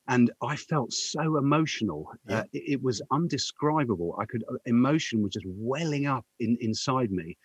And 0.09 0.31
I 0.43 0.57
felt 0.57 0.93
so 0.93 1.37
emotional. 1.37 2.11
Yeah. 2.29 2.39
Uh, 2.41 2.45
it, 2.53 2.63
it 2.75 2.83
was 2.83 3.03
undescribable. 3.11 4.17
I 4.19 4.25
could 4.25 4.45
uh, 4.51 4.57
emotion 4.67 5.23
was 5.23 5.33
just 5.33 5.47
welling 5.49 6.07
up 6.07 6.25
in, 6.41 6.57
inside 6.61 7.11
me. 7.11 7.37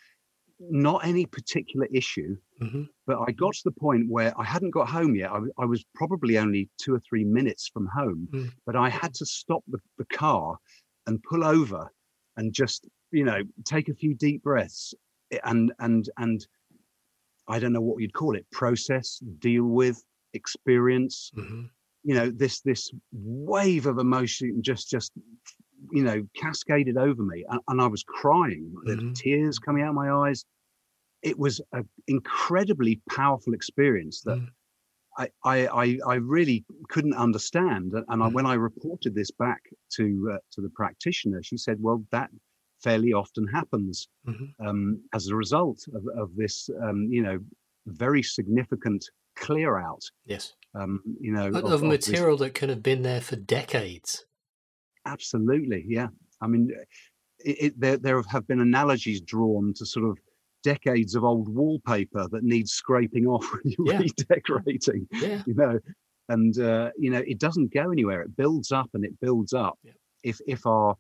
Not 0.59 1.03
any 1.05 1.25
particular 1.25 1.87
issue, 1.91 2.37
hmm 2.61 2.83
but 3.07 3.17
I 3.27 3.31
got 3.31 3.53
to 3.55 3.61
the 3.65 3.71
point 3.71 4.07
where 4.09 4.31
I 4.39 4.43
hadn't 4.43 4.69
got 4.69 4.87
home 4.87 5.15
yet. 5.15 5.31
I 5.57 5.65
was 5.65 5.83
probably 5.95 6.37
only 6.37 6.69
two 6.77 6.93
or 6.93 6.99
three 6.99 7.23
minutes 7.25 7.67
from 7.73 7.87
home, 7.87 8.27
Mm. 8.31 8.51
but 8.67 8.75
I 8.75 8.89
had 8.89 9.13
to 9.15 9.25
stop 9.25 9.63
the, 9.67 9.79
the 9.97 10.05
car 10.05 10.55
and 11.07 11.21
pull 11.23 11.43
over 11.43 11.91
and 12.37 12.53
just 12.53 12.87
you 13.11 13.25
know, 13.25 13.41
take 13.65 13.89
a 13.89 13.93
few 13.93 14.13
deep 14.13 14.43
breaths 14.43 14.93
and 15.43 15.73
and 15.79 16.09
and 16.17 16.45
I 17.47 17.59
don't 17.59 17.73
know 17.73 17.81
what 17.81 17.99
you'd 18.01 18.13
call 18.13 18.35
it, 18.35 18.45
process, 18.51 19.19
deal 19.39 19.65
with, 19.65 20.03
experience. 20.33 21.31
hmm 21.35 21.63
You 22.03 22.15
know, 22.15 22.31
this 22.31 22.61
this 22.61 22.91
wave 23.11 23.85
of 23.85 23.97
emotion 23.99 24.61
just 24.63 24.89
just 24.89 25.11
you 25.91 26.03
know 26.03 26.27
cascaded 26.35 26.97
over 26.97 27.23
me, 27.23 27.45
and, 27.49 27.61
and 27.67 27.81
I 27.81 27.87
was 27.87 28.03
crying. 28.03 28.73
Mhm. 28.85 29.13
tears 29.15 29.59
coming 29.59 29.83
out 29.83 29.89
of 29.89 29.95
my 29.95 30.11
eyes. 30.11 30.45
It 31.23 31.39
was 31.39 31.61
an 31.73 31.89
incredibly 32.07 33.01
powerful 33.09 33.53
experience 33.53 34.21
that 34.23 34.39
Mm. 34.39 34.51
I, 35.17 35.29
I 35.43 35.67
I 35.67 35.99
I 36.07 36.15
really 36.15 36.65
couldn't 36.89 37.13
understand. 37.15 37.93
And 37.93 38.23
I, 38.23 38.27
Mhm. 38.27 38.35
when 38.35 38.45
I 38.45 38.53
reported 38.55 39.15
this 39.15 39.31
back 39.31 39.61
to 39.97 40.31
uh, 40.33 40.37
to 40.51 40.61
the 40.61 40.69
practitioner, 40.69 41.43
she 41.43 41.57
said, 41.57 41.81
"Well, 41.81 42.05
that 42.11 42.31
fairly 42.83 43.13
often 43.13 43.47
happens." 43.47 44.07
hmm 44.25 44.51
um, 44.59 45.03
as 45.13 45.27
a 45.27 45.35
result 45.35 45.85
of, 45.93 46.07
of 46.15 46.35
this, 46.35 46.69
um, 46.83 47.11
you 47.11 47.21
know, 47.23 47.39
very 47.87 48.23
significant 48.23 49.09
clear 49.41 49.77
out, 49.77 50.03
Yes. 50.25 50.53
um, 50.75 51.01
you 51.19 51.31
know, 51.33 51.47
Of, 51.47 51.55
of, 51.55 51.63
of 51.65 51.71
of 51.73 51.83
material 51.83 52.37
that 52.37 52.53
could 52.53 52.69
have 52.69 52.83
been 52.83 53.01
there 53.01 53.21
for 53.21 53.35
decades. 53.35 54.25
Absolutely, 55.05 55.83
yeah. 55.87 56.07
I 56.41 56.47
mean, 56.47 56.71
it, 57.39 57.57
it, 57.65 57.79
there 57.79 57.97
there 57.97 58.21
have 58.21 58.47
been 58.47 58.61
analogies 58.61 59.21
drawn 59.21 59.73
to 59.75 59.85
sort 59.85 60.07
of 60.09 60.17
decades 60.63 61.15
of 61.15 61.23
old 61.23 61.47
wallpaper 61.49 62.27
that 62.31 62.43
needs 62.43 62.71
scraping 62.71 63.25
off 63.25 63.45
when 63.53 63.61
you're 63.77 63.93
Yeah. 63.93 63.99
redecorating, 63.99 65.07
Yeah. 65.11 65.41
you 65.47 65.55
know, 65.55 65.79
and 66.29 66.57
uh, 66.59 66.91
you 66.97 67.09
know 67.11 67.23
it 67.25 67.39
doesn't 67.39 67.73
go 67.73 67.91
anywhere. 67.91 68.21
It 68.21 68.35
builds 68.37 68.71
up 68.71 68.89
and 68.93 69.03
it 69.03 69.19
builds 69.19 69.53
up. 69.53 69.77
Yeah. 69.83 69.93
If 70.23 70.39
if 70.47 70.65
our 70.67 70.95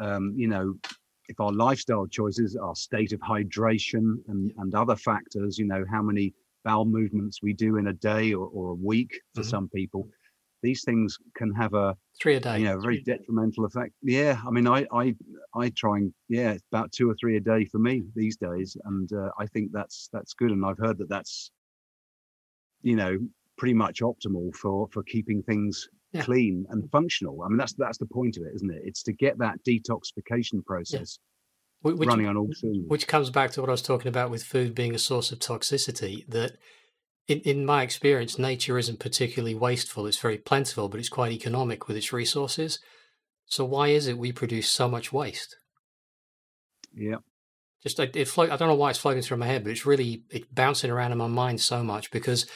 um, 0.00 0.34
you 0.36 0.48
know 0.48 0.74
if 1.28 1.38
our 1.40 1.52
lifestyle 1.52 2.06
choices, 2.06 2.56
our 2.56 2.74
state 2.74 3.12
of 3.12 3.20
hydration 3.20 4.04
and 4.28 4.52
and 4.58 4.74
other 4.74 4.96
factors, 4.96 5.56
you 5.58 5.66
know 5.66 5.84
how 5.90 6.02
many 6.02 6.34
bowel 6.66 6.86
movements 6.86 7.40
we 7.42 7.54
do 7.54 7.70
in 7.78 7.86
a 7.88 7.94
day 7.94 8.34
or, 8.34 8.46
or 8.48 8.64
a 8.72 8.80
week 8.92 9.12
for 9.36 9.42
Mhm. 9.42 9.50
some 9.54 9.68
people, 9.70 10.02
these 10.62 10.82
things 10.84 11.18
can 11.36 11.52
have 11.62 11.74
a 11.74 11.96
Three 12.20 12.34
a 12.36 12.40
day. 12.40 12.58
you 12.58 12.64
know 12.66 12.80
very 12.80 13.00
detrimental 13.12 13.64
effect. 13.66 13.94
Yeah, 14.02 14.34
I 14.48 14.50
mean 14.56 14.66
I 14.78 14.80
I 15.02 15.06
I 15.54 15.70
try 15.70 15.94
and 16.00 16.14
yeah 16.28 16.52
about 16.72 16.92
two 16.92 17.08
or 17.10 17.16
three 17.20 17.36
a 17.36 17.40
day 17.52 17.62
for 17.72 17.80
me 17.88 17.94
these 18.22 18.36
days, 18.48 18.76
and 18.90 19.08
uh, 19.22 19.30
I 19.38 19.46
think 19.52 19.66
that's 19.72 20.08
that's 20.14 20.34
good, 20.34 20.52
and 20.52 20.64
I've 20.66 20.78
heard 20.86 20.98
that 21.00 21.10
that's 21.10 21.52
you 22.82 22.96
know 22.96 23.18
pretty 23.58 23.74
much 23.74 24.00
optimal 24.00 24.54
for 24.54 24.88
for 24.92 25.02
keeping 25.02 25.42
things 25.42 25.88
Yeah. 26.12 26.22
clean 26.24 26.66
and 26.70 26.90
functional. 26.90 27.42
I 27.42 27.48
mean 27.48 27.58
that's 27.58 27.74
that's 27.74 27.98
the 27.98 28.06
point 28.06 28.36
of 28.36 28.44
it, 28.44 28.54
isn't 28.54 28.70
it? 28.72 28.82
It's 28.84 29.02
to 29.04 29.12
get 29.12 29.38
that 29.38 29.62
detoxification 29.64 30.64
process 30.64 31.18
Wh- 31.18 31.35
Which, 31.82 32.08
running 32.08 32.26
on 32.26 32.36
all 32.36 32.48
cylinders. 32.52 32.88
which 32.88 33.06
comes 33.06 33.30
back 33.30 33.52
to 33.52 33.60
what 33.60 33.70
I 33.70 33.72
was 33.72 33.82
talking 33.82 34.08
about 34.08 34.30
with 34.30 34.42
food 34.42 34.74
being 34.74 34.94
a 34.94 34.98
source 34.98 35.30
of 35.30 35.38
toxicity. 35.38 36.26
That, 36.28 36.56
in, 37.28 37.40
in 37.40 37.64
my 37.64 37.82
experience, 37.82 38.38
nature 38.38 38.78
isn't 38.78 38.98
particularly 38.98 39.54
wasteful. 39.54 40.06
It's 40.06 40.18
very 40.18 40.38
plentiful, 40.38 40.88
but 40.88 40.98
it's 40.98 41.08
quite 41.08 41.32
economic 41.32 41.86
with 41.86 41.96
its 41.96 42.12
resources. 42.12 42.80
So 43.46 43.64
why 43.64 43.88
is 43.88 44.06
it 44.08 44.18
we 44.18 44.32
produce 44.32 44.68
so 44.68 44.88
much 44.88 45.12
waste? 45.12 45.56
yeah, 46.94 47.16
Just 47.82 48.00
it, 48.00 48.16
it 48.16 48.26
float. 48.26 48.50
I 48.50 48.56
don't 48.56 48.68
know 48.68 48.74
why 48.74 48.90
it's 48.90 48.98
floating 48.98 49.22
through 49.22 49.36
my 49.36 49.46
head, 49.46 49.62
but 49.62 49.70
it's 49.70 49.86
really 49.86 50.24
it's 50.30 50.46
bouncing 50.50 50.90
around 50.90 51.12
in 51.12 51.18
my 51.18 51.28
mind 51.28 51.60
so 51.60 51.84
much 51.84 52.10
because. 52.10 52.46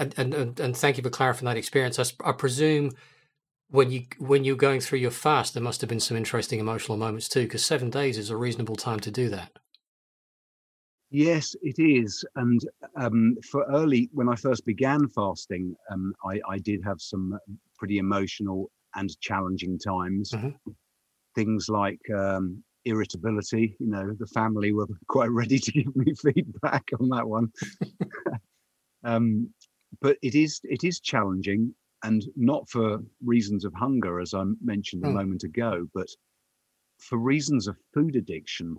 And 0.00 0.14
and 0.16 0.32
and, 0.32 0.60
and 0.60 0.76
thank 0.76 0.96
you 0.96 1.02
for 1.02 1.10
clarifying 1.10 1.46
that 1.46 1.56
experience. 1.56 1.98
I, 1.98 2.04
I 2.24 2.30
presume 2.30 2.92
when 3.70 3.90
you 3.90 4.06
when 4.18 4.44
you're 4.44 4.56
going 4.56 4.80
through 4.80 4.98
your 5.00 5.10
fast, 5.10 5.54
there 5.54 5.62
must 5.62 5.80
have 5.80 5.88
been 5.88 6.00
some 6.00 6.16
interesting 6.16 6.60
emotional 6.60 6.96
moments 6.98 7.28
too, 7.28 7.44
because 7.44 7.64
seven 7.64 7.90
days 7.90 8.18
is 8.18 8.30
a 8.30 8.36
reasonable 8.36 8.76
time 8.76 9.00
to 9.00 9.10
do 9.10 9.28
that. 9.30 9.58
Yes, 11.10 11.56
it 11.62 11.78
is. 11.78 12.24
And 12.36 12.60
um, 12.96 13.36
for 13.50 13.64
early, 13.70 14.10
when 14.12 14.28
I 14.28 14.36
first 14.36 14.66
began 14.66 15.08
fasting, 15.08 15.74
um, 15.90 16.14
I, 16.24 16.40
I 16.48 16.58
did 16.58 16.82
have 16.84 17.00
some 17.00 17.38
pretty 17.78 17.98
emotional 17.98 18.70
and 18.94 19.18
challenging 19.20 19.78
times. 19.78 20.32
Mhm. 20.32 20.58
Things 21.34 21.68
like 21.68 22.00
um, 22.10 22.64
irritability. 22.84 23.76
You 23.80 23.86
know, 23.88 24.14
the 24.18 24.26
family 24.26 24.72
were 24.72 24.88
quite 25.08 25.30
ready 25.30 25.58
to 25.58 25.72
give 25.72 25.94
me 25.96 26.12
feedback 26.14 26.84
on 27.00 27.08
that 27.10 27.28
one. 27.28 27.52
um, 29.04 29.52
but 30.00 30.18
it 30.22 30.34
is 30.34 30.60
it 30.64 30.84
is 30.84 31.00
challenging, 31.00 31.74
and 32.04 32.24
not 32.36 32.68
for 32.70 33.00
reasons 33.24 33.64
of 33.64 33.74
hunger, 33.74 34.20
as 34.20 34.34
I 34.34 34.44
mentioned 34.60 35.04
a 35.04 35.08
Hmm. 35.08 35.18
moment 35.18 35.44
ago, 35.44 35.88
but 35.94 36.08
for 36.98 37.18
reasons 37.18 37.68
of 37.68 37.78
food 37.94 38.16
addiction. 38.16 38.76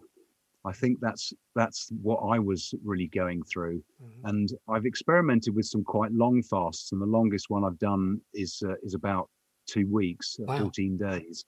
I 0.65 0.73
think 0.73 0.99
that's 1.01 1.33
that's 1.55 1.89
what 2.01 2.17
I 2.19 2.39
was 2.39 2.73
really 2.83 3.07
going 3.07 3.43
through, 3.43 3.83
and 4.23 4.49
I've 4.69 4.85
experimented 4.85 5.55
with 5.55 5.65
some 5.67 5.83
quite 5.83 6.11
long 6.13 6.43
fasts, 6.43 6.91
and 6.91 7.01
the 7.01 7.07
longest 7.07 7.49
one 7.49 7.63
I've 7.65 7.79
done 7.79 8.21
is 8.33 8.61
uh, 8.65 8.75
is 8.83 8.93
about 8.95 9.29
two 9.67 9.87
weeks, 9.87 10.39
uh, 10.39 10.47
Wow. 10.47 10.57
fourteen 10.57 10.97
days, 10.97 11.45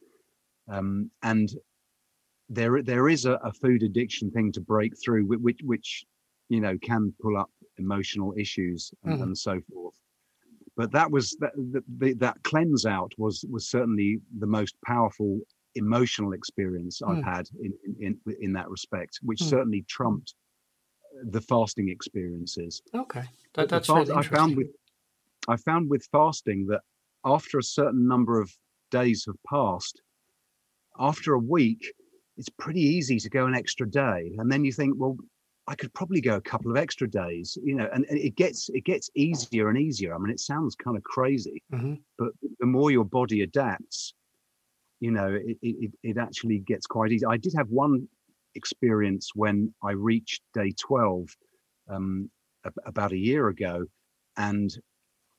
um, 0.69 1.12
and 1.23 1.49
there 2.49 2.81
there 2.84 3.10
is 3.10 3.25
a, 3.25 3.34
a 3.43 3.51
food 3.53 3.84
addiction 3.84 4.31
thing 4.31 4.51
to 4.51 4.62
break 4.62 4.93
through, 5.03 5.25
whi- 5.25 5.38
which 5.38 5.60
which 5.63 6.05
you 6.49 6.60
know 6.62 6.77
can 6.79 7.13
pull 7.21 7.38
up 7.38 7.51
emotional 7.77 8.34
issues 8.38 8.91
and, 9.03 9.19
Mhm. 9.19 9.21
and 9.21 9.38
so 9.38 9.62
forth. 9.71 9.95
But 10.77 10.91
that 10.93 11.12
was 11.12 11.36
that 11.39 11.53
the, 11.55 11.84
the, 11.97 12.13
that 12.13 12.41
cleanse 12.43 12.86
out 12.86 13.12
was 13.17 13.45
was 13.49 13.69
certainly 13.69 14.19
the 14.39 14.47
most 14.47 14.75
powerful 14.86 15.39
emotional 15.75 16.34
experience 16.34 17.01
I've 17.01 17.17
Mm. 17.23 17.36
had 17.36 17.45
in, 17.62 17.73
in 17.86 18.19
in 18.27 18.36
in 18.39 18.53
that 18.53 18.69
respect, 18.69 19.19
which 19.21 19.39
Mm. 19.41 19.49
certainly 19.49 19.84
trumped 19.88 20.34
the 21.23 21.41
fasting 21.41 21.89
experiences. 21.89 22.81
Okay, 22.95 23.25
that, 23.53 23.69
that's 23.69 23.88
fast- 23.88 24.10
really 24.10 24.19
I 24.19 24.23
found 24.23 24.55
with 24.57 24.67
I 25.47 25.57
found 25.57 25.89
with 25.89 26.05
fasting 26.12 26.67
that 26.67 26.81
after 27.25 27.57
a 27.60 27.63
certain 27.63 28.07
number 28.07 28.39
of 28.41 28.51
days 28.91 29.25
have 29.25 29.38
passed, 29.49 30.01
after 30.99 31.34
a 31.34 31.39
week, 31.39 31.81
it's 32.38 32.49
pretty 32.49 32.81
easy 32.81 33.17
to 33.19 33.29
go 33.29 33.45
an 33.45 33.55
extra 33.55 33.89
day, 33.89 34.34
and 34.38 34.51
then 34.51 34.63
you 34.65 34.71
think, 34.71 34.95
well, 34.97 35.17
I 35.67 35.76
could 35.76 35.93
probably 35.93 36.21
go 36.21 36.36
a 36.36 36.41
couple 36.41 36.71
of 36.71 36.78
extra 36.78 37.10
days, 37.10 37.58
you 37.63 37.76
know, 37.76 37.88
and, 37.93 38.06
and 38.10 38.17
it 38.19 38.36
gets 38.36 38.69
it 38.69 38.84
gets 38.84 39.10
easier 39.15 39.69
and 39.69 39.78
easier. 39.78 40.13
I 40.15 40.17
mean, 40.17 40.32
it 40.32 40.39
sounds 40.39 40.76
kind 40.76 40.97
of 40.97 41.04
crazy, 41.04 41.63
Mhm. 41.71 42.02
but 42.17 42.34
the 42.60 42.65
more 42.65 42.91
your 42.91 43.06
body 43.06 43.41
adapts, 43.41 44.13
you 45.00 45.12
know, 45.12 45.34
it, 45.34 45.58
it, 45.62 45.91
it- 46.04 46.17
actually 46.17 46.60
gets 46.60 46.88
quite 46.88 47.12
easy. 47.12 47.26
I 47.26 47.38
did 47.38 47.54
have 47.58 47.69
one 47.69 48.08
experience 48.56 49.32
when 49.36 49.74
I 49.84 49.91
reached 49.91 50.43
day 50.54 50.71
12 50.80 51.30
um, 51.89 52.32
ab- 52.65 52.76
about 52.86 53.12
a 53.13 53.17
year 53.17 53.47
ago, 53.50 53.86
and 54.38 54.69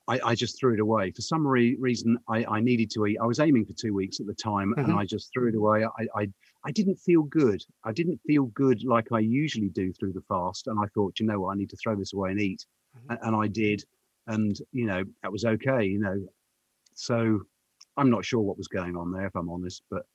I, 0.08 0.20
I 0.24 0.34
just 0.34 0.58
threw 0.58 0.74
it 0.74 0.80
away. 0.80 1.12
For 1.12 1.22
some 1.22 1.46
re- 1.46 1.76
reason, 1.80 2.18
I, 2.28 2.44
I 2.46 2.60
needed 2.60 2.90
to 2.92 3.06
eat. 3.06 3.18
I 3.22 3.26
was 3.26 3.40
aiming 3.40 3.66
for 3.66 3.74
two 3.74 3.94
weeks 3.94 4.20
at 4.20 4.26
the 4.26 4.34
time, 4.34 4.74
and 4.82 4.92
Mhm. 4.92 4.98
I 4.98 5.04
just 5.06 5.32
threw 5.32 5.48
it 5.48 5.54
away. 5.54 5.84
I, 5.84 6.06
I, 6.22 6.28
I 6.64 6.70
didn't 6.72 6.96
feel 6.96 7.22
good. 7.22 7.62
I 7.84 7.92
didn't 7.92 8.20
feel 8.26 8.44
good 8.46 8.84
like 8.84 9.10
I 9.12 9.18
usually 9.18 9.68
do 9.68 9.92
through 9.92 10.12
the 10.12 10.22
fast, 10.28 10.66
and 10.68 10.78
I 10.78 10.86
thought, 10.94 11.18
you 11.18 11.26
know 11.26 11.40
what, 11.40 11.52
I 11.52 11.56
need 11.56 11.70
to 11.70 11.76
throw 11.76 11.96
this 11.96 12.12
away 12.12 12.30
and 12.30 12.40
eat, 12.40 12.64
Mhm. 12.96 13.16
A- 13.16 13.26
and 13.26 13.36
I 13.36 13.48
did, 13.48 13.84
and 14.26 14.56
you 14.72 14.86
know 14.86 15.02
that 15.22 15.32
was 15.32 15.44
okay. 15.44 15.84
You 15.84 15.98
know, 15.98 16.28
so 16.94 17.40
I'm 17.96 18.10
not 18.10 18.24
sure 18.24 18.40
what 18.40 18.58
was 18.58 18.68
going 18.68 18.96
on 18.96 19.12
there, 19.12 19.26
if 19.26 19.34
I'm 19.36 19.50
honest, 19.50 19.82
but 19.90 20.06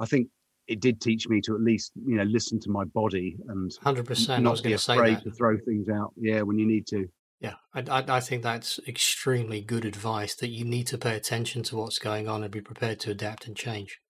I 0.00 0.06
think 0.06 0.28
it 0.66 0.80
did 0.80 1.00
teach 1.00 1.28
me 1.28 1.40
to 1.42 1.54
at 1.54 1.60
least 1.60 1.92
you 1.94 2.16
know 2.16 2.22
listen 2.24 2.58
to 2.60 2.70
my 2.70 2.84
body 2.84 3.36
and 3.48 3.70
Hundred 3.82 4.06
percent. 4.06 4.40
I 4.40 4.42
not 4.42 4.52
was 4.52 4.60
be 4.62 4.70
going 4.70 4.78
to 4.78 4.82
say 4.84 4.94
afraid 4.94 5.20
to 5.22 5.30
throw 5.32 5.58
things 5.58 5.88
out. 5.88 6.12
Yeah, 6.16 6.42
when 6.42 6.58
you 6.58 6.66
need 6.66 6.86
to. 6.88 7.08
Yeah, 7.40 7.56
I, 7.74 7.80
I, 7.80 8.16
I 8.16 8.20
think 8.20 8.42
that's 8.42 8.78
extremely 8.88 9.60
good 9.60 9.84
advice. 9.84 10.34
That 10.36 10.48
you 10.48 10.64
need 10.64 10.86
to 10.86 10.96
pay 10.98 11.14
attention 11.14 11.62
to 11.64 11.76
what's 11.76 11.98
going 11.98 12.26
on 12.26 12.42
and 12.42 12.50
be 12.50 12.62
prepared 12.62 13.00
to 13.00 13.10
adapt 13.10 13.46
and 13.46 13.54
change. 13.54 14.00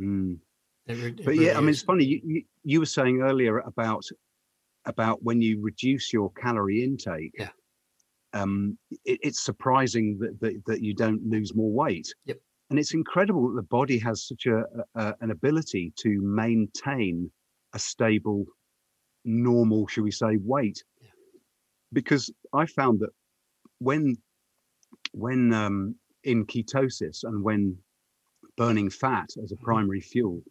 Mm. 0.00 0.40
It 0.86 0.98
it 0.98 1.24
But 1.24 1.36
yeah, 1.36 1.40
really 1.48 1.50
I 1.56 1.60
mean, 1.60 1.68
it's 1.70 1.82
funny. 1.82 2.04
You, 2.04 2.20
you 2.24 2.42
you 2.64 2.80
were 2.80 2.86
saying 2.86 3.20
earlier 3.20 3.58
about 3.58 4.04
about 4.84 5.22
when 5.22 5.40
you 5.40 5.60
reduce 5.60 6.12
your 6.12 6.30
calorie 6.32 6.82
intake. 6.82 7.32
Yeah. 7.38 7.50
Um, 8.34 8.78
it, 9.04 9.18
it's 9.22 9.42
surprising 9.42 10.18
that, 10.20 10.40
that 10.40 10.62
that 10.66 10.82
you 10.82 10.94
don't 10.94 11.22
lose 11.28 11.54
more 11.54 11.70
weight. 11.70 12.12
Yep. 12.24 12.40
And 12.70 12.78
it's 12.78 12.94
incredible 12.94 13.48
that 13.48 13.56
the 13.56 13.68
body 13.68 13.98
has 13.98 14.26
such 14.26 14.46
a, 14.46 14.64
a 14.94 15.14
an 15.20 15.30
ability 15.30 15.92
to 15.98 16.20
maintain 16.22 17.30
a 17.74 17.78
stable, 17.78 18.44
normal, 19.24 19.86
shall 19.86 20.04
we 20.04 20.10
say, 20.10 20.36
weight. 20.42 20.82
Yeah. 21.00 21.08
Because 21.92 22.30
I 22.52 22.66
found 22.66 23.00
that 23.00 23.10
when 23.78 24.16
when 25.12 25.52
um, 25.52 25.94
in 26.24 26.46
ketosis 26.46 27.24
and 27.24 27.42
when 27.44 27.76
burning 28.56 28.90
fat 28.90 29.28
as 29.42 29.52
a 29.52 29.56
Mhm. 29.56 29.62
primary 29.62 30.00
fuel, 30.00 30.42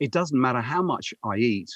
it 0.00 0.12
doesn't 0.12 0.40
matter 0.40 0.60
how 0.60 0.82
much 0.82 1.14
I 1.24 1.36
eat. 1.36 1.70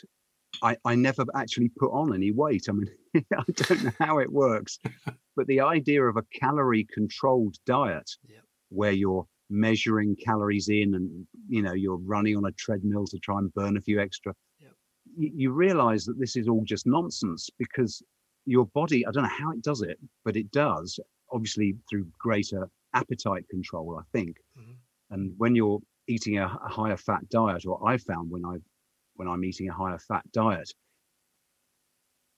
I, 0.63 0.77
I 0.85 0.95
never 0.95 1.25
actually 1.35 1.71
put 1.79 1.91
on 1.93 2.15
any 2.15 2.33
weight. 2.33 2.67
I 2.69 2.73
mean, 2.73 2.91
I 3.17 3.43
don't 3.55 3.85
know 3.85 3.93
how 3.99 4.19
it 4.19 4.31
works, 4.31 4.79
but 5.37 5.47
the 5.47 5.61
idea 5.61 6.03
of 6.03 6.17
a 6.17 6.23
calorie 6.35 6.87
controlled 6.93 7.57
diet 7.67 8.11
Yep. 8.29 8.45
where 8.71 8.93
you're 8.93 9.27
measuring 9.49 10.17
calories 10.17 10.69
in 10.69 10.95
and 10.95 11.27
you 11.49 11.61
know 11.63 11.73
you're 11.73 11.97
running 11.97 12.37
on 12.37 12.45
a 12.45 12.53
treadmill 12.53 13.05
to 13.07 13.19
try 13.19 13.37
and 13.39 13.53
burn 13.55 13.77
a 13.77 13.81
few 13.81 14.01
extra 14.01 14.33
Yep. 14.61 14.73
you, 15.19 15.31
you 15.35 15.51
realize 15.51 16.05
that 16.05 16.21
this 16.21 16.37
is 16.37 16.47
all 16.47 16.63
just 16.65 16.87
nonsense 16.87 17.51
because 17.59 18.01
your 18.47 18.67
body 18.67 19.05
i 19.05 19.11
don't 19.11 19.25
know 19.25 19.29
how 19.29 19.51
it 19.51 19.61
does 19.63 19.83
it 19.83 19.99
but 20.25 20.37
it 20.37 20.49
does 20.53 21.01
obviously 21.33 21.75
through 21.89 22.07
greater 22.21 22.71
appetite 22.95 23.45
control 23.49 23.99
i 23.99 24.05
think 24.17 24.37
Mhm. 24.57 24.77
and 25.11 25.35
when 25.37 25.57
you're 25.57 25.81
eating 26.11 26.39
a, 26.39 26.47
a 26.47 26.69
higher 26.79 26.97
fat 26.97 27.23
diet 27.31 27.65
or 27.67 27.77
i 27.89 27.97
found 27.97 28.31
when 28.31 28.45
i 28.45 28.57
when 29.17 29.29
i'm 29.29 29.45
eating 29.45 29.69
a 29.69 29.73
higher 29.73 29.99
fat 29.99 30.25
diet 30.33 30.71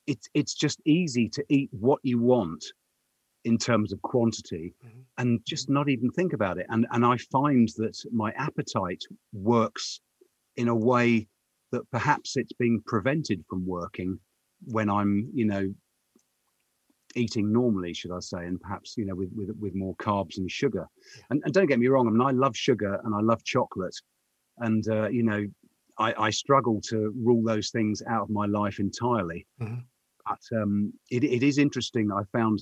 it's 0.07 0.29
it's 0.35 0.55
just 0.55 0.81
easy 0.85 1.29
to 1.29 1.45
eat 1.49 1.71
what 1.73 2.01
you 2.03 2.19
want 2.19 2.65
in 3.45 3.57
terms 3.59 3.93
of 3.93 4.01
quantity 4.03 4.75
Mhm. 4.85 5.05
and 5.19 5.41
just 5.47 5.69
not 5.69 5.89
even 5.89 6.11
think 6.11 6.33
about 6.33 6.59
it 6.59 6.67
and 6.69 6.87
and 6.93 7.05
i 7.05 7.17
find 7.37 7.69
that 7.77 7.97
my 8.13 8.31
appetite 8.33 9.03
works 9.33 10.01
in 10.57 10.69
a 10.69 10.75
way 10.91 11.27
that 11.73 11.89
perhaps 11.91 12.37
it's 12.37 12.53
being 12.53 12.81
prevented 12.93 13.41
from 13.49 13.67
working 13.67 14.19
when 14.77 14.89
i'm 14.99 15.13
you 15.35 15.45
know 15.53 15.65
eating 17.17 17.53
normally 17.53 17.93
should 17.95 18.11
i 18.13 18.19
say 18.21 18.47
and 18.47 18.61
perhaps 18.61 18.97
you 18.97 19.05
know 19.05 19.15
with 19.15 19.31
with, 19.35 19.51
with 19.61 19.75
more 19.75 19.95
carbs 19.97 20.39
and 20.39 20.51
sugar. 20.51 20.87
And, 21.31 21.43
and 21.45 21.53
don't 21.55 21.67
get 21.67 21.79
me 21.79 21.89
wrong 21.89 22.07
i 22.07 22.11
mean 22.11 22.21
i 22.23 22.31
love 22.31 22.57
sugar 22.57 23.01
and 23.05 23.15
i 23.15 23.21
love 23.21 23.43
chocolate. 23.45 23.97
And 24.59 24.87
uh, 24.89 25.09
you 25.09 25.23
know 25.23 25.47
I, 25.99 26.15
I 26.27 26.31
struggle 26.31 26.81
to 26.89 27.13
rule 27.17 27.43
those 27.45 27.71
things 27.71 28.03
out 28.09 28.23
of 28.23 28.31
my 28.31 28.47
life 28.47 28.79
entirely. 28.81 29.47
Mhm. 29.61 29.85
but 30.27 30.43
um, 30.61 30.93
it, 31.11 31.25
it 31.25 31.43
is 31.43 31.59
interesting 31.59 32.09
that 32.09 32.15
i 32.17 32.25
found 32.39 32.59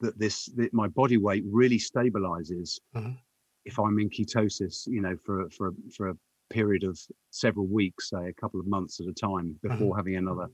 that 0.00 0.18
this 0.18 0.46
that 0.56 0.72
my 0.72 0.88
body 0.88 1.16
weight 1.16 1.44
really 1.46 1.78
stabilizes 1.78 2.78
Mhm. 2.94 3.16
if 3.64 3.78
i'm 3.78 3.98
in 3.98 4.08
ketosis 4.10 4.86
you 4.86 5.00
know 5.00 5.16
for 5.24 5.48
for 5.50 5.70
for 5.96 6.08
a 6.10 6.16
period 6.50 6.84
of 6.84 6.98
several 7.30 7.66
weeks 7.66 8.10
say 8.10 8.28
a 8.28 8.32
couple 8.34 8.60
of 8.60 8.66
months 8.66 9.00
at 9.00 9.06
a 9.06 9.12
time 9.28 9.58
before 9.62 9.96
having 9.96 10.16
another 10.16 10.48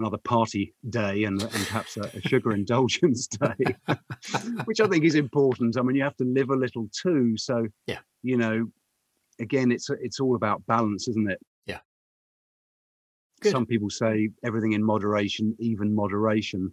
another 0.00 0.18
party 0.18 0.74
day 0.88 1.24
and, 1.24 1.40
and 1.42 1.66
perhaps 1.68 1.96
a, 1.96 2.10
a 2.14 2.20
sugar 2.22 2.52
indulgence 2.52 3.26
day 3.46 3.76
which 4.64 4.80
i 4.80 4.86
think 4.86 5.04
is 5.04 5.14
important 5.14 5.76
i 5.78 5.82
mean 5.82 5.94
you 5.96 6.02
have 6.02 6.16
to 6.16 6.24
live 6.24 6.50
a 6.50 6.56
little 6.56 6.88
too 7.02 7.34
so 7.36 7.66
Yeah. 7.86 7.98
you 8.22 8.36
know 8.36 8.66
again 9.38 9.70
it's 9.70 9.88
it's 10.00 10.18
all 10.20 10.34
about 10.36 10.64
balance 10.66 11.06
isn't 11.08 11.30
it 11.30 11.38
Yeah. 11.66 11.80
Good. 13.40 13.52
some 13.52 13.66
people 13.66 13.90
say 13.90 14.28
everything 14.44 14.72
in 14.72 14.82
moderation 14.84 15.54
even 15.58 15.94
moderation 15.94 16.72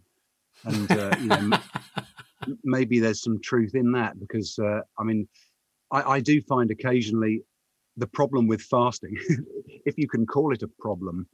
and 0.66 0.90
uh, 0.96 1.14
you 1.20 1.30
know 1.30 1.38
m- 1.38 1.62
maybe 2.64 3.00
there's 3.00 3.22
some 3.24 3.40
truth 3.42 3.74
in 3.76 3.92
that 3.94 4.20
because 4.20 4.58
uh, 4.60 4.80
I 5.00 5.04
mean, 5.04 5.28
I, 5.92 6.02
I 6.16 6.20
do 6.20 6.42
find 6.44 6.72
occasionally 6.72 7.42
the 7.98 8.08
problem 8.08 8.48
with 8.48 8.62
fasting, 8.62 9.16
if 9.86 9.98
you 9.98 10.08
can 10.08 10.26
call 10.26 10.54
it 10.54 10.64
a 10.64 10.68
problem, 10.80 11.28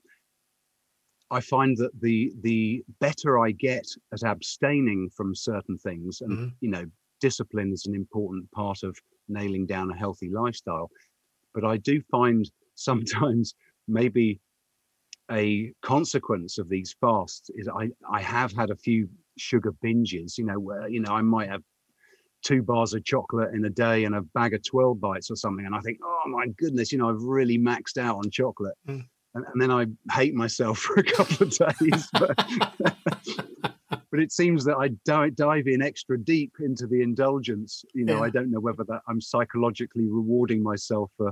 I 1.33 1.41
find 1.41 1.77
that 1.77 1.91
the 2.01 2.33
the 2.41 2.83
better 2.99 3.39
I 3.39 3.51
get 3.51 3.87
at 4.13 4.23
abstaining 4.23 5.09
from 5.17 5.35
certain 5.35 5.77
things, 5.77 6.21
and 6.21 6.39
Mhm. 6.39 6.55
you 6.61 6.69
know, 6.69 6.85
discipline 7.19 7.71
is 7.73 7.85
an 7.87 7.95
important 7.95 8.51
part 8.51 8.83
of 8.83 8.97
nailing 9.27 9.65
down 9.65 9.91
a 9.91 9.97
healthy 9.97 10.29
lifestyle. 10.29 10.89
But 11.53 11.65
I 11.65 11.77
do 11.77 12.01
find 12.11 12.49
sometimes 12.75 13.55
maybe 13.87 14.41
a 15.31 15.73
consequence 15.81 16.57
of 16.57 16.69
these 16.69 16.95
fasts 17.01 17.49
is 17.55 17.67
I, 17.67 17.89
I 18.11 18.21
have 18.21 18.51
had 18.53 18.69
a 18.69 18.75
few 18.75 19.09
sugar 19.37 19.71
binges, 19.83 20.37
you 20.37 20.45
know, 20.45 20.59
where, 20.59 20.87
you 20.89 20.99
know, 20.99 21.11
I 21.13 21.21
might 21.21 21.49
have 21.49 21.63
two 22.43 22.63
bars 22.63 22.93
of 22.93 23.05
chocolate 23.05 23.53
in 23.55 23.65
a 23.65 23.69
day 23.69 24.05
and 24.05 24.15
a 24.15 24.21
bag 24.21 24.53
of 24.53 24.63
12 24.63 25.01
bites 25.01 25.31
or 25.31 25.35
something. 25.37 25.65
And 25.65 25.75
I 25.75 25.81
think, 25.81 25.99
oh 26.03 26.23
my 26.27 26.47
goodness, 26.57 26.91
you 26.91 26.97
know, 26.99 27.09
I've 27.09 27.23
really 27.23 27.57
maxed 27.57 27.97
out 27.97 28.17
on 28.17 28.31
chocolate. 28.31 28.75
Mm. 28.87 29.09
And, 29.35 29.45
and 29.51 29.61
then 29.61 29.71
I 29.71 29.85
hate 30.13 30.33
myself 30.35 30.77
for 30.85 30.95
a 30.95 31.03
couple 31.03 31.47
of 31.47 31.49
days. 31.57 32.07
But, 32.13 32.45
but 34.11 34.19
it 34.19 34.31
seems 34.31 34.63
that 34.65 34.77
I 34.77 34.89
di- 35.05 35.31
dive 35.31 35.67
in 35.67 35.81
extra 35.81 36.19
deep 36.19 36.53
into 36.59 36.87
the 36.87 37.01
indulgence. 37.01 37.83
You 37.93 38.05
know, 38.05 38.17
Yeah. 38.17 38.21
I 38.23 38.29
don't 38.29 38.51
know 38.51 38.59
whether 38.59 38.83
that 38.85 39.01
I'm 39.07 39.21
psychologically 39.21 40.07
rewarding 40.07 40.61
myself 40.61 41.11
for, 41.17 41.31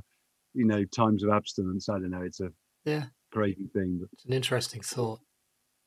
you 0.54 0.66
know, 0.66 0.84
times 0.86 1.24
of 1.24 1.30
abstinence. 1.32 1.90
I 1.90 1.94
don't 2.00 2.10
know. 2.12 2.22
It's 2.24 2.40
a 2.40 2.50
Yeah. 2.86 3.06
crazy 3.32 3.68
thing. 3.74 4.00
But 4.02 4.10
It's 4.14 4.26
an 4.26 4.34
interesting 4.34 4.82
thought. 4.82 5.20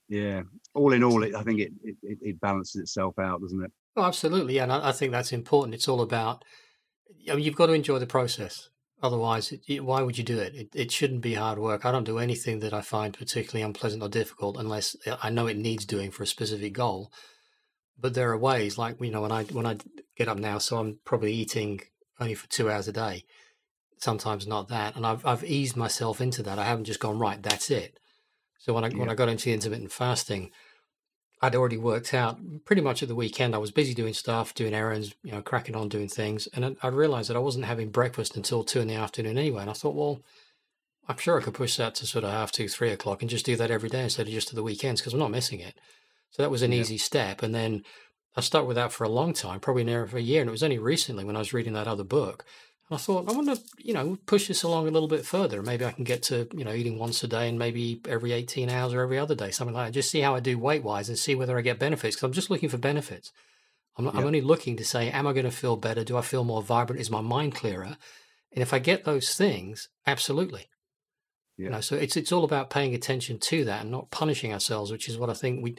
yeah, 0.09 0.43
all 0.75 0.93
in 0.93 1.03
all, 1.03 1.23
it, 1.25 1.35
I 1.35 1.43
think 1.43 1.61
it, 1.61 1.73
it, 1.83 1.97
it 2.03 2.19
it 2.23 2.41
balances 2.41 2.81
itself 2.81 3.19
out, 3.19 3.41
doesn't 3.41 3.63
it? 3.65 3.73
Oh, 3.97 4.03
absolutely. 4.05 4.57
Yeah, 4.57 4.65
and 4.65 4.73
I, 4.73 4.89
I 4.89 4.93
think 4.93 5.13
that's 5.13 5.33
important. 5.33 5.75
It's 5.75 5.89
all 5.89 6.01
about, 6.01 6.45
I 7.31 7.35
mean, 7.35 7.45
you've 7.45 7.57
got 7.57 7.67
to 7.67 7.73
enjoy 7.73 7.99
the 7.99 8.07
process. 8.07 8.69
Otherwise, 9.03 9.53
it, 9.53 9.61
it, 9.67 9.85
why 9.85 10.03
would 10.03 10.17
you 10.17 10.25
do 10.25 10.39
it? 10.39 10.55
it? 10.55 10.69
It 10.75 10.93
shouldn't 10.93 11.21
be 11.21 11.35
hard 11.35 11.59
work. 11.59 11.85
I 11.85 11.93
don't 11.93 12.05
do 12.05 12.19
anything 12.19 12.61
that 12.61 12.73
I 12.73 12.81
find 12.81 13.17
particularly 13.17 13.63
unpleasant 13.63 14.03
or 14.03 14.09
difficult 14.09 14.57
unless 14.57 14.97
uh, 15.07 15.17
I 15.23 15.31
know 15.31 15.47
it 15.47 15.57
needs 15.57 15.85
doing 15.85 16.11
for 16.11 16.23
a 16.23 16.27
specific 16.27 16.73
goal. 16.73 17.13
But 17.99 18.15
there 18.15 18.31
are 18.31 18.39
ways, 18.39 18.79
like 18.79 19.01
you 19.01 19.11
know, 19.11 19.23
when 19.23 19.33
I 19.33 19.45
when 19.45 19.67
I 19.67 19.77
get 20.17 20.29
up 20.29 20.39
now, 20.39 20.59
so 20.59 20.79
I'm 20.79 20.99
probably 21.05 21.33
eating 21.33 21.81
only 22.19 22.35
for 22.35 22.49
two 22.49 22.71
hours 22.71 22.89
a 22.89 22.93
day. 22.93 23.25
Sometimes 23.99 24.47
not 24.47 24.69
that, 24.69 24.97
and 24.97 25.07
I've 25.07 25.25
I've 25.25 25.45
eased 25.45 25.77
myself 25.77 26.21
into 26.21 26.43
that. 26.43 26.59
I 26.59 26.65
haven't 26.65 26.85
just 26.85 27.01
gone 27.01 27.19
right. 27.19 27.43
That's 27.43 27.71
it. 27.71 27.99
So 28.59 28.73
when 28.73 28.85
I 28.85 28.91
when 28.91 29.11
I 29.11 29.15
got 29.15 29.29
into 29.29 29.53
intermittent 29.53 29.93
fasting, 29.93 30.51
I'd 31.45 31.55
already 31.55 31.77
worked 31.77 32.15
out 32.15 32.39
pretty 32.65 32.81
much 32.81 33.03
at 33.03 33.09
the 33.09 33.15
weekend. 33.15 33.55
I 33.55 33.59
was 33.59 33.71
busy 33.71 33.93
doing 33.93 34.15
stuff, 34.15 34.55
doing 34.55 34.73
errands, 34.73 35.15
you 35.23 35.33
know, 35.33 35.43
cracking 35.43 35.77
on 35.77 35.91
doing 35.91 36.09
things. 36.09 36.47
And 36.55 36.65
I- 36.65 36.77
I 36.83 36.89
realized 36.89 37.29
that 37.29 37.37
I 37.37 37.41
wasn't 37.41 37.67
having 37.67 37.91
breakfast 37.91 38.35
until 38.35 38.65
two 38.65 38.81
in 38.81 38.89
the 38.89 38.95
afternoon 38.95 39.37
anyway. 39.37 39.61
And 39.61 39.71
I 39.71 39.75
thought, 39.75 39.95
well, 39.95 40.23
I'm 41.07 41.19
sure 41.19 41.39
I 41.39 41.43
could 41.43 41.53
push 41.53 41.77
that 41.77 41.95
to 41.97 42.07
sort 42.07 42.25
of 42.25 42.31
half 42.31 42.51
two, 42.51 42.67
three 42.67 42.91
o'clock 42.91 43.21
and 43.21 43.29
just 43.29 43.45
do 43.45 43.57
that 43.57 43.71
every 43.71 43.91
day 43.91 44.05
instead 44.05 44.27
of 44.27 44.33
just 44.33 44.49
to 44.49 44.55
the 44.55 44.63
weekends 44.63 45.03
because 45.03 45.13
I'm 45.13 45.19
not 45.19 45.31
missing 45.31 45.61
it. 45.61 45.75
So 46.31 46.43
that 46.43 46.51
was 46.51 46.63
an 46.63 46.73
Yeah. 46.73 46.81
easy 46.81 46.97
step. 46.97 47.43
And 47.43 47.55
then 47.55 47.85
I 48.37 48.41
stuck 48.41 48.67
with 48.67 48.77
that 48.77 48.91
for 48.93 49.05
a 49.05 49.11
long 49.11 49.35
time, 49.35 49.61
probably 49.61 49.85
near 49.85 50.07
for 50.07 50.17
a 50.17 50.23
year. 50.23 50.41
And 50.41 50.49
it 50.49 50.53
was 50.53 50.63
only 50.63 50.79
recently 50.79 51.25
when 51.25 51.37
I 51.37 51.41
was 51.41 51.53
reading 51.53 51.75
that 51.75 51.87
other 51.87 52.05
book. 52.05 52.47
I 52.95 52.99
thought, 52.99 53.29
I 53.29 53.33
want 53.33 53.49
to, 53.49 53.61
you 53.77 53.93
know, 53.93 54.19
push 54.27 54.49
this 54.49 54.63
along 54.63 54.89
a 54.89 54.91
little 54.91 55.09
bit 55.09 55.27
further. 55.27 55.63
Maybe 55.63 55.85
I 55.85 55.93
can 55.93 56.05
get 56.05 56.23
to, 56.25 56.49
you 56.55 56.65
know, 56.65 56.73
eating 56.73 56.99
once 56.99 57.23
a 57.23 57.29
day 57.29 57.49
and 57.49 57.59
maybe 57.59 58.01
every 58.09 58.33
18 58.33 58.71
hours 58.71 58.95
or 58.95 59.01
every 59.01 59.19
other 59.19 59.35
day, 59.35 59.51
something 59.51 59.75
like 59.75 59.89
that. 59.89 59.93
Just 59.93 60.11
see 60.11 60.21
how 60.21 60.35
I 60.35 60.41
do 60.41 60.59
weight 60.59 60.83
wise 60.83 61.09
and 61.09 61.19
see 61.19 61.35
whether 61.35 61.59
I 61.59 61.63
get 61.63 61.79
benefits. 61.79 62.17
Because 62.17 62.27
I'm 62.27 62.33
just 62.33 62.51
looking 62.51 62.69
for 62.69 62.79
benefits. 62.79 63.33
I'm, 63.97 64.07
not, 64.07 64.15
I'm 64.15 64.25
only 64.25 64.41
looking 64.41 64.77
to 64.77 64.85
say, 64.85 65.11
am 65.11 65.27
I 65.27 65.33
going 65.33 65.45
to 65.45 65.51
feel 65.51 65.77
better? 65.77 66.05
Do 66.05 66.17
I 66.17 66.23
feel 66.23 66.45
more 66.45 66.63
vibrant? 66.63 67.01
Is 67.01 67.11
my 67.11 67.21
mind 67.21 67.55
clearer? 67.55 67.97
And 68.53 68.63
if 68.63 68.73
I 68.73 68.79
get 68.79 69.05
those 69.05 69.35
things, 69.35 69.89
absolutely. 70.07 70.69
You 71.57 71.71
know, 71.71 71.81
so 71.81 71.95
it's 71.95 72.17
it's 72.17 72.33
all 72.33 72.43
about 72.43 72.71
paying 72.71 72.95
attention 72.95 73.39
to 73.39 73.65
that 73.67 73.83
and 73.83 73.91
not 73.91 74.11
punishing 74.11 74.53
ourselves, 74.53 74.91
which 74.91 75.09
is 75.09 75.17
what 75.17 75.31
I 75.31 75.35
think 75.35 75.63
we 75.63 75.77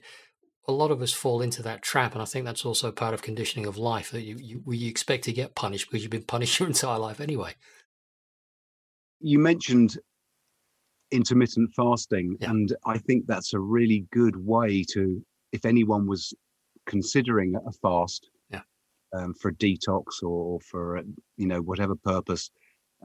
a 0.67 0.71
lot 0.71 0.91
of 0.91 1.01
us 1.01 1.13
fall 1.13 1.41
into 1.41 1.61
that 1.63 1.81
trap, 1.81 2.13
and 2.13 2.21
I 2.21 2.25
think 2.25 2.45
that's 2.45 2.65
also 2.65 2.91
part 2.91 3.13
of 3.13 3.21
conditioning 3.21 3.65
of 3.67 3.77
life 3.77 4.11
that 4.11 4.23
you 4.23 4.37
you, 4.37 4.63
you 4.71 4.89
expect 4.89 5.23
to 5.25 5.33
get 5.33 5.55
punished 5.55 5.87
because 5.89 6.01
you've 6.03 6.11
been 6.11 6.23
punished 6.23 6.59
your 6.59 6.67
entire 6.67 6.99
life 6.99 7.19
anyway. 7.21 7.55
You 9.19 9.39
mentioned 9.39 9.97
intermittent 11.11 11.71
fasting, 11.75 12.37
Yeah. 12.39 12.49
and 12.51 12.75
I 12.85 12.97
think 12.97 13.25
that's 13.27 13.53
a 13.53 13.59
really 13.59 14.05
good 14.11 14.35
way 14.35 14.83
to, 14.93 15.23
if 15.51 15.65
anyone 15.65 16.07
was 16.07 16.33
considering 16.85 17.55
a 17.55 17.71
fast 17.71 18.29
Yeah. 18.51 18.61
um, 19.13 19.33
for 19.35 19.51
detox 19.51 20.21
or 20.23 20.59
for 20.61 21.01
you 21.37 21.47
know 21.47 21.61
whatever 21.61 21.95
purpose, 21.95 22.49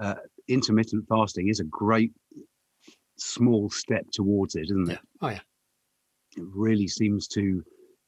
uh, 0.00 0.16
intermittent 0.48 1.06
fasting 1.08 1.48
is 1.48 1.60
a 1.60 1.64
great 1.64 2.12
small 3.18 3.68
step 3.70 4.06
towards 4.12 4.54
it, 4.56 4.64
isn't 4.64 4.90
it? 4.90 4.92
Yeah. 4.92 4.98
Oh 5.20 5.28
yeah. 5.28 5.40
It 6.36 6.44
really 6.54 6.88
seems 6.88 7.26
to 7.28 7.62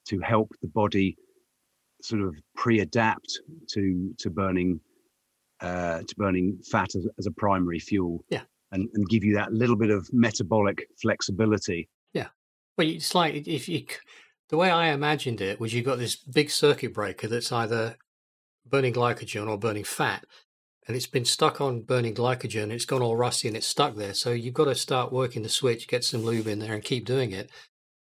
to 0.06 0.18
help 0.20 0.50
the 0.62 0.68
body 0.68 1.16
sort 2.02 2.22
of 2.22 2.34
pre-adapt 2.56 3.40
to 3.68 4.14
to 4.18 4.30
burning 4.30 4.80
uh, 5.60 6.00
to 6.00 6.14
burning 6.16 6.58
fat 6.70 6.94
as, 6.94 7.06
as 7.18 7.26
a 7.26 7.30
primary 7.30 7.78
fuel. 7.78 8.24
Yeah. 8.28 8.42
And, 8.72 8.88
and 8.94 9.06
give 9.08 9.22
you 9.22 9.34
that 9.34 9.52
little 9.52 9.76
bit 9.76 9.90
of 9.90 10.08
metabolic 10.14 10.86
flexibility. 11.00 11.90
Yeah. 12.14 12.28
Well, 12.78 12.88
it's 12.88 13.14
like 13.14 13.46
if 13.46 13.68
you, 13.68 13.84
the 14.48 14.56
way 14.56 14.70
I 14.70 14.88
imagined 14.88 15.42
it 15.42 15.60
was 15.60 15.74
you've 15.74 15.84
got 15.84 15.98
this 15.98 16.16
big 16.16 16.50
circuit 16.50 16.94
breaker 16.94 17.28
that's 17.28 17.52
either 17.52 17.96
burning 18.66 18.94
glycogen 18.94 19.46
or 19.46 19.58
burning 19.58 19.84
fat, 19.84 20.24
and 20.88 20.96
it's 20.96 21.06
been 21.06 21.26
stuck 21.26 21.60
on 21.60 21.82
burning 21.82 22.14
glycogen. 22.14 22.70
It's 22.70 22.86
gone 22.86 23.02
all 23.02 23.14
rusty 23.14 23.46
and 23.46 23.56
it's 23.56 23.66
stuck 23.66 23.96
there. 23.96 24.14
So 24.14 24.30
you've 24.30 24.54
got 24.54 24.64
to 24.64 24.74
start 24.74 25.12
working 25.12 25.42
the 25.42 25.50
switch, 25.50 25.86
get 25.86 26.02
some 26.02 26.22
lube 26.22 26.46
in 26.46 26.58
there, 26.58 26.72
and 26.72 26.82
keep 26.82 27.04
doing 27.04 27.30
it. 27.30 27.50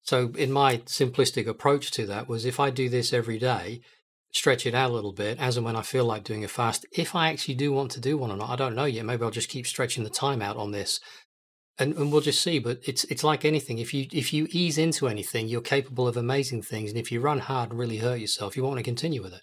So, 0.08 0.32
in 0.38 0.53
my 0.53 0.78
simplistic 0.78 1.47
approach 1.47 1.91
to 1.91 2.05
that 2.05 2.30
was 2.30 2.45
if 2.45 2.62
I 2.62 2.70
do 2.70 2.88
this 2.88 3.12
every 3.12 3.38
day, 3.38 3.82
stretch 4.32 4.66
it 4.66 4.74
out 4.74 4.91
a 4.91 4.93
little 4.93 5.12
bit 5.12 5.38
as 5.38 5.58
and 5.58 5.66
when 5.66 5.76
I 5.76 5.82
feel 5.82 6.05
like 6.05 6.24
doing 6.24 6.45
a 6.45 6.47
fast. 6.47 6.86
If 6.93 7.14
I 7.14 7.30
actually 7.30 7.55
do 7.55 7.74
want 7.74 7.91
to 7.91 7.99
do 7.99 8.18
one 8.18 8.32
or 8.32 8.38
not, 8.38 8.49
I 8.49 8.55
don't 8.55 8.76
know 8.76 8.86
yet. 8.86 9.03
Maybe 9.03 9.24
I'll 9.24 9.32
just 9.32 9.49
keep 9.49 9.68
stretching 9.68 10.05
the 10.05 10.10
time 10.10 10.41
out 10.41 10.55
on 10.55 10.72
this 10.72 11.01
and, 11.78 11.93
and 11.95 12.10
we'll 12.10 12.22
just 12.22 12.41
see. 12.41 12.58
But 12.58 12.80
it's 12.86 13.03
it's 13.05 13.24
like 13.26 13.43
anything. 13.43 13.80
If 13.80 13.93
you 13.93 14.08
if 14.14 14.32
you 14.32 14.47
ease 14.51 14.78
into 14.78 15.10
anything, 15.10 15.49
you're 15.49 15.60
capable 15.60 16.08
of 16.08 16.16
amazing 16.16 16.62
things. 16.62 16.89
And 16.89 16.99
if 16.99 17.12
you 17.12 17.20
run 17.20 17.39
hard 17.39 17.72
and 17.72 17.80
really 17.80 17.97
hurt 17.97 18.22
yourself, 18.22 18.55
you 18.55 18.64
won't 18.64 18.76
want 18.76 18.86
to 18.86 18.89
continue 18.89 19.22
with 19.22 19.34
it. 19.34 19.41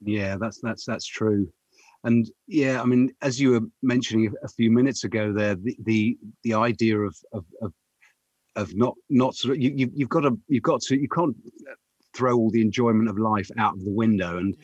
Yeah, 0.00 0.36
that's 0.40 0.60
that's 0.62 0.84
that's 0.84 1.06
true. 1.06 1.48
and 2.04 2.30
yeah, 2.46 2.80
I 2.80 2.84
mean, 2.84 3.10
as 3.20 3.40
you 3.40 3.50
were 3.50 3.62
mentioning 3.82 4.32
a 4.44 4.48
few 4.48 4.70
minutes 4.70 5.02
ago, 5.02 5.32
there 5.32 5.56
the 5.56 5.76
the, 5.84 6.18
the 6.44 6.54
idea 6.54 7.00
of, 7.00 7.16
of 7.32 7.44
of 7.62 7.72
of 8.56 8.74
not 8.74 8.94
not 9.10 9.34
sort 9.34 9.56
of 9.56 9.62
you, 9.62 9.70
you 9.74 9.90
you've 9.94 10.08
got 10.08 10.20
to 10.20 10.38
you've 10.48 10.62
got 10.62 10.80
to 10.82 10.98
you 11.00 11.08
can't 11.08 11.36
throw 12.14 12.36
all 12.36 12.50
the 12.50 12.62
enjoyment 12.62 13.08
of 13.08 13.18
life 13.18 13.50
out 13.58 13.74
of 13.74 13.84
the 13.84 13.92
window, 13.92 14.38
and 14.38 14.56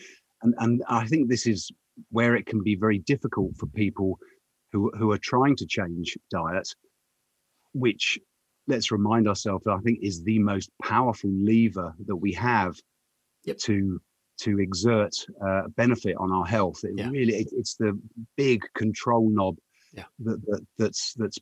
and 0.43 0.55
and 0.59 0.83
I 0.89 1.07
think 1.07 1.29
this 1.29 1.47
is 1.47 1.71
where 2.11 2.35
it 2.35 2.47
can 2.47 2.63
be 2.63 2.75
very 2.75 2.99
difficult 2.99 3.57
for 3.59 3.67
people 3.67 4.19
who 4.73 4.91
who 4.99 5.13
are 5.13 5.19
trying 5.19 5.57
to 5.57 5.67
change 5.67 6.17
diet, 6.31 6.69
which 7.75 8.19
let's 8.67 8.91
remind 8.91 9.29
ourselves 9.29 9.67
I 9.67 9.79
think 9.79 9.99
is 10.03 10.23
the 10.23 10.39
most 10.39 10.71
powerful 10.83 11.31
lever 11.31 11.95
that 12.07 12.17
we 12.17 12.33
have 12.33 12.75
yep. 13.45 13.59
to 13.59 14.01
to 14.39 14.59
exert 14.59 15.13
uh, 15.47 15.63
benefit 15.77 16.17
on 16.19 16.33
our 16.33 16.47
health. 16.47 16.81
It 16.85 16.95
Yeah. 16.97 17.11
really 17.11 17.35
it, 17.35 17.49
it's 17.53 17.75
the 17.77 17.99
big 18.37 18.63
control 18.75 19.29
knob 19.29 19.57
Yeah. 19.93 20.05
that, 20.21 20.41
that 20.47 20.67
that's 20.79 21.13
that's 21.15 21.39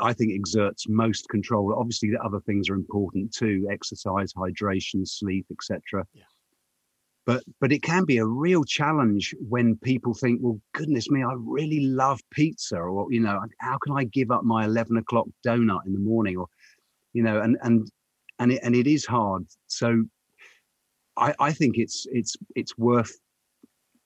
I 0.00 0.12
think 0.12 0.32
exerts 0.32 0.88
most 0.88 1.28
control. 1.28 1.74
Obviously, 1.74 2.10
the 2.10 2.22
other 2.22 2.40
things 2.40 2.68
are 2.68 2.74
important 2.74 3.32
too: 3.32 3.68
exercise, 3.70 4.32
hydration, 4.32 5.06
sleep, 5.06 5.46
etc. 5.50 6.04
Yeah. 6.14 6.24
But 7.26 7.44
but 7.60 7.72
it 7.72 7.82
can 7.82 8.04
be 8.04 8.18
a 8.18 8.26
real 8.26 8.64
challenge 8.64 9.34
when 9.38 9.76
people 9.76 10.14
think, 10.14 10.40
"Well, 10.42 10.60
goodness 10.72 11.10
me, 11.10 11.22
I 11.22 11.34
really 11.36 11.80
love 11.80 12.20
pizza," 12.30 12.78
or 12.78 13.12
you 13.12 13.20
know, 13.20 13.40
how 13.60 13.78
can 13.78 13.92
I 13.96 14.04
give 14.04 14.30
up 14.30 14.44
my 14.44 14.64
eleven 14.64 14.96
o'clock 14.96 15.26
donut 15.46 15.86
in 15.86 15.92
the 15.92 15.98
morning, 15.98 16.36
or 16.36 16.48
you 17.12 17.22
know, 17.22 17.40
and 17.40 17.56
and 17.62 17.90
and 18.38 18.52
it, 18.52 18.60
and 18.62 18.74
it 18.74 18.86
is 18.86 19.04
hard. 19.04 19.46
So 19.66 20.04
I, 21.16 21.34
I 21.38 21.52
think 21.52 21.78
it's 21.78 22.06
it's 22.10 22.36
it's 22.56 22.78
worth 22.78 23.12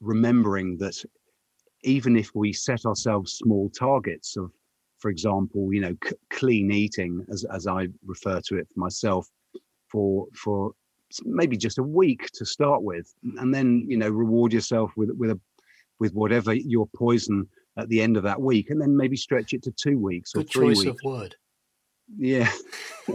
remembering 0.00 0.76
that 0.78 1.02
even 1.84 2.16
if 2.16 2.34
we 2.34 2.52
set 2.52 2.84
ourselves 2.86 3.34
small 3.34 3.70
targets 3.70 4.36
of, 4.36 4.50
for 5.02 5.10
example, 5.10 5.74
you 5.74 5.80
know, 5.80 5.94
c- 6.04 6.14
clean 6.30 6.70
eating, 6.70 7.26
as 7.30 7.44
as 7.52 7.66
I 7.66 7.88
refer 8.06 8.40
to 8.40 8.56
it 8.56 8.68
for 8.72 8.80
myself, 8.80 9.28
for 9.90 10.26
for 10.32 10.72
maybe 11.24 11.56
just 11.56 11.78
a 11.78 11.82
week 11.82 12.30
to 12.34 12.46
start 12.46 12.82
with, 12.82 13.12
and 13.38 13.52
then 13.52 13.84
you 13.88 13.96
know 13.98 14.08
reward 14.08 14.52
yourself 14.52 14.92
with 14.96 15.10
with 15.18 15.30
a 15.32 15.40
with 15.98 16.14
whatever 16.14 16.54
your 16.54 16.86
poison 16.96 17.46
at 17.76 17.88
the 17.88 18.00
end 18.00 18.16
of 18.16 18.22
that 18.22 18.40
week, 18.40 18.70
and 18.70 18.80
then 18.80 18.96
maybe 18.96 19.16
stretch 19.16 19.52
it 19.52 19.62
to 19.64 19.72
two 19.72 19.98
weeks 19.98 20.34
or 20.34 20.38
Good 20.42 20.50
three 20.50 20.68
choice 20.68 20.84
weeks. 20.86 20.90
of 20.90 20.98
word. 21.04 21.34
Yeah. 22.16 22.50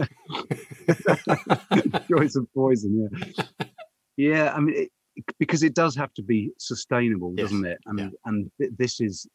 Choice 2.10 2.34
of 2.36 2.46
poison, 2.54 3.08
yeah. 3.12 3.44
Yeah, 4.16 4.52
I 4.54 4.60
mean, 4.60 4.74
it, 4.76 4.90
because 5.38 5.62
it 5.62 5.74
does 5.74 5.94
have 5.94 6.12
to 6.14 6.22
be 6.22 6.50
sustainable, 6.58 7.32
Yes, 7.36 7.44
doesn't 7.50 7.66
it? 7.66 7.78
And 7.86 7.98
yeah. 7.98 8.08
and 8.24 8.50
th- 8.60 8.72
this 8.76 9.00
is 9.00 9.26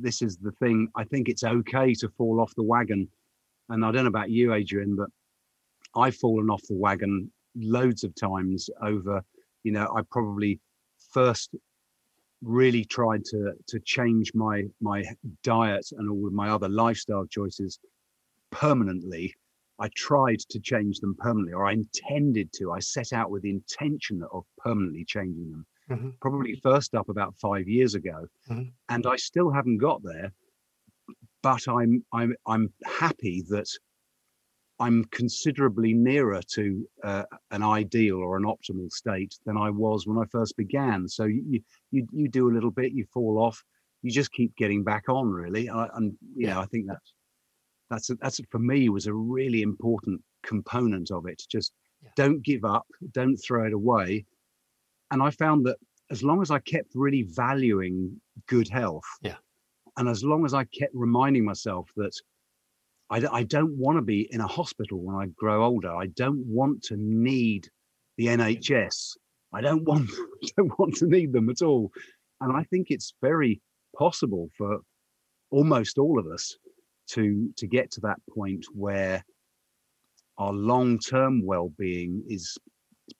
this 0.00 0.22
is 0.22 0.36
the 0.36 0.52
thing. 0.52 0.88
I 0.96 1.04
think 1.04 1.28
it's 1.28 1.44
okay 1.44 1.94
to 1.94 2.08
fall 2.16 2.40
off 2.40 2.54
the 2.54 2.62
wagon. 2.62 3.08
And 3.68 3.84
I 3.84 3.92
don't 3.92 4.04
know 4.04 4.08
about 4.08 4.30
you, 4.30 4.52
Adrian, 4.52 4.96
but 4.96 5.08
I've 5.96 6.16
fallen 6.16 6.50
off 6.50 6.62
the 6.68 6.76
wagon 6.76 7.30
loads 7.56 8.04
of 8.04 8.14
times 8.14 8.68
over, 8.82 9.24
you 9.62 9.72
know, 9.72 9.88
I 9.96 10.02
probably 10.10 10.60
first 11.10 11.54
really 12.42 12.84
tried 12.84 13.24
to 13.24 13.52
to 13.66 13.80
change 13.80 14.32
my 14.34 14.64
my 14.80 15.02
diet 15.42 15.86
and 15.92 16.10
all 16.10 16.26
of 16.26 16.32
my 16.32 16.50
other 16.50 16.68
lifestyle 16.68 17.26
choices 17.26 17.78
permanently. 18.50 19.34
I 19.80 19.88
tried 19.96 20.40
to 20.50 20.60
change 20.60 21.00
them 21.00 21.16
permanently, 21.18 21.54
or 21.54 21.66
I 21.66 21.72
intended 21.72 22.52
to. 22.54 22.72
I 22.72 22.78
set 22.80 23.12
out 23.12 23.30
with 23.30 23.42
the 23.42 23.50
intention 23.50 24.22
of 24.32 24.44
permanently 24.58 25.04
changing 25.04 25.50
them. 25.50 25.66
Mhm. 25.88 26.18
Probably 26.20 26.54
first 26.56 26.94
up 26.94 27.08
about 27.08 27.36
five 27.38 27.68
years 27.68 27.94
ago, 27.94 28.26
Mhm. 28.48 28.74
and 28.88 29.06
I 29.06 29.16
still 29.16 29.50
haven't 29.50 29.78
got 29.78 30.02
there. 30.02 30.32
But 31.42 31.68
I'm 31.68 32.04
I'm 32.12 32.34
I'm 32.46 32.72
happy 32.84 33.42
that 33.50 33.68
I'm 34.80 35.04
considerably 35.06 35.94
nearer 35.94 36.40
to 36.54 36.88
uh, 37.04 37.24
an 37.52 37.62
ideal 37.62 38.16
or 38.16 38.36
an 38.36 38.42
optimal 38.44 38.90
state 38.90 39.38
than 39.46 39.56
I 39.56 39.70
was 39.70 40.06
when 40.06 40.18
I 40.18 40.24
first 40.26 40.56
began. 40.56 41.06
So 41.08 41.24
you 41.24 41.62
you 41.92 42.06
you, 42.12 42.28
do 42.28 42.50
a 42.50 42.54
little 42.54 42.72
bit, 42.72 42.92
you 42.92 43.04
fall 43.12 43.38
off, 43.40 43.62
you 44.02 44.10
just 44.10 44.32
keep 44.32 44.56
getting 44.56 44.82
back 44.82 45.08
on, 45.08 45.28
really. 45.30 45.68
And, 45.68 45.78
I, 45.80 45.88
and 45.94 46.18
you 46.34 46.46
know, 46.48 46.60
I 46.60 46.66
think 46.66 46.86
that's 46.88 47.14
that's 47.90 48.10
a, 48.10 48.16
that's 48.16 48.40
a, 48.40 48.44
for 48.50 48.58
me 48.60 48.88
was 48.88 49.06
a 49.06 49.14
really 49.14 49.62
important 49.62 50.22
component 50.44 51.10
of 51.10 51.26
it. 51.26 51.42
Just 51.50 51.72
Yeah. 52.02 52.10
don't 52.16 52.42
give 52.42 52.64
up, 52.64 52.86
don't 53.12 53.36
throw 53.36 53.66
it 53.66 53.72
away. 53.72 54.26
And 55.10 55.22
I 55.22 55.30
found 55.30 55.66
that 55.66 55.76
as 56.10 56.22
long 56.22 56.42
as 56.42 56.50
I 56.50 56.58
kept 56.58 56.90
really 56.94 57.22
valuing 57.22 58.20
good 58.46 58.68
health, 58.68 59.04
Yeah. 59.22 59.36
and 59.96 60.08
as 60.08 60.24
long 60.24 60.44
as 60.44 60.54
I 60.54 60.64
kept 60.64 60.94
reminding 60.94 61.44
myself 61.44 61.90
that 61.96 62.12
I 63.10 63.44
don't 63.44 63.76
want 63.78 63.96
to 63.98 64.02
be 64.02 64.28
in 64.32 64.40
a 64.40 64.46
hospital 64.46 64.98
when 65.00 65.14
I 65.14 65.26
grow 65.26 65.64
older. 65.64 65.94
I 65.94 66.06
don't 66.06 66.44
want 66.46 66.82
to 66.84 66.96
need 66.96 67.68
the 68.16 68.26
NHS. 68.26 69.16
I 69.52 69.60
don't 69.60 69.84
want 69.88 70.10
don't 70.56 70.76
want 70.78 70.96
to 70.96 71.06
need 71.06 71.32
them 71.32 71.48
at 71.48 71.62
all. 71.62 71.92
And 72.40 72.56
I 72.56 72.64
think 72.64 72.90
it's 72.90 73.14
very 73.20 73.60
possible 73.96 74.50
for 74.58 74.80
almost 75.50 75.98
all 75.98 76.18
of 76.18 76.26
us 76.26 76.56
to 77.10 77.52
to 77.56 77.66
get 77.66 77.90
to 77.92 78.00
that 78.00 78.18
point 78.34 78.64
where 78.74 79.24
our 80.38 80.52
long-term 80.52 81.44
well-being 81.44 82.24
is 82.28 82.58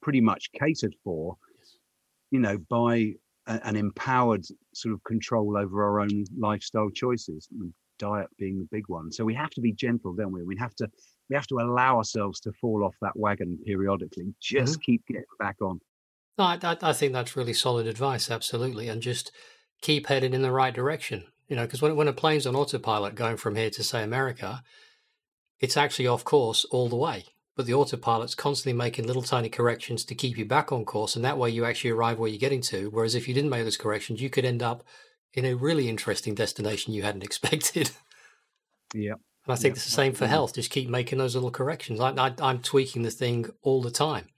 pretty 0.03 0.20
much 0.20 0.51
catered 0.53 0.97
for 1.05 1.37
you 2.35 2.41
know 2.41 2.59
by 2.68 3.12
a- 3.47 3.61
an 3.64 3.76
empowered 3.76 4.45
sort 4.74 4.93
of 4.93 5.03
control 5.05 5.57
over 5.57 5.85
our 5.85 6.01
own 6.01 6.24
lifestyle 6.37 6.91
choices 6.91 7.49
diet 7.97 8.26
being 8.39 8.59
the 8.59 8.68
big 8.72 8.85
one 8.89 9.12
so 9.12 9.24
we 9.24 9.35
have 9.35 9.51
to 9.51 9.61
be 9.61 9.72
gentle 9.72 10.12
don't 10.12 10.32
we 10.32 10.43
we 10.43 10.57
have 10.59 10.74
to 10.74 10.89
we 11.30 11.37
have 11.37 11.47
to 11.47 11.61
allow 11.61 11.97
ourselves 11.97 12.41
to 12.41 12.51
fall 12.61 12.85
off 12.85 12.97
that 13.01 13.12
wagon 13.14 13.57
periodically 13.64 14.35
just 14.41 14.74
mm-hmm. 14.74 14.80
keep 14.85 15.07
getting 15.07 15.37
back 15.39 15.57
on 15.62 15.78
No, 16.37 16.45
I, 16.45 16.59
I 16.62 16.76
I 16.91 16.93
think 16.93 17.12
that's 17.12 17.37
really 17.37 17.53
solid 17.53 17.87
advice, 17.87 18.28
absolutely, 18.30 18.89
and 18.89 19.01
just 19.01 19.30
keep 19.80 20.09
heading 20.09 20.35
in 20.35 20.43
the 20.43 20.51
right 20.51 20.74
direction. 20.74 21.24
You 21.49 21.55
know, 21.57 21.66
because 21.66 21.82
when 21.82 21.95
when 21.95 22.09
a 22.09 22.12
plane's 22.12 22.47
on 22.47 22.57
autopilot 22.57 23.14
going 23.14 23.37
from 23.37 23.55
here 23.55 23.70
to 23.70 23.85
say 23.85 24.03
America, 24.03 24.64
it's 25.61 25.76
actually 25.76 26.09
off 26.09 26.24
course 26.24 26.64
all 26.72 26.89
the 26.89 26.97
way. 26.97 27.26
But 27.57 27.66
the 27.66 27.74
autopilot's 27.74 28.34
constantly 28.34 28.76
making 28.76 29.07
little 29.07 29.22
tiny 29.22 29.48
corrections 29.48 30.05
to 30.07 30.14
keep 30.14 30.36
you 30.36 30.44
back 30.44 30.72
on 30.72 30.84
course, 30.84 31.14
and 31.14 31.24
that 31.24 31.38
way 31.38 31.50
you 31.50 31.64
actually 31.64 31.90
arrive 31.90 32.18
where 32.18 32.28
you're 32.28 32.38
getting 32.38 32.62
to. 32.62 32.90
Whereas 32.90 33.14
if 33.14 33.28
you 33.28 33.34
didn't 33.34 33.50
make 33.50 33.64
those 33.64 33.76
corrections, 33.76 34.20
you 34.20 34.30
could 34.30 34.44
end 34.44 34.62
up 34.62 34.82
in 35.34 35.44
a 35.44 35.55
really 35.55 35.88
interesting 35.88 36.34
destination 36.34 36.94
you 36.94 37.02
hadn't 37.02 37.22
expected. 37.30 37.90
yeah 38.92 39.14
And 39.46 39.52
I 39.52 39.57
think 39.57 39.72
Yeah, 39.72 39.76
it's 39.76 39.84
the 39.84 39.90
same 39.90 40.14
for 40.14 40.26
health. 40.26 40.55
Just 40.55 40.70
keep 40.70 40.88
making 40.88 41.18
those 41.18 41.34
little 41.34 41.50
corrections. 41.50 42.00
I, 42.00 42.11
I, 42.11 42.34
I'm 42.40 42.61
tweaking 42.61 43.02
the 43.02 43.11
thing 43.11 43.46
all 43.62 43.82
the 43.82 43.90
time. 43.90 44.28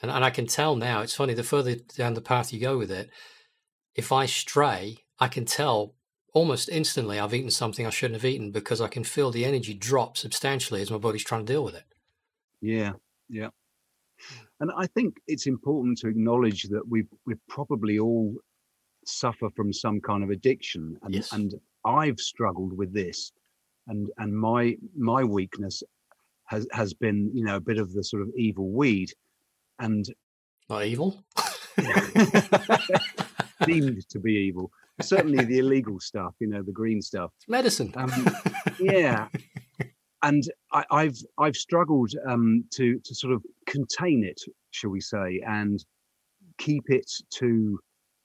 And, 0.00 0.10
and 0.10 0.24
I 0.24 0.30
can 0.30 0.46
tell 0.46 0.76
now, 0.76 1.00
it's 1.00 1.14
funny, 1.14 1.34
the 1.34 1.42
further 1.42 1.74
down 1.74 2.14
the 2.14 2.20
path 2.20 2.52
you 2.52 2.60
go 2.60 2.78
with 2.78 2.90
it, 2.90 3.10
if 3.94 4.12
I 4.12 4.26
stray, 4.26 4.98
I 5.18 5.28
can 5.28 5.44
tell 5.44 5.94
almost 6.32 6.68
instantly 6.68 7.18
I've 7.18 7.34
eaten 7.34 7.50
something 7.50 7.84
I 7.84 7.90
shouldn't 7.90 8.20
have 8.20 8.30
eaten 8.30 8.52
because 8.52 8.80
I 8.80 8.88
can 8.88 9.02
feel 9.02 9.30
the 9.30 9.44
energy 9.44 9.74
drop 9.74 10.16
substantially 10.16 10.80
as 10.80 10.90
my 10.90 10.98
body's 10.98 11.24
trying 11.24 11.44
to 11.44 11.52
deal 11.52 11.64
with 11.64 11.74
it. 11.74 11.84
Yeah, 12.60 12.92
yeah. 13.28 13.48
And 14.60 14.70
I 14.76 14.86
think 14.86 15.14
it's 15.28 15.46
important 15.46 15.98
to 15.98 16.08
acknowledge 16.08 16.64
that 16.64 16.86
we 16.88 17.04
we 17.26 17.34
probably 17.48 17.98
all 17.98 18.34
suffer 19.06 19.48
from 19.56 19.72
some 19.72 20.00
kind 20.00 20.24
of 20.24 20.30
addiction, 20.30 20.96
and 21.02 21.14
Yes. 21.14 21.32
and 21.32 21.54
I've 21.84 22.18
struggled 22.18 22.72
with 22.76 22.92
this, 22.92 23.32
and 23.86 24.10
and 24.18 24.36
my 24.36 24.76
my 24.96 25.22
weakness 25.24 25.82
has 26.46 26.66
has 26.72 26.94
been 26.94 27.30
you 27.32 27.44
know 27.44 27.56
a 27.56 27.60
bit 27.60 27.78
of 27.78 27.92
the 27.92 28.02
sort 28.02 28.22
of 28.22 28.30
evil 28.36 28.70
weed, 28.70 29.10
and 29.78 30.04
Not 30.68 30.84
evil. 30.86 31.22
deemed 33.66 34.08
to 34.08 34.18
be 34.18 34.32
evil. 34.32 34.70
Certainly 35.00 35.44
the 35.44 35.58
illegal 35.58 36.00
stuff, 36.00 36.34
you 36.40 36.48
know, 36.48 36.62
the 36.62 36.72
green 36.72 37.00
stuff. 37.00 37.30
It's 37.36 37.48
medicine. 37.48 37.92
Um, 37.96 38.10
yeah 38.80 39.28
and 40.22 40.42
I, 40.72 40.84
i've 40.90 41.18
i've 41.38 41.56
struggled 41.56 42.12
um 42.26 42.64
to 42.72 42.98
to 43.04 43.14
sort 43.14 43.32
of 43.32 43.42
contain 43.66 44.24
it 44.24 44.40
shall 44.70 44.90
we 44.90 45.00
say 45.00 45.40
and 45.46 45.84
keep 46.58 46.84
it 46.88 47.10
to 47.34 47.78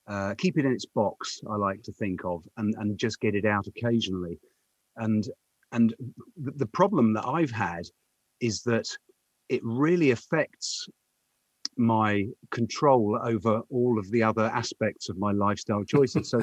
uh 0.08 0.34
keep 0.38 0.58
it 0.58 0.66
in 0.66 0.72
its 0.72 0.86
box 0.86 1.42
i 1.50 1.56
like 1.56 1.84
to 1.84 1.92
think 1.94 2.26
of 2.26 2.44
and 2.58 2.74
and 2.78 2.98
just 2.98 3.20
get 3.20 3.36
it 3.36 3.46
out 3.46 3.68
occasionally. 3.68 4.40
And 4.98 5.28
and 5.72 5.96
the 6.38 6.68
problem 6.68 7.14
that 7.14 7.26
i've 7.26 7.52
had 7.52 7.86
is 8.42 8.62
that 8.64 8.88
it 9.50 9.62
really 9.64 10.12
affects 10.12 10.88
my 11.78 12.26
control 12.52 13.20
over 13.24 13.62
all 13.70 13.98
of 14.00 14.10
the 14.12 14.22
other 14.24 14.44
aspects 14.46 15.10
of 15.10 15.18
my 15.18 15.32
lifestyle 15.32 15.84
choices 15.84 16.30
so 16.30 16.42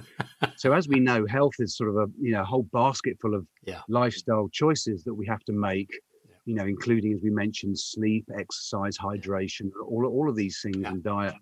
so 0.56 0.72
as 0.72 0.88
we 0.88 0.98
know 1.00 1.26
health 1.26 1.54
is 1.58 1.76
sort 1.76 1.90
of 1.90 1.96
a 1.96 2.06
you 2.20 2.32
know 2.32 2.44
whole 2.44 2.64
basket 2.72 3.16
full 3.20 3.34
of 3.34 3.46
Yeah. 3.64 3.80
lifestyle 3.88 4.48
choices 4.52 5.04
that 5.04 5.14
we 5.14 5.26
have 5.26 5.44
to 5.44 5.52
make 5.52 5.90
Yeah. 6.28 6.36
you 6.46 6.54
know 6.54 6.66
including 6.66 7.12
as 7.12 7.22
we 7.22 7.30
mentioned 7.30 7.78
sleep 7.78 8.24
exercise 8.38 8.96
hydration 8.98 9.70
all, 9.86 10.04
all 10.06 10.28
of 10.28 10.36
these 10.36 10.60
things 10.62 10.78
Yeah. 10.82 10.90
and 10.90 11.02
diet 11.02 11.34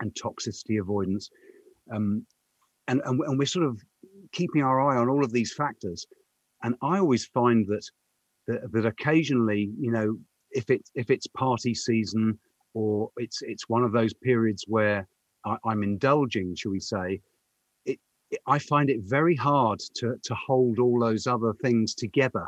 and 0.00 0.14
toxicity 0.14 0.80
avoidance 0.80 1.30
um 1.92 2.26
and, 2.88 3.00
and 3.04 3.20
and 3.26 3.38
we're 3.38 3.46
sort 3.46 3.66
of 3.66 3.80
keeping 4.32 4.62
our 4.62 4.80
eye 4.80 4.96
on 4.96 5.08
all 5.08 5.24
of 5.24 5.32
these 5.32 5.52
factors. 5.52 6.06
And 6.62 6.74
I 6.82 6.98
always 6.98 7.24
find 7.26 7.66
that 7.68 7.84
that, 8.46 8.72
that 8.72 8.86
occasionally, 8.86 9.70
you 9.78 9.90
know, 9.90 10.18
if 10.52 10.70
it's 10.70 10.90
if 10.94 11.10
it's 11.10 11.26
party 11.28 11.74
season 11.74 12.38
or 12.74 13.10
it's 13.16 13.42
it's 13.42 13.68
one 13.68 13.82
of 13.82 13.92
those 13.92 14.14
periods 14.14 14.64
where 14.68 15.06
I, 15.44 15.56
am 15.66 15.82
indulging, 15.82 16.54
shall 16.54 16.72
we 16.72 16.80
say, 16.80 17.20
it, 17.86 17.98
it, 18.30 18.40
I 18.46 18.58
find 18.58 18.90
it 18.90 19.00
very 19.02 19.36
hard 19.36 19.80
to 19.96 20.16
to 20.22 20.34
hold 20.34 20.78
all 20.78 21.00
those 21.00 21.26
other 21.26 21.52
things 21.62 21.94
together. 21.94 22.46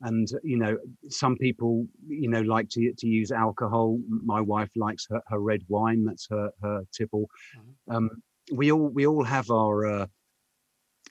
And 0.00 0.28
you 0.42 0.58
know, 0.58 0.76
some 1.08 1.36
people 1.36 1.86
you 2.06 2.28
know 2.28 2.42
like 2.42 2.68
to 2.70 2.92
to 2.92 3.06
use 3.06 3.30
alcohol. 3.30 3.98
My 4.08 4.40
wife 4.40 4.70
likes 4.76 5.06
her, 5.10 5.20
her 5.28 5.38
red 5.38 5.62
wine. 5.68 6.04
That's 6.04 6.26
her 6.30 6.50
her 6.62 6.82
tipple. 6.92 7.28
Mm-hmm. 7.58 7.96
Um, 7.96 8.10
we 8.52 8.72
all 8.72 8.88
we 8.88 9.06
all 9.06 9.24
have 9.24 9.50
our 9.50 9.86
uh, 9.86 10.06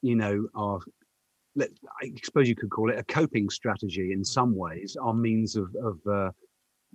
you 0.01 0.15
know 0.15 0.47
our 0.55 0.79
let, 1.55 1.69
I 2.01 2.11
suppose 2.23 2.49
you 2.49 2.55
could 2.55 2.69
call 2.69 2.89
it 2.89 2.97
a 2.97 3.03
coping 3.03 3.49
strategy 3.49 4.11
in 4.11 4.23
some 4.25 4.55
ways, 4.55 4.97
our 4.99 5.13
means 5.13 5.55
of, 5.55 5.75
of 5.83 5.99
uh, 6.11 6.31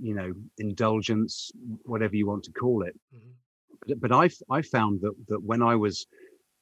you 0.01 0.15
know, 0.15 0.33
indulgence, 0.59 1.51
whatever 1.85 2.17
you 2.17 2.27
want 2.27 2.45
to 2.45 2.53
call 2.53 2.83
it. 2.83 2.95
Mm-hmm. 3.15 3.31
But, 3.87 4.01
but 4.01 4.13
I 4.13 4.31
I 4.51 4.63
found 4.63 5.01
that 5.03 5.15
that 5.29 5.43
when 5.43 5.63
I 5.63 5.75
was, 5.75 6.07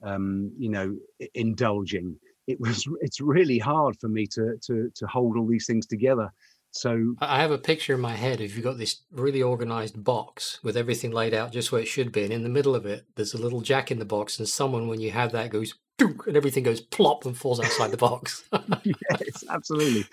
um, 0.03 0.53
you 0.59 0.71
know, 0.71 0.97
indulging, 1.35 2.17
it 2.47 2.61
was 2.67 2.87
it's 3.01 3.21
really 3.21 3.59
hard 3.59 3.97
for 4.01 4.09
me 4.09 4.27
to 4.29 4.57
to 4.67 4.91
to 4.95 5.07
hold 5.07 5.37
all 5.37 5.47
these 5.47 5.67
things 5.67 5.87
together. 5.87 6.31
So 6.73 7.15
I 7.21 7.41
have 7.41 7.53
a 7.53 7.59
picture 7.59 7.95
in 7.95 8.01
my 8.01 8.17
head 8.17 8.43
of 8.43 8.55
you've 8.55 8.65
got 8.65 8.77
this 8.77 9.01
really 9.11 9.43
organized 9.43 10.05
box 10.05 10.61
with 10.63 10.77
everything 10.77 11.11
laid 11.11 11.33
out 11.33 11.51
just 11.51 11.73
where 11.73 11.81
it 11.81 11.89
should 11.89 12.13
be, 12.13 12.25
and 12.25 12.33
in 12.33 12.43
the 12.43 12.51
middle 12.51 12.75
of 12.75 12.85
it, 12.85 13.07
there's 13.15 13.33
a 13.33 13.39
little 13.39 13.63
jack 13.63 13.91
in 13.91 13.99
the 13.99 14.05
box, 14.05 14.39
and 14.39 14.49
someone 14.49 14.87
when 14.87 15.01
you 15.01 15.11
have 15.11 15.33
that 15.33 15.51
goes 15.51 15.75
and 15.99 16.37
everything 16.37 16.63
goes 16.63 16.81
plop 16.81 17.25
and 17.25 17.37
falls 17.37 17.61
outside 17.61 17.91
the 17.91 17.97
box. 17.97 18.45
yes, 18.85 19.45
absolutely. 19.49 20.05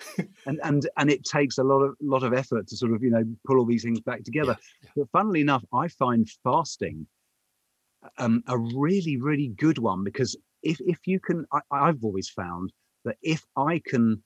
And 0.46 0.60
and 0.62 0.88
and 0.96 1.10
it 1.10 1.24
takes 1.24 1.58
a 1.58 1.64
lot 1.64 1.80
of 1.80 1.96
lot 2.00 2.22
of 2.22 2.32
effort 2.32 2.66
to 2.68 2.76
sort 2.76 2.92
of 2.92 3.02
you 3.02 3.10
know 3.10 3.24
pull 3.46 3.58
all 3.58 3.64
these 3.64 3.84
things 3.84 4.00
back 4.00 4.24
together. 4.24 4.56
Yeah, 4.58 4.78
yeah. 4.82 4.90
But 4.96 5.10
funnily 5.10 5.40
enough, 5.40 5.64
I 5.72 5.88
find 5.88 6.28
fasting 6.42 7.06
um, 8.18 8.42
a 8.48 8.58
really 8.58 9.16
really 9.16 9.48
good 9.48 9.78
one 9.78 10.04
because 10.04 10.36
if 10.62 10.80
if 10.80 10.98
you 11.06 11.20
can, 11.20 11.46
I, 11.52 11.60
I've 11.70 12.04
always 12.04 12.28
found 12.28 12.72
that 13.04 13.16
if 13.22 13.44
I 13.56 13.82
can 13.84 14.22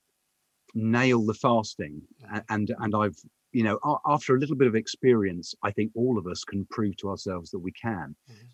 nail 0.74 1.24
the 1.24 1.34
fasting 1.34 2.02
and 2.48 2.74
and 2.78 2.94
I've 2.94 3.16
you 3.52 3.64
know 3.64 3.78
after 4.06 4.36
a 4.36 4.38
little 4.38 4.56
bit 4.56 4.68
of 4.68 4.76
experience, 4.76 5.54
I 5.62 5.72
think 5.72 5.90
all 5.94 6.18
of 6.18 6.26
us 6.26 6.44
can 6.44 6.66
prove 6.70 6.96
to 6.98 7.10
ourselves 7.10 7.50
that 7.50 7.58
we 7.58 7.72
can. 7.72 8.14
Mm-hmm. 8.30 8.46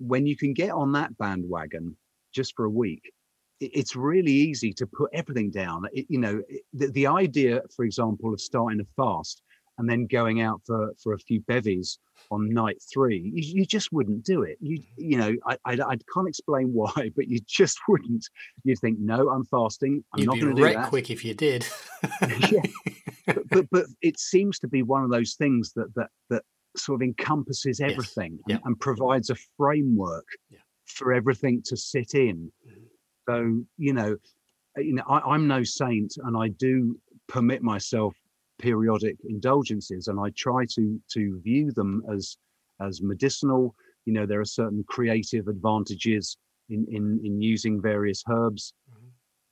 When 0.00 0.26
you 0.26 0.36
can 0.36 0.54
get 0.54 0.70
on 0.70 0.92
that 0.92 1.18
bandwagon 1.18 1.96
just 2.38 2.54
for 2.54 2.66
a 2.66 2.70
week, 2.70 3.02
it's 3.60 3.96
really 3.96 4.30
easy 4.30 4.72
to 4.72 4.86
put 4.86 5.10
everything 5.12 5.50
down. 5.50 5.82
It, 5.92 6.06
you 6.08 6.20
know, 6.20 6.40
the, 6.72 6.86
the 6.92 7.08
idea, 7.08 7.62
for 7.74 7.84
example, 7.84 8.32
of 8.32 8.40
starting 8.40 8.80
a 8.80 8.84
fast 8.96 9.42
and 9.76 9.90
then 9.90 10.06
going 10.06 10.40
out 10.40 10.60
for, 10.64 10.92
for 11.02 11.14
a 11.14 11.18
few 11.18 11.40
bevies 11.40 11.98
on 12.30 12.48
night 12.48 12.80
three, 12.92 13.32
you, 13.34 13.60
you 13.60 13.66
just 13.66 13.92
wouldn't 13.92 14.24
do 14.24 14.42
it. 14.42 14.56
You 14.60 14.80
you 14.96 15.18
know, 15.18 15.34
I, 15.44 15.56
I, 15.64 15.72
I 15.72 15.96
can't 16.14 16.28
explain 16.28 16.68
why, 16.72 17.10
but 17.16 17.26
you 17.26 17.40
just 17.48 17.78
wouldn't. 17.88 18.24
You'd 18.62 18.78
think, 18.78 19.00
no, 19.00 19.30
I'm 19.30 19.44
fasting. 19.46 20.04
I'm 20.12 20.20
You'd 20.20 20.26
not 20.26 20.38
going 20.38 20.54
to 20.54 20.62
do 20.62 20.74
that. 20.74 20.88
quick 20.88 21.10
if 21.10 21.24
you 21.24 21.34
did. 21.34 21.66
yeah. 22.50 22.62
But, 23.26 23.46
but, 23.50 23.66
but 23.70 23.84
it 24.00 24.18
seems 24.18 24.58
to 24.60 24.68
be 24.68 24.82
one 24.82 25.04
of 25.04 25.10
those 25.10 25.34
things 25.34 25.74
that 25.76 25.94
that 25.96 26.08
that 26.30 26.42
sort 26.78 26.96
of 26.96 27.02
encompasses 27.02 27.80
everything 27.80 28.38
yes. 28.46 28.56
and, 28.56 28.60
and, 28.64 28.80
provides 28.80 29.30
a 29.30 29.36
framework 29.56 30.26
for 30.88 31.12
everything 31.12 31.62
to 31.66 31.76
sit 31.76 32.14
in. 32.14 32.50
Mm-hmm. 32.68 32.82
So 33.28 33.64
you 33.76 33.92
know, 33.92 34.16
uh, 34.76 34.80
you 34.80 34.94
know, 34.94 35.04
I, 35.08 35.20
I'm 35.20 35.46
no 35.46 35.62
saint, 35.62 36.14
and 36.24 36.36
I 36.36 36.48
do 36.48 36.98
permit 37.28 37.62
myself 37.62 38.14
periodic 38.58 39.16
indulgences, 39.28 40.08
and 40.08 40.18
I 40.18 40.30
try 40.30 40.64
to 40.74 41.00
to 41.12 41.40
view 41.40 41.72
them 41.72 42.02
as 42.12 42.36
as 42.80 43.02
medicinal. 43.02 43.74
You 44.04 44.14
know, 44.14 44.26
there 44.26 44.40
are 44.40 44.46
certain 44.46 44.84
creative 44.88 45.48
advantages 45.48 46.38
in 46.70 46.86
in 46.90 47.20
in 47.24 47.40
using 47.40 47.80
various 47.80 48.22
herbs. 48.28 48.74
Mm-hmm. 48.90 49.06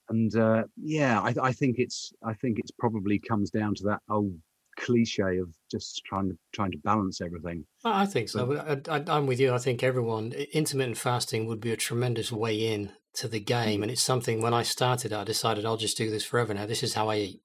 And 0.09 0.37
uh, 0.37 0.65
yeah, 0.77 1.21
I, 1.21 1.35
I 1.43 1.53
think 1.53 1.79
it's 1.79 2.13
I 2.25 2.35
think 2.35 2.59
it's 2.59 2.71
probably 2.71 3.19
comes 3.19 3.51
down 3.51 3.75
to 3.77 3.85
that 3.85 4.03
old 4.09 4.39
cliche 4.77 5.39
of 5.39 5.49
just 5.71 6.03
trying 6.05 6.29
to 6.29 6.37
trying 6.53 6.73
to 6.73 6.79
balance 6.79 7.21
everything. 7.21 7.65
I 7.85 8.07
think 8.07 8.29
so. 8.29 8.81
I, 8.89 9.17
am 9.17 9.27
with 9.27 9.41
you. 9.41 9.55
I 9.55 9.59
think 9.59 9.83
everyone 9.83 10.33
intermittent 10.53 10.99
fasting 10.99 11.47
would 11.47 11.61
be 11.61 11.73
a 11.73 11.77
tremendous 11.77 12.31
way 12.31 12.73
in 12.73 12.93
to 13.15 13.29
the 13.29 13.41
game, 13.41 13.81
mm. 13.81 13.85
and 13.85 13.91
it's 13.91 14.03
something. 14.03 14.41
When 14.41 14.55
I 14.55 14.63
started, 14.63 15.13
I 15.13 15.25
decided 15.25 15.65
I'll 15.65 15.77
just 15.77 15.97
do 15.97 16.11
this 16.11 16.25
forever. 16.25 16.55
Now 16.55 16.67
this 16.67 16.83
is 16.83 16.95
how 16.95 17.09
I 17.09 17.17
eat, 17.17 17.43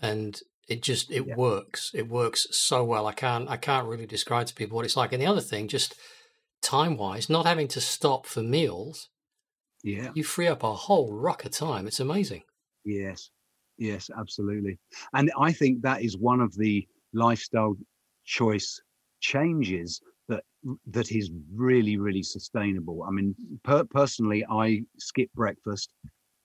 and 0.00 0.40
it 0.68 0.82
just 0.82 1.10
it 1.10 1.26
yeah. 1.26 1.34
works. 1.36 1.90
It 1.94 2.08
works 2.08 2.46
so 2.50 2.84
well. 2.84 3.06
I 3.06 3.12
can't 3.12 3.48
I 3.48 3.56
can't 3.56 3.86
really 3.86 4.06
describe 4.06 4.46
to 4.46 4.54
people 4.54 4.76
what 4.76 4.84
it's 4.84 4.96
like. 4.96 5.12
And 5.12 5.22
the 5.22 5.26
other 5.26 5.40
thing, 5.40 5.68
just 5.68 5.94
time 6.62 6.96
wise, 6.96 7.28
not 7.28 7.46
having 7.46 7.68
to 7.68 7.80
stop 7.80 8.26
for 8.26 8.42
meals. 8.42 9.08
Yeah, 9.82 10.10
you 10.14 10.24
free 10.24 10.48
up 10.48 10.62
a 10.62 10.74
whole 10.74 11.12
rock 11.12 11.44
of 11.44 11.52
time. 11.52 11.86
It's 11.86 12.00
amazing. 12.00 12.42
Yes, 12.84 13.30
Yes, 13.78 14.10
absolutely. 14.16 14.78
And 15.12 15.30
I 15.38 15.52
think 15.52 15.82
that 15.82 16.02
is 16.02 16.16
one 16.16 16.40
of 16.40 16.54
the 16.56 16.86
lifestyle 17.12 17.76
choice 18.24 18.80
changes 19.20 20.00
that 20.28 20.44
that 20.86 21.12
is 21.12 21.30
really 21.54 21.96
really 21.96 22.22
sustainable. 22.22 23.02
I 23.04 23.10
mean, 23.10 23.34
per- 23.62 23.84
personally, 23.84 24.44
I 24.50 24.82
skip 24.98 25.32
breakfast 25.34 25.92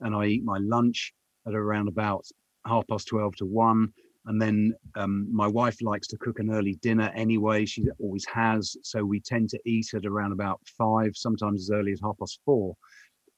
and 0.01 0.15
I 0.15 0.25
eat 0.25 0.43
my 0.43 0.57
lunch 0.59 1.13
at 1.47 1.55
around 1.55 1.87
about 1.87 2.25
half 2.67 2.87
past 2.87 3.07
twelve 3.07 3.35
to 3.37 3.45
one, 3.45 3.93
and 4.25 4.41
then 4.41 4.73
um, 4.95 5.27
my 5.33 5.47
wife 5.47 5.81
likes 5.81 6.07
to 6.07 6.17
cook 6.17 6.39
an 6.39 6.51
early 6.51 6.75
dinner 6.75 7.11
anyway. 7.15 7.65
She 7.65 7.85
always 7.99 8.25
has, 8.25 8.75
so 8.83 9.03
we 9.03 9.19
tend 9.21 9.49
to 9.49 9.59
eat 9.65 9.93
at 9.93 10.05
around 10.05 10.33
about 10.33 10.59
five, 10.77 11.15
sometimes 11.15 11.61
as 11.63 11.71
early 11.71 11.93
as 11.93 12.01
half 12.01 12.17
past 12.19 12.39
four. 12.45 12.75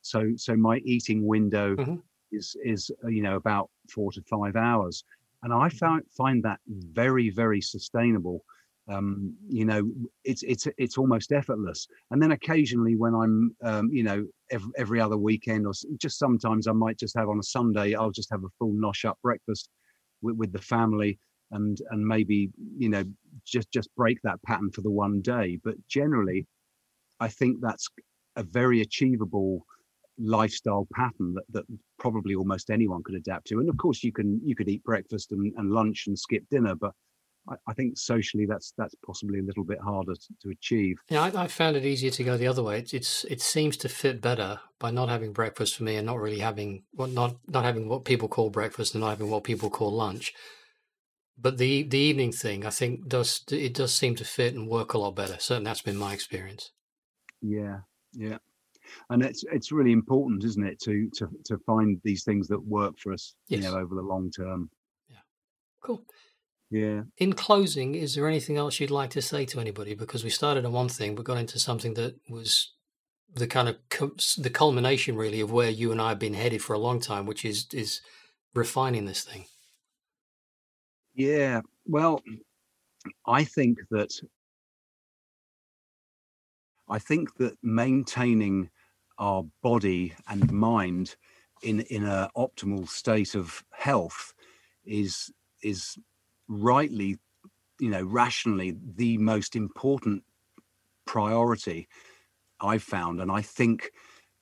So 0.01 0.31
so 0.35 0.55
my 0.55 0.77
eating 0.77 1.25
window. 1.25 1.75
Mm-hmm 1.75 1.95
is 2.33 2.55
is 2.63 2.91
uh, 3.03 3.07
you 3.07 3.21
know 3.21 3.35
about 3.35 3.69
four 3.89 4.11
to 4.11 4.21
five 4.23 4.55
hours, 4.55 5.03
and 5.43 5.53
I 5.53 5.67
mm-hmm. 5.67 5.77
found 5.77 6.03
find 6.15 6.43
that 6.43 6.59
very 6.67 7.29
very 7.29 7.61
sustainable. 7.61 8.43
Um, 8.89 9.33
you 9.47 9.63
know, 9.63 9.89
it's 10.25 10.43
it's 10.43 10.67
it's 10.77 10.97
almost 10.97 11.31
effortless. 11.31 11.87
And 12.11 12.21
then 12.21 12.31
occasionally, 12.31 12.95
when 12.95 13.15
I'm 13.15 13.55
um, 13.63 13.89
you 13.91 14.03
know 14.03 14.25
every, 14.51 14.71
every 14.77 14.99
other 14.99 15.17
weekend, 15.17 15.65
or 15.65 15.73
just 15.97 16.19
sometimes 16.19 16.67
I 16.67 16.73
might 16.73 16.97
just 16.97 17.17
have 17.17 17.29
on 17.29 17.39
a 17.39 17.43
Sunday, 17.43 17.95
I'll 17.95 18.11
just 18.11 18.29
have 18.31 18.43
a 18.43 18.53
full 18.59 18.73
nosh 18.73 19.05
up 19.05 19.17
breakfast 19.23 19.69
with, 20.21 20.35
with 20.35 20.51
the 20.51 20.61
family, 20.61 21.17
and 21.51 21.77
and 21.91 22.05
maybe 22.05 22.49
you 22.77 22.89
know 22.89 23.03
just 23.45 23.71
just 23.71 23.93
break 23.95 24.17
that 24.23 24.43
pattern 24.43 24.71
for 24.71 24.81
the 24.81 24.91
one 24.91 25.21
day. 25.21 25.59
But 25.63 25.75
generally, 25.87 26.45
I 27.21 27.29
think 27.29 27.61
that's 27.61 27.87
a 28.35 28.43
very 28.43 28.81
achievable 28.81 29.65
lifestyle 30.19 30.87
pattern 30.93 31.33
that, 31.33 31.43
that 31.49 31.63
probably 31.99 32.35
almost 32.35 32.69
anyone 32.69 33.03
could 33.03 33.15
adapt 33.15 33.47
to. 33.47 33.59
And 33.59 33.69
of 33.69 33.77
course, 33.77 34.03
you 34.03 34.11
can 34.11 34.39
you 34.43 34.55
could 34.55 34.69
eat 34.69 34.83
breakfast 34.83 35.31
and, 35.31 35.51
and 35.57 35.71
lunch 35.71 36.05
and 36.07 36.17
skip 36.17 36.43
dinner, 36.49 36.75
but 36.75 36.91
I, 37.49 37.55
I, 37.67 37.73
think 37.73 37.97
socially 37.97 38.45
that's 38.45 38.73
that's 38.77 38.95
possibly 39.05 39.39
a 39.39 39.43
little 39.43 39.63
bit 39.63 39.79
harder 39.79 40.13
to, 40.13 40.33
to 40.43 40.49
achieve. 40.49 40.97
Yeah, 41.09 41.23
I, 41.23 41.43
I, 41.43 41.47
found 41.47 41.75
it 41.75 41.85
easier 41.85 42.11
to 42.11 42.23
go 42.23 42.37
the 42.37 42.47
other 42.47 42.63
way. 42.63 42.79
It's, 42.79 42.93
it's 42.93 43.23
it 43.25 43.41
seems 43.41 43.77
to 43.77 43.89
fit 43.89 44.21
better 44.21 44.59
by 44.79 44.91
not 44.91 45.09
having 45.09 45.33
breakfast 45.33 45.75
for 45.75 45.83
me 45.83 45.95
and 45.95 46.05
not 46.05 46.19
really 46.19 46.39
having 46.39 46.83
what 46.91 47.09
not 47.09 47.35
not 47.47 47.63
having 47.63 47.89
what 47.89 48.05
people 48.05 48.27
call 48.27 48.49
breakfast 48.49 48.93
and 48.93 49.01
not 49.01 49.11
having 49.11 49.29
what 49.29 49.43
people 49.43 49.69
call 49.69 49.91
lunch. 49.91 50.33
But 51.37 51.57
the 51.57 51.83
the 51.83 51.97
evening 51.97 52.31
thing, 52.31 52.65
I 52.65 52.69
think, 52.69 53.07
does 53.07 53.43
it 53.51 53.73
does 53.73 53.93
seem 53.93 54.15
to 54.15 54.25
fit 54.25 54.53
and 54.53 54.69
work 54.69 54.93
a 54.93 54.99
lot 54.99 55.15
better. 55.15 55.37
Certainly, 55.39 55.67
that's 55.67 55.81
been 55.81 55.97
my 55.97 56.13
experience. 56.13 56.71
Yeah, 57.41 57.79
yeah 58.13 58.37
and 59.09 59.23
it's 59.23 59.43
it's 59.51 59.71
really 59.71 59.91
important, 59.91 60.43
isn't 60.43 60.65
it, 60.65 60.79
to 60.81 61.09
to 61.15 61.29
to 61.45 61.57
find 61.59 61.99
these 62.03 62.23
things 62.23 62.47
that 62.47 62.63
work 62.63 62.97
for 62.99 63.13
us, 63.13 63.35
yes. 63.47 63.63
you 63.63 63.69
know, 63.69 63.77
over 63.77 63.95
the 63.95 64.01
long 64.01 64.31
term. 64.31 64.69
Yeah, 65.09 65.17
cool. 65.81 66.03
Yeah. 66.69 67.03
In 67.17 67.33
closing, 67.33 67.93
is 67.93 68.15
there 68.15 68.27
anything 68.27 68.57
else 68.57 68.79
you'd 68.79 68.89
like 68.89 69.11
to 69.11 69.21
say 69.21 69.45
to 69.45 69.59
anybody? 69.59 69.93
Because 69.93 70.23
we 70.23 70.31
started 70.31 70.65
on 70.65 70.71
one 70.71 70.89
thing, 70.89 71.13
but 71.13 71.25
got 71.25 71.37
into 71.37 71.59
something 71.59 71.93
that 71.93 72.15
was 72.27 72.73
the 73.35 73.47
kind 73.47 73.69
of 73.69 73.77
the 74.37 74.49
culmination, 74.49 75.15
really, 75.15 75.39
of 75.39 75.51
where 75.51 75.69
you 75.69 75.91
and 75.91 76.01
I 76.01 76.09
have 76.09 76.19
been 76.19 76.33
headed 76.33 76.63
for 76.63 76.73
a 76.73 76.79
long 76.79 76.99
time, 76.99 77.25
which 77.25 77.45
is 77.45 77.67
is 77.73 78.01
refining 78.55 79.05
this 79.05 79.23
thing. 79.23 79.45
Yeah. 81.13 81.61
Well, 81.85 82.23
I 83.27 83.43
think 83.43 83.79
that 83.91 84.19
I 86.89 86.99
think 86.99 87.35
that 87.37 87.57
maintaining 87.61 88.69
our 89.23 89.43
body 89.61 90.13
and 90.27 90.51
mind 90.51 91.15
in 91.61 91.79
in 91.81 92.03
an 92.05 92.27
optimal 92.35 92.87
state 92.87 93.35
of 93.35 93.63
health 93.71 94.33
is 94.85 95.31
is 95.63 95.97
rightly 96.49 97.17
you 97.79 97.89
know 97.89 98.03
rationally 98.03 98.75
the 98.95 99.17
most 99.17 99.55
important 99.55 100.21
priority 101.05 101.87
I've 102.59 102.83
found, 102.83 103.21
and 103.21 103.31
I 103.31 103.41
think 103.41 103.91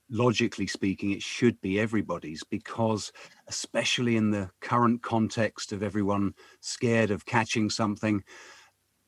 logically 0.09 0.67
speaking, 0.67 1.11
it 1.11 1.21
should 1.21 1.59
be 1.61 1.79
everybody's 1.79 2.43
because, 2.43 3.11
especially 3.47 4.15
in 4.17 4.31
the 4.31 4.49
current 4.59 5.01
context 5.01 5.71
of 5.71 5.81
everyone 5.81 6.33
scared 6.59 7.11
of 7.11 7.25
catching 7.25 7.69
something, 7.69 8.23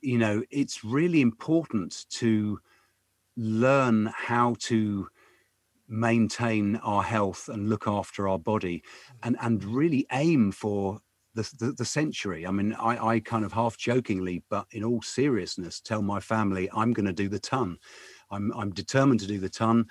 you 0.01 0.17
know, 0.17 0.43
it's 0.49 0.83
really 0.83 1.21
important 1.21 2.05
to 2.11 2.59
learn 3.35 4.11
how 4.15 4.55
to 4.59 5.07
maintain 5.93 6.77
our 6.77 7.03
health 7.03 7.49
and 7.49 7.69
look 7.69 7.87
after 7.87 8.27
our 8.27 8.39
body 8.39 8.79
mm. 8.79 9.15
and 9.23 9.37
and 9.41 9.63
really 9.63 10.05
aim 10.11 10.51
for 10.51 10.99
the, 11.35 11.49
the, 11.59 11.71
the 11.71 11.85
century. 11.85 12.45
I 12.45 12.51
mean, 12.51 12.73
I, 12.73 13.07
I 13.07 13.19
kind 13.19 13.45
of 13.45 13.53
half 13.53 13.77
jokingly, 13.77 14.43
but 14.49 14.67
in 14.71 14.83
all 14.83 15.01
seriousness, 15.01 15.81
tell 15.81 16.01
my 16.01 16.19
family 16.19 16.69
I'm 16.73 16.93
going 16.93 17.05
to 17.05 17.13
do 17.13 17.27
the 17.27 17.39
ton. 17.39 17.77
I'm, 18.29 18.51
I'm 18.55 18.71
determined 18.71 19.19
to 19.21 19.27
do 19.27 19.39
the 19.39 19.49
ton. 19.49 19.85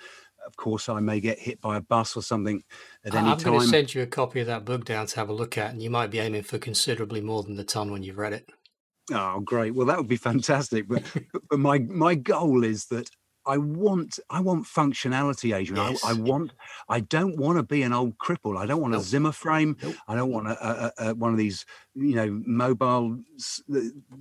Of 0.45 0.55
course, 0.57 0.89
I 0.89 0.99
may 0.99 1.19
get 1.19 1.39
hit 1.39 1.61
by 1.61 1.77
a 1.77 1.81
bus 1.81 2.17
or 2.17 2.23
something 2.23 2.63
at 3.05 3.13
any 3.15 3.23
time. 3.23 3.37
I'm 3.37 3.43
going 3.43 3.59
to 3.61 3.67
send 3.67 3.93
you 3.93 4.01
a 4.01 4.07
copy 4.07 4.41
of 4.41 4.47
that 4.47 4.65
book 4.65 4.83
down 4.83 5.07
to 5.07 5.15
have 5.15 5.29
a 5.29 5.33
look 5.33 5.57
at, 5.57 5.71
and 5.71 5.81
you 5.81 5.89
might 5.89 6.11
be 6.11 6.19
aiming 6.19 6.43
for 6.43 6.57
considerably 6.57 7.21
more 7.21 7.43
than 7.43 7.55
the 7.55 7.63
ton 7.63 7.91
when 7.91 8.03
you've 8.03 8.17
read 8.17 8.33
it. 8.33 8.49
Oh, 9.11 9.39
great! 9.39 9.73
Well, 9.73 9.87
that 9.87 9.97
would 9.97 10.07
be 10.07 10.17
fantastic. 10.17 10.87
But, 10.87 11.03
but 11.49 11.59
my 11.59 11.79
my 11.79 12.15
goal 12.15 12.65
is 12.65 12.85
that 12.87 13.09
I 13.45 13.57
want 13.57 14.19
I 14.29 14.39
want 14.39 14.65
functionality, 14.65 15.55
Adrian. 15.55 15.91
Yes. 15.91 16.03
I, 16.03 16.11
I 16.11 16.13
want 16.13 16.53
I 16.89 16.99
don't 17.01 17.37
want 17.37 17.57
to 17.57 17.63
be 17.63 17.81
an 17.83 17.93
old 17.93 18.17
cripple. 18.17 18.57
I 18.57 18.65
don't 18.65 18.81
want 18.81 18.93
Nope. 18.93 19.01
a 19.01 19.05
Zimmer 19.05 19.31
frame. 19.31 19.77
Nope. 19.81 19.95
I 20.07 20.15
don't 20.15 20.31
want 20.31 20.47
a, 20.47 20.55
a, 20.63 21.09
a, 21.09 21.15
one 21.15 21.31
of 21.31 21.37
these 21.37 21.65
you 21.95 22.15
know 22.15 22.41
mobile 22.45 23.19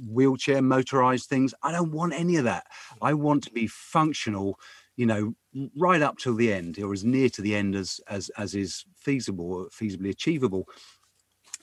wheelchair 0.08 0.62
motorized 0.62 1.28
things. 1.28 1.54
I 1.62 1.72
don't 1.72 1.92
want 1.92 2.12
any 2.14 2.36
of 2.36 2.44
that. 2.44 2.66
I 3.00 3.14
want 3.14 3.44
to 3.44 3.50
be 3.52 3.66
functional. 3.66 4.58
You 4.96 5.06
know, 5.06 5.34
right 5.76 6.02
up 6.02 6.18
till 6.18 6.34
the 6.34 6.52
end, 6.52 6.78
or 6.78 6.92
as 6.92 7.02
near 7.04 7.30
to 7.30 7.42
the 7.42 7.54
end 7.56 7.74
as 7.74 8.00
as 8.08 8.30
as 8.36 8.54
is 8.54 8.84
feasible, 8.96 9.52
or 9.52 9.66
feasibly 9.70 10.10
achievable. 10.10 10.68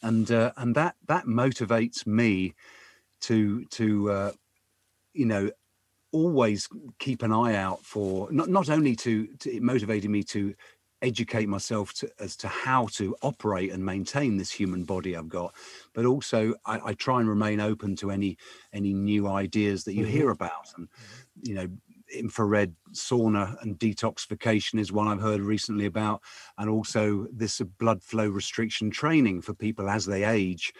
And 0.01 0.31
uh, 0.31 0.51
and 0.57 0.73
that 0.75 0.95
that 1.07 1.25
motivates 1.25 2.07
me 2.07 2.55
to 3.21 3.65
to 3.65 4.11
uh, 4.11 4.31
you 5.13 5.25
know 5.25 5.51
always 6.11 6.67
keep 6.99 7.21
an 7.21 7.31
eye 7.31 7.55
out 7.55 7.85
for 7.85 8.31
not 8.31 8.49
not 8.49 8.69
only 8.69 8.95
to, 8.97 9.27
to 9.37 9.51
it 9.55 9.63
motivated 9.63 10.09
me 10.09 10.23
to 10.23 10.55
educate 11.01 11.47
myself 11.47 11.93
to, 11.93 12.11
as 12.19 12.35
to 12.35 12.47
how 12.49 12.85
to 12.87 13.15
operate 13.21 13.71
and 13.71 13.85
maintain 13.85 14.35
this 14.35 14.51
human 14.51 14.83
body 14.83 15.15
I've 15.15 15.29
got, 15.29 15.55
but 15.93 16.05
also 16.05 16.55
I, 16.65 16.79
I 16.89 16.93
try 16.93 17.21
and 17.21 17.29
remain 17.29 17.59
open 17.61 17.95
to 17.97 18.11
any 18.11 18.37
any 18.73 18.93
new 18.93 19.27
ideas 19.27 19.85
that 19.85 19.93
you 19.93 20.05
Mhm. 20.05 20.05
hear 20.05 20.29
about, 20.29 20.73
and 20.77 20.89
you 21.41 21.53
know 21.53 21.67
infrared 22.11 22.75
sauna 22.91 23.61
and 23.61 23.77
detoxification 23.77 24.79
is 24.79 24.91
one 24.91 25.07
I've 25.07 25.21
heard 25.21 25.41
recently 25.41 25.85
about, 25.85 26.21
and 26.57 26.69
also 26.69 27.27
this 27.31 27.61
blood 27.61 28.03
flow 28.03 28.27
restriction 28.27 28.89
training 28.89 29.41
for 29.41 29.53
people 29.53 29.89
as 29.89 30.05
they 30.07 30.23
age 30.23 30.73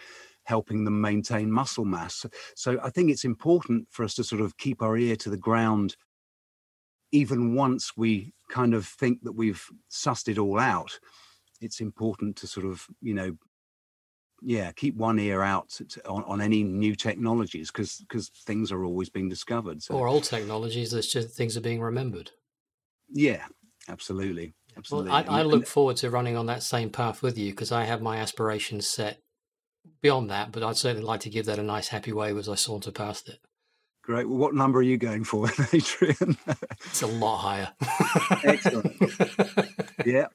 helping 0.50 0.84
them 0.84 1.00
maintain 1.00 1.50
muscle 1.50 1.86
mass. 1.86 2.26
So 2.56 2.78
I 2.82 2.90
think 2.90 3.10
it's 3.10 3.24
important 3.24 3.88
for 3.90 4.04
us 4.04 4.14
to 4.16 4.24
sort 4.24 4.42
of 4.42 4.56
keep 4.58 4.82
our 4.82 4.96
ear 4.98 5.16
to 5.16 5.30
the 5.30 5.38
ground, 5.38 5.96
even 7.12 7.54
once 7.54 7.96
we 7.96 8.32
kind 8.48 8.74
of 8.74 8.86
think 8.86 9.22
that 9.22 9.32
we've 9.32 9.68
sussed 9.90 10.28
it 10.28 10.38
all 10.38 10.58
out. 10.58 10.98
It's 11.60 11.80
important 11.80 12.36
to 12.38 12.46
sort 12.46 12.66
of, 12.66 12.86
you 13.00 13.14
know, 13.14 13.36
yeah, 14.42 14.72
keep 14.72 14.96
one 14.96 15.18
ear 15.18 15.42
out 15.42 15.68
to, 15.70 15.84
to- 15.84 16.08
on, 16.08 16.24
on 16.24 16.40
any 16.40 16.62
new 16.64 16.94
technologies 16.94 17.70
because 17.70 17.98
because 17.98 18.30
things 18.30 18.72
are 18.72 18.84
always 18.84 19.10
being 19.10 19.28
discovered. 19.28 19.82
So 19.82 19.98
Or 19.98 20.08
old 20.08 20.24
technologies, 20.24 20.92
that's 20.92 21.12
just 21.12 21.36
things 21.36 21.54
are 21.54 21.60
being 21.60 21.82
remembered. 21.82 22.30
yeah, 23.08 23.46
absolutely, 23.88 24.54
Well, 24.90 25.06
absolutely. 25.06 25.10
I, 25.10 25.22
I 25.22 25.42
look 25.42 25.66
forward 25.66 25.96
to 25.98 26.10
running 26.10 26.36
on 26.36 26.46
that 26.46 26.62
same 26.62 26.90
path 26.90 27.22
with 27.22 27.38
you 27.38 27.50
because 27.52 27.72
I 27.72 27.84
have 27.84 28.02
my 28.02 28.18
aspirations 28.18 28.86
set 28.88 29.22
beyond 30.00 30.30
that, 30.30 30.52
but 30.52 30.62
I'd 30.62 30.76
certainly 30.76 31.06
like 31.06 31.20
to 31.20 31.30
give 31.30 31.46
that 31.46 31.58
a 31.58 31.62
nice, 31.62 31.88
happy 31.88 32.12
wave 32.12 32.36
as 32.38 32.48
I 32.48 32.54
saunter 32.54 32.90
past 32.90 33.28
it. 33.28 33.38
great. 34.02 34.28
Well, 34.28 34.38
what 34.38 34.54
number 34.54 34.78
are 34.78 34.82
you 34.82 34.96
going 34.96 35.24
for, 35.24 35.48
Adrian? 35.72 36.36
It's 36.86 37.02
a 37.02 37.06
lot 37.06 37.38
higher. 37.38 37.72
Excellent. 38.44 38.96
yeah. 40.06 40.26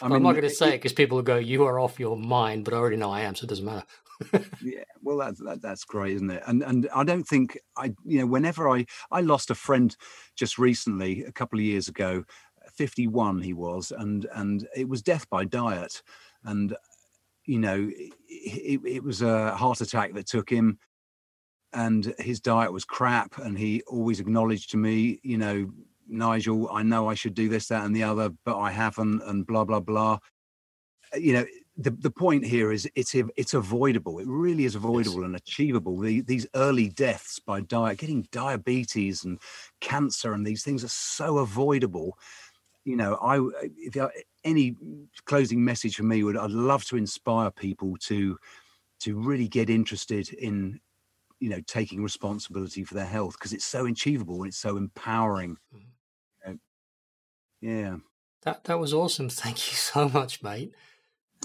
I 0.00 0.06
I'm 0.06 0.22
not 0.22 0.32
going 0.32 0.42
to 0.42 0.50
say 0.50 0.70
it 0.70 0.78
because 0.78 0.92
people 0.94 1.16
will 1.16 1.22
go, 1.22 1.36
"You 1.36 1.64
are 1.64 1.78
off 1.78 2.00
your 2.00 2.16
mind," 2.16 2.64
but 2.64 2.72
I 2.72 2.78
already 2.78 2.96
know 2.96 3.10
I 3.10 3.22
am, 3.22 3.34
so 3.34 3.44
it 3.44 3.48
doesn't 3.48 3.64
matter. 3.64 3.84
yeah 4.62 4.84
well 5.02 5.16
that's 5.16 5.40
that, 5.40 5.60
that's 5.62 5.84
great 5.84 6.14
isn't 6.14 6.30
it 6.30 6.42
and 6.46 6.62
and 6.62 6.88
i 6.94 7.04
don't 7.04 7.24
think 7.24 7.58
i 7.76 7.86
you 8.04 8.20
know 8.20 8.26
whenever 8.26 8.68
i 8.68 8.84
i 9.10 9.20
lost 9.20 9.50
a 9.50 9.54
friend 9.54 9.96
just 10.36 10.58
recently 10.58 11.24
a 11.24 11.32
couple 11.32 11.58
of 11.58 11.64
years 11.64 11.88
ago 11.88 12.24
51 12.72 13.40
he 13.40 13.52
was 13.52 13.92
and 13.96 14.26
and 14.34 14.68
it 14.76 14.88
was 14.88 15.02
death 15.02 15.28
by 15.28 15.44
diet 15.44 16.02
and 16.44 16.76
you 17.46 17.58
know 17.58 17.90
it, 18.28 18.80
it, 18.84 19.04
was 19.04 19.22
a 19.22 19.54
heart 19.56 19.80
attack 19.80 20.14
that 20.14 20.26
took 20.26 20.48
him 20.50 20.78
and 21.72 22.14
his 22.18 22.40
diet 22.40 22.72
was 22.72 22.84
crap 22.84 23.38
and 23.38 23.58
he 23.58 23.82
always 23.86 24.20
acknowledged 24.20 24.70
to 24.70 24.76
me 24.76 25.18
you 25.22 25.38
know 25.38 25.70
nigel 26.08 26.68
i 26.70 26.82
know 26.82 27.08
i 27.08 27.14
should 27.14 27.34
do 27.34 27.48
this 27.48 27.68
that 27.68 27.84
and 27.84 27.94
the 27.96 28.02
other 28.02 28.30
but 28.44 28.58
i 28.58 28.70
haven't 28.70 29.22
and 29.22 29.46
blah 29.46 29.64
blah 29.64 29.80
blah. 29.80 30.18
You 31.16 31.34
know 31.34 31.46
the, 31.76 31.90
the 31.90 32.10
point 32.10 32.44
here 32.44 32.70
is 32.70 32.88
it's 32.94 33.14
it's 33.14 33.54
avoidable. 33.54 34.18
It 34.18 34.26
really 34.28 34.64
is 34.64 34.74
avoidable 34.74 35.24
and 35.24 35.36
achievable. 35.36 35.98
The, 35.98 36.20
these 36.20 36.46
early 36.54 36.88
deaths 36.88 37.38
by 37.38 37.62
diet 37.62 37.98
getting 37.98 38.26
diabetes 38.30 39.24
and 39.24 39.38
cancer 39.80 40.34
and 40.34 40.46
these 40.46 40.62
things 40.62 40.84
are 40.84 40.88
so 40.88 41.38
avoidable. 41.38 42.18
You 42.84 42.96
know 42.96 43.14
i 43.16 43.38
if 43.78 43.94
there- 43.94 44.12
any 44.44 44.76
closing 45.26 45.64
message 45.64 45.96
for 45.96 46.04
me 46.04 46.22
would 46.24 46.36
i'd 46.36 46.50
love 46.50 46.84
to 46.84 46.96
inspire 46.96 47.50
people 47.50 47.96
to 47.98 48.38
to 49.00 49.20
really 49.20 49.48
get 49.48 49.70
interested 49.70 50.32
in 50.34 50.80
you 51.40 51.48
know 51.50 51.60
taking 51.66 52.02
responsibility 52.02 52.84
for 52.84 52.94
their 52.94 53.06
health 53.06 53.34
because 53.38 53.52
it's 53.52 53.64
so 53.66 53.86
achievable 53.86 54.38
and 54.42 54.48
it's 54.48 54.58
so 54.58 54.76
empowering 54.76 55.56
Mhm. 55.74 56.58
Yeah 57.60 57.96
That 58.42 58.64
that 58.64 58.78
was 58.78 58.92
awesome. 58.92 59.28
Thank 59.44 59.70
you 59.70 59.76
so 59.76 60.08
much, 60.08 60.42
mate. 60.42 60.74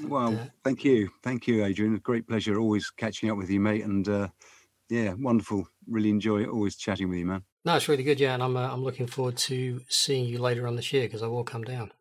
Well, 0.03 0.33
uh, 0.33 0.45
thank 0.63 0.83
you. 0.83 1.09
Thank 1.23 1.47
you, 1.47 1.63
Adrian. 1.65 1.95
A 1.95 1.99
great 1.99 2.27
pleasure 2.27 2.59
always 2.59 2.91
catching 2.91 3.31
up 3.31 3.37
with 3.37 3.49
you, 3.49 3.59
mate. 3.59 3.83
And 3.83 4.07
uh, 4.07 4.27
yeah, 4.89 5.13
wonderful. 5.13 5.67
Really 5.87 6.09
enjoy 6.09 6.45
always 6.45 6.75
chatting 6.75 7.09
with 7.09 7.17
you, 7.17 7.25
man. 7.25 7.43
No, 7.65 7.75
it's 7.75 7.87
really 7.87 8.03
good, 8.03 8.19
yeah, 8.19 8.33
and 8.33 8.43
I'm 8.43 8.55
uh, 8.55 8.71
I'm 8.71 8.83
looking 8.83 9.07
forward 9.07 9.37
to 9.37 9.81
seeing 9.89 10.25
you 10.25 10.37
later 10.39 10.67
on 10.67 10.75
this 10.75 10.93
year 10.93 11.05
because 11.07 11.23
I 11.23 11.27
will 11.27 11.43
come 11.43 11.63
down. 11.63 11.91